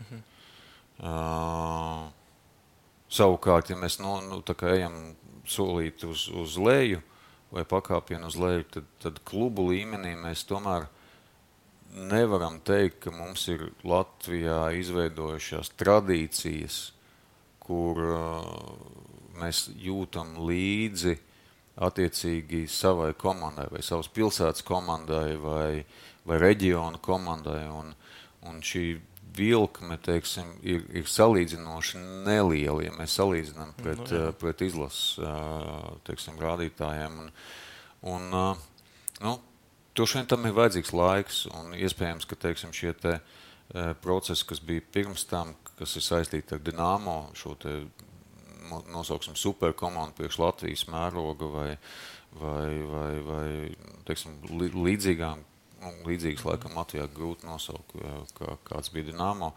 Mhm. 0.00 0.22
Uh, 1.00 2.10
savukārt, 3.08 3.70
ja 3.72 3.76
mēs 3.80 3.98
no, 4.02 4.18
nu, 4.20 4.42
ejam 4.68 5.14
solīt 5.48 6.04
uz, 6.04 6.28
uz 6.28 6.58
leju 6.60 7.00
vai 7.50 7.64
pakāpienu 7.64 8.28
uz 8.28 8.36
leju, 8.38 8.66
tad, 8.76 8.90
tad 9.02 9.22
klubu 9.26 9.70
līmenī 9.70 10.12
mēs 10.20 10.44
tomēr 10.46 10.86
nevaram 11.90 12.60
teikt, 12.62 13.00
ka 13.06 13.14
mums 13.14 13.48
ir 13.50 13.70
Latvijā 13.82 14.68
izveidojušās 14.78 15.72
tradīcijas, 15.80 16.78
kur 17.64 17.98
uh, 18.04 18.52
mēs 19.40 19.70
jūtam 19.80 20.36
līdzi 20.46 21.16
attiecīgi 21.80 22.66
savai 22.68 23.14
komandai 23.18 23.66
vai 23.72 23.80
savas 23.82 24.10
pilsētas 24.12 24.62
komandai 24.68 25.34
vai 25.40 25.80
uh, 25.80 26.09
vai 26.30 26.40
reģiona 26.42 27.00
komandai. 27.02 27.64
Un, 27.74 27.92
un 28.48 28.62
šī 28.64 28.84
vilkme 29.36 29.98
teiksim, 30.02 30.56
ir, 30.66 30.82
ir 30.96 31.06
salīdzinoši 31.10 32.00
neliela, 32.26 32.80
ja 32.86 32.94
mēs 32.96 33.18
salīdzinām 33.18 33.76
pret, 33.78 34.02
nu, 34.06 34.16
jā. 34.16 34.32
pret 34.40 34.64
izlases 34.66 35.20
teiksim, 36.08 36.40
rādītājiem. 36.40 37.20
Un, 37.24 37.30
un, 38.14 38.34
nu, 39.20 39.38
Droši 40.00 40.16
vien 40.16 40.28
tam 40.30 40.46
ir 40.46 40.54
vajadzīgs 40.56 40.92
laiks, 40.94 41.38
un 41.58 41.74
iespējams, 41.76 42.24
ka 42.24 42.36
teiksim, 42.38 42.70
šie 42.72 42.92
te, 42.96 43.16
procesi, 44.00 44.46
kas 44.48 44.62
bija 44.64 44.84
pirms 44.94 45.26
tam, 45.28 45.50
kas 45.76 45.96
ir 45.98 46.04
saistīti 46.06 46.54
ar 46.56 46.62
Dienāmo, 46.64 47.16
šo 47.36 47.56
te, 47.60 47.74
nosauksim 48.94 49.36
superkomandu 49.36 50.16
priekš 50.16 50.38
Latvijas 50.40 50.86
mēroga 50.88 51.50
vai, 51.52 51.68
vai, 52.38 52.68
vai, 52.94 53.10
vai 53.26 53.46
teiksim, 54.08 54.38
līdzīgām 54.78 55.42
nu, 55.80 55.92
līdzīgs 56.06 56.44
laikam 56.46 56.76
Latvijā 56.78 57.06
grūti 57.14 57.48
nosaukt, 57.48 57.96
kā, 58.36 58.56
kāds 58.68 58.92
bija 58.94 59.10
Dienāmo. 59.10 59.52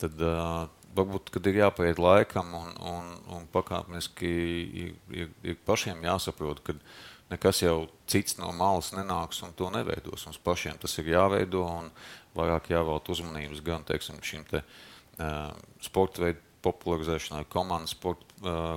Tad 0.00 0.20
uh, 0.22 0.66
varbūt, 0.96 1.32
kad 1.34 1.48
ir 1.48 1.62
jāpaiet 1.62 2.00
laikam 2.02 2.52
un, 2.58 2.76
un, 2.92 3.10
un 3.36 3.48
pakāpeniski 3.54 4.32
ir, 4.84 4.94
ir, 5.14 5.32
ir 5.46 5.58
pašiem 5.66 6.04
jāsaprot, 6.06 6.62
ka 6.66 6.76
nekas 7.32 7.62
jau 7.64 7.76
cits 8.10 8.36
no 8.40 8.52
malas 8.56 8.92
nenāks 8.96 9.42
un 9.46 9.54
to 9.56 9.70
neveidos. 9.72 10.26
Mums 10.28 10.40
pašiem 10.44 10.80
tas 10.82 10.96
ir 11.00 11.12
jāveido 11.14 11.64
un 11.64 11.92
vairāk 12.36 12.72
jāvēlta 12.72 13.14
uzmanības 13.14 13.64
gan 13.64 13.84
teiksim, 13.88 14.20
šim 14.24 14.44
te, 14.50 14.62
uh, 14.62 15.52
sporta 15.84 16.26
veidu 16.26 16.48
popularizēšanai, 16.62 17.42
komandas, 17.50 17.96
sport, 17.96 18.22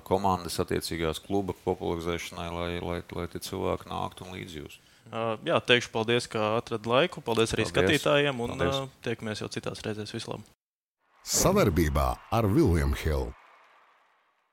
komandas 0.07 0.57
attiecīgās 0.63 1.21
kluba 1.21 1.53
popularizēšanai, 1.65 2.47
lai, 2.49 2.69
lai, 2.81 2.97
lai 3.13 3.25
tie 3.29 3.41
cilvēki 3.45 3.91
nāktu 3.91 4.25
un 4.25 4.33
līdzjūstu. 4.39 4.94
Uh, 5.05 5.35
jā, 5.45 5.59
teikšu 5.61 5.91
paldies, 5.93 6.25
ka 6.31 6.55
atradāt 6.57 6.89
laiku. 6.89 7.21
Paldies 7.25 7.53
arī 7.53 7.67
paldies. 7.67 8.01
skatītājiem 8.01 8.39
un 8.41 8.55
paldies. 8.55 8.79
uh, 8.81 8.93
tiekamies 9.05 9.43
jau 9.43 9.49
citās 9.53 9.83
reizēs. 9.85 10.13
Vislabāk! 10.15 10.47
Savarbībā 11.25 12.09
ar 12.33 12.45
Viljumu 12.49 12.97
Hildu. 13.01 13.33